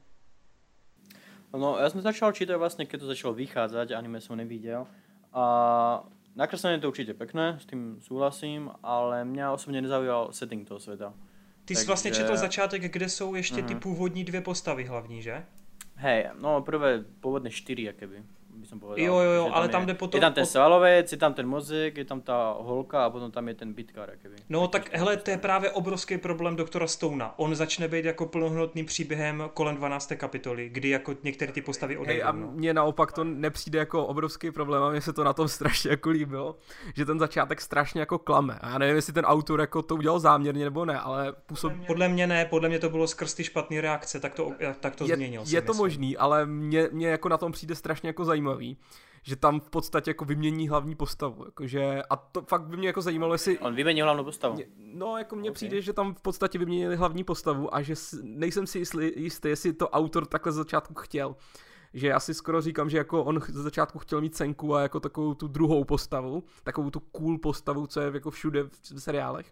[1.54, 4.88] No, já jsem začal čítat vlastně, když to začalo vycházet, anime jsem neviděl.
[5.34, 6.04] A
[6.36, 11.14] nakreslenie je to určite pekné, s tým súhlasím, ale mňa osobne nezaujal setting toho sveta.
[11.70, 13.66] Ty jsi vlastně četl začátek, kde jsou ještě uh-huh.
[13.66, 13.82] ty mhm.
[13.82, 15.46] původní dvě postavy hlavní, že?
[15.96, 18.39] Hej, no prvé pôvodné štyri, akéby by
[18.70, 19.06] som povedal.
[19.06, 20.18] Jo, jo, jo, ale tam, tam jde potom...
[20.18, 23.48] Je tam ten svalovec, je tam ten mozek, je tam ta holka a potom tam
[23.48, 24.36] je ten bitkár, keby.
[24.50, 27.40] No tak hele, to je právě obrovský problém doktora Stouna.
[27.40, 30.14] On začne být jako plnohodnotným příběhem kolem 12.
[30.18, 32.24] kapitoly, kdy jako některé ty postavy odejdou.
[32.24, 32.52] Hey, a no.
[32.52, 36.10] mně naopak to nepřijde jako obrovský problém a mně se to na tom strašně jako
[36.10, 36.56] líbilo,
[36.96, 38.60] že ten začátek strašně jako klame.
[38.62, 41.74] A já nevím, jestli ten autor jako to udělal záměrně nebo ne, ale působ...
[41.88, 45.04] Podle mě ne, podle mě to bylo skrz ty špatné reakce, tak to, tak to
[45.08, 45.44] je, změnil.
[45.48, 48.26] Je to možný, ale mě, mě jako na tom přijde strašně jako
[48.60, 48.78] zajímavý,
[49.24, 53.02] že tam v podstatě jako vymění hlavní postavu, jakože, a to fakt by mě jako
[53.02, 53.60] zajímalo, jestli...
[53.60, 54.56] On vyměnil hlavní postavu?
[54.56, 55.56] Mě, no, jako mně okay.
[55.56, 59.74] přijde, že tam v podstatě vyměnili hlavní postavu a že nejsem si jistý, jistý, jestli
[59.74, 61.36] to autor takhle z začátku chtěl.
[61.94, 65.00] Že já si skoro říkám, že jako on ze začátku chtěl mít Senku a jako
[65.00, 69.52] takovou tu druhou postavu, takovou tu cool postavu, co je jako všude v seriálech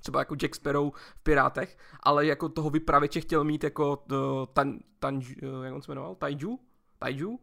[0.00, 4.18] třeba jako Jack Sparrow v Pirátech, ale jako toho vypravěče chtěl mít jako uh,
[4.52, 6.14] tan, tan, uh, jak on se jmenoval?
[6.14, 6.58] Taiju?
[6.98, 7.38] Taiju?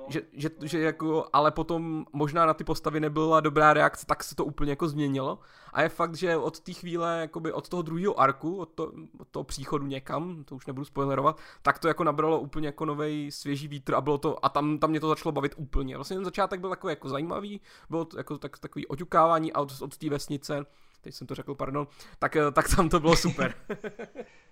[0.00, 0.06] No.
[0.08, 4.34] Že, že, že jako, ale potom možná na ty postavy nebyla dobrá reakce, tak se
[4.34, 5.38] to úplně jako změnilo.
[5.72, 9.28] A je fakt, že od té chvíle, jakoby od toho druhého arku, od, to, od
[9.28, 13.68] toho příchodu někam, to už nebudu spoilerovat, tak to jako nabralo úplně jako nový svěží
[13.68, 15.96] vítr a bylo to, a tam, tam mě to začalo bavit úplně.
[15.96, 17.60] Vlastně ten začátek byl takový jako zajímavý,
[17.90, 20.66] bylo to jako tak, takový oťukávání a od, od té vesnice
[21.00, 21.86] teď jsem to řekl, pardon,
[22.18, 23.54] tak, eh, tak tam to bylo super.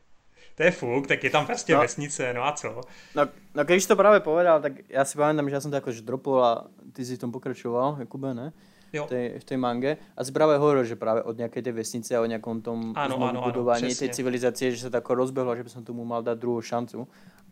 [0.58, 1.80] to je fuk, tak je tam prostě no.
[1.80, 2.80] vesnice, no a co?
[3.14, 6.02] No, no když to právě povedal, tak já si pamätám, že já jsem to jakože
[6.02, 8.52] dropol a ty si v tom pokračoval, Jakube, ne?
[8.92, 9.06] Jo.
[9.06, 9.96] V, tej, v tej mange.
[10.16, 13.22] A si právě hovoril, že právě od nějaké té vesnice a o nějakom tom ano,
[13.28, 16.60] ano, budování té civilizace, že se tak rozbehlo, že by som tomu mal dát druhou
[16.60, 17.08] šancu.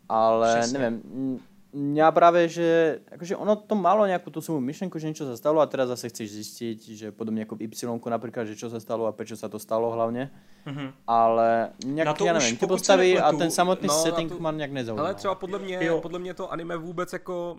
[0.08, 0.78] Ale přesně.
[0.78, 1.40] nevím,
[1.76, 5.60] mňa práve, že akože ono to malo nejakú tú svoju myšlenku, že niečo sa stalo
[5.60, 9.04] a teraz zase chceš zistiť, že podobne ako v Y napríklad, že čo sa stalo
[9.04, 10.32] a prečo sa to stalo hlavne.
[10.64, 10.88] Mm-hmm.
[11.06, 15.06] Ale nějak, já nevím, ty postavy a ten samotný no, setting to, má nějak nezaujímal.
[15.06, 17.56] Ale třeba podle mě, podle mě to anime vůbec jako,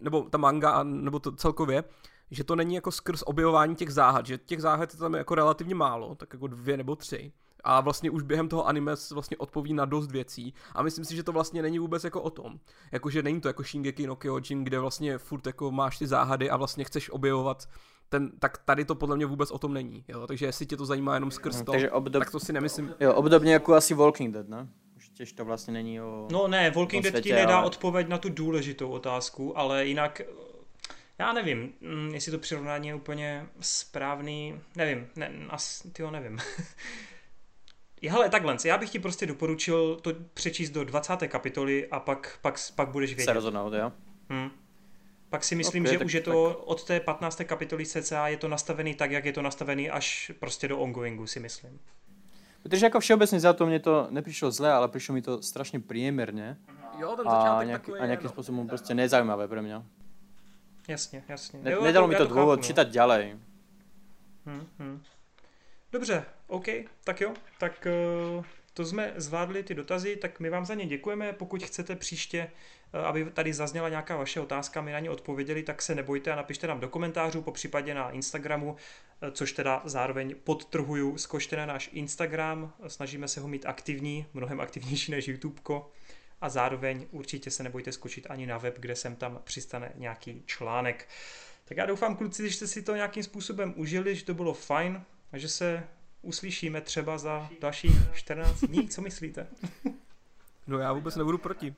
[0.00, 1.84] nebo ta manga, nebo to celkově,
[2.30, 5.74] že to není jako skrz objevování těch záhad, že těch záhad je tam jako relativně
[5.74, 7.32] málo, tak jako dvě nebo tři
[7.64, 11.22] a vlastně už během toho anime vlastně odpoví na dost věcí a myslím si, že
[11.22, 12.60] to vlastně není vůbec jako o tom.
[12.92, 16.56] Jakože není to jako Shingeki no Kyojin, kde vlastně furt jako máš ty záhady a
[16.56, 17.68] vlastně chceš objevovat
[18.08, 20.26] ten, tak tady to podle mě vůbec o tom není, jo?
[20.26, 22.22] takže jestli tě to zajímá jenom skrz no, to, obdob...
[22.22, 22.94] tak to si nemyslím.
[23.00, 24.68] Jo, obdobně jako asi Walking Dead, ne?
[25.14, 26.28] Těž to vlastně není o...
[26.32, 27.66] No ne, Walking Dead ti nedá ale...
[27.66, 30.20] odpověď na tu důležitou otázku, ale jinak
[31.20, 36.38] já nevím, mm, jestli to přirovnání je úplně správný, nevím, ne, asi, tyjo, nevím.
[38.08, 41.16] Hele, takhle, já bych ti prostě doporučil to přečíst do 20.
[41.16, 43.24] kapitoly a pak, pak, pak budeš vědět.
[43.24, 43.92] Se rozhodnout, jo?
[44.28, 44.50] Hmm.
[45.30, 46.66] Pak si myslím, okay, že tak, už je to tak...
[46.66, 47.42] od té 15.
[47.44, 51.40] kapitoly CCA je to nastavený tak, jak je to nastavený až prostě do ongoingu, si
[51.40, 51.80] myslím.
[52.62, 56.56] Protože jako všeobecně za to mě to nepřišlo zle, ale přišlo mi to strašně příjemně.
[56.98, 58.30] Jo, ten začátek a, nějaký, takový, a nějakým no.
[58.30, 59.82] způsobem prostě nezajímavé pro mě.
[60.88, 61.60] Jasně, jasně.
[61.62, 62.62] Ne, jo, nedalo mi to důvod no.
[62.62, 63.38] čítat dále.
[64.46, 65.02] Hmm, hmm.
[65.92, 66.66] Dobře, OK,
[67.04, 67.86] tak jo, tak
[68.36, 68.44] uh,
[68.74, 71.32] to jsme zvládli ty dotazy, tak my vám za ně děkujeme.
[71.32, 72.50] Pokud chcete příště,
[72.94, 76.36] uh, aby tady zazněla nějaká vaše otázka, my na ně odpověděli, tak se nebojte a
[76.36, 81.66] napište nám do komentářů, po případě na Instagramu, uh, což teda zároveň podtrhuju, zkošte na
[81.66, 85.90] náš Instagram, snažíme se ho mít aktivní, mnohem aktivnější než YouTubeko
[86.40, 91.08] a zároveň určitě se nebojte skočit ani na web, kde sem tam přistane nějaký článek.
[91.64, 95.04] Tak já doufám, kluci, že jste si to nějakým způsobem užili, že to bylo fajn
[95.32, 95.88] a že se
[96.22, 98.88] uslyšíme třeba za další 14 dní.
[98.88, 99.46] Co myslíte?
[100.66, 101.74] No já vůbec nebudu proti.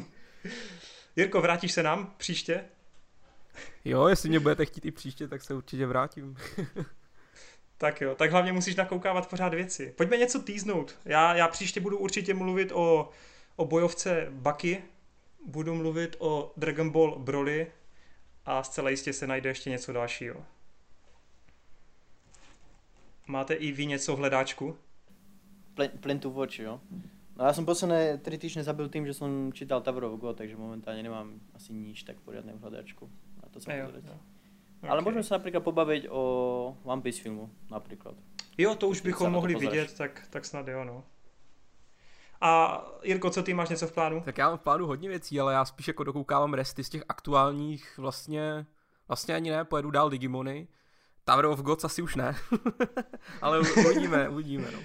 [1.16, 2.64] Jirko, vrátíš se nám příště?
[3.84, 6.36] Jo, jestli mě budete chtít i příště, tak se určitě vrátím.
[7.78, 9.94] tak jo, tak hlavně musíš nakoukávat pořád věci.
[9.96, 10.98] Pojďme něco týznout.
[11.04, 13.10] Já, já příště budu určitě mluvit o,
[13.56, 14.82] o bojovce Bucky,
[15.46, 17.66] budu mluvit o Dragon Ball Broly
[18.44, 20.44] a zcela jistě se najde ještě něco dalšího.
[23.32, 24.76] Máte i vy něco v hledáčku?
[26.00, 26.80] Plyn tu watch, jo.
[27.36, 31.02] No já jsem posledné tři týdny zabil tím, že jsem čítal of God, takže momentálně
[31.02, 33.10] nemám asi nič tak poriadne v hledáčku.
[33.42, 34.18] Na to se jo, jo.
[34.78, 34.90] Okay.
[34.90, 38.14] Ale můžeme se například pobavit o One Piece filmu, například.
[38.58, 41.04] Jo, to už bychom mohli vidět, tak, tak snad jo, no.
[42.40, 44.20] A Jirko, co ty máš něco v plánu?
[44.24, 47.04] Tak já mám v plánu hodně věcí, ale já spíš jako dokoukávám resty z těch
[47.08, 48.66] aktuálních vlastně,
[49.08, 50.68] vlastně ani ne, pojedu dál Digimony,
[51.24, 52.36] Tower of Gods asi už ne,
[53.42, 54.70] ale uvidíme, uvidíme.
[54.72, 54.78] No.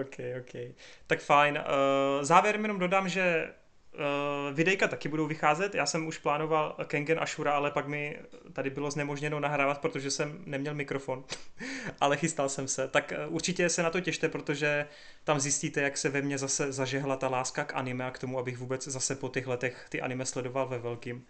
[0.00, 0.74] OK, OK.
[1.06, 1.58] Tak fajn.
[1.58, 3.54] Uh, závěrem jenom dodám, že
[3.92, 5.74] uh, videjka taky budou vycházet.
[5.74, 8.18] Já jsem už plánoval Kengen Ashura, ale pak mi
[8.52, 11.24] tady bylo znemožněno nahrávat, protože jsem neměl mikrofon,
[12.00, 12.88] ale chystal jsem se.
[12.88, 14.86] Tak uh, určitě se na to těšte, protože
[15.24, 18.38] tam zjistíte, jak se ve mně zase zažehla ta láska k anime a k tomu,
[18.38, 21.26] abych vůbec zase po těch letech ty anime sledoval ve velkým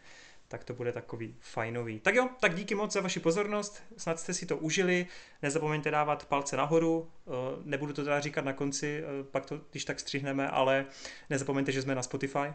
[0.51, 2.01] tak to bude takový fajnový.
[2.01, 5.07] Tak jo, tak díky moc za vaši pozornost, snad jste si to užili,
[5.43, 7.31] nezapomeňte dávat palce nahoru, eh,
[7.65, 10.87] nebudu to teda říkat na konci, eh, pak to když tak střihneme, ale
[11.31, 12.53] nezapomeňte, že jsme na Spotify.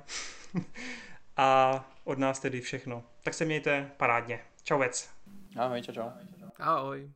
[1.38, 3.04] A od nás tedy všechno.
[3.24, 4.40] Tak se mějte parádně.
[4.64, 5.10] Čau vec.
[5.58, 6.10] Ahoj, čau, čau.
[6.60, 7.12] Ahoj.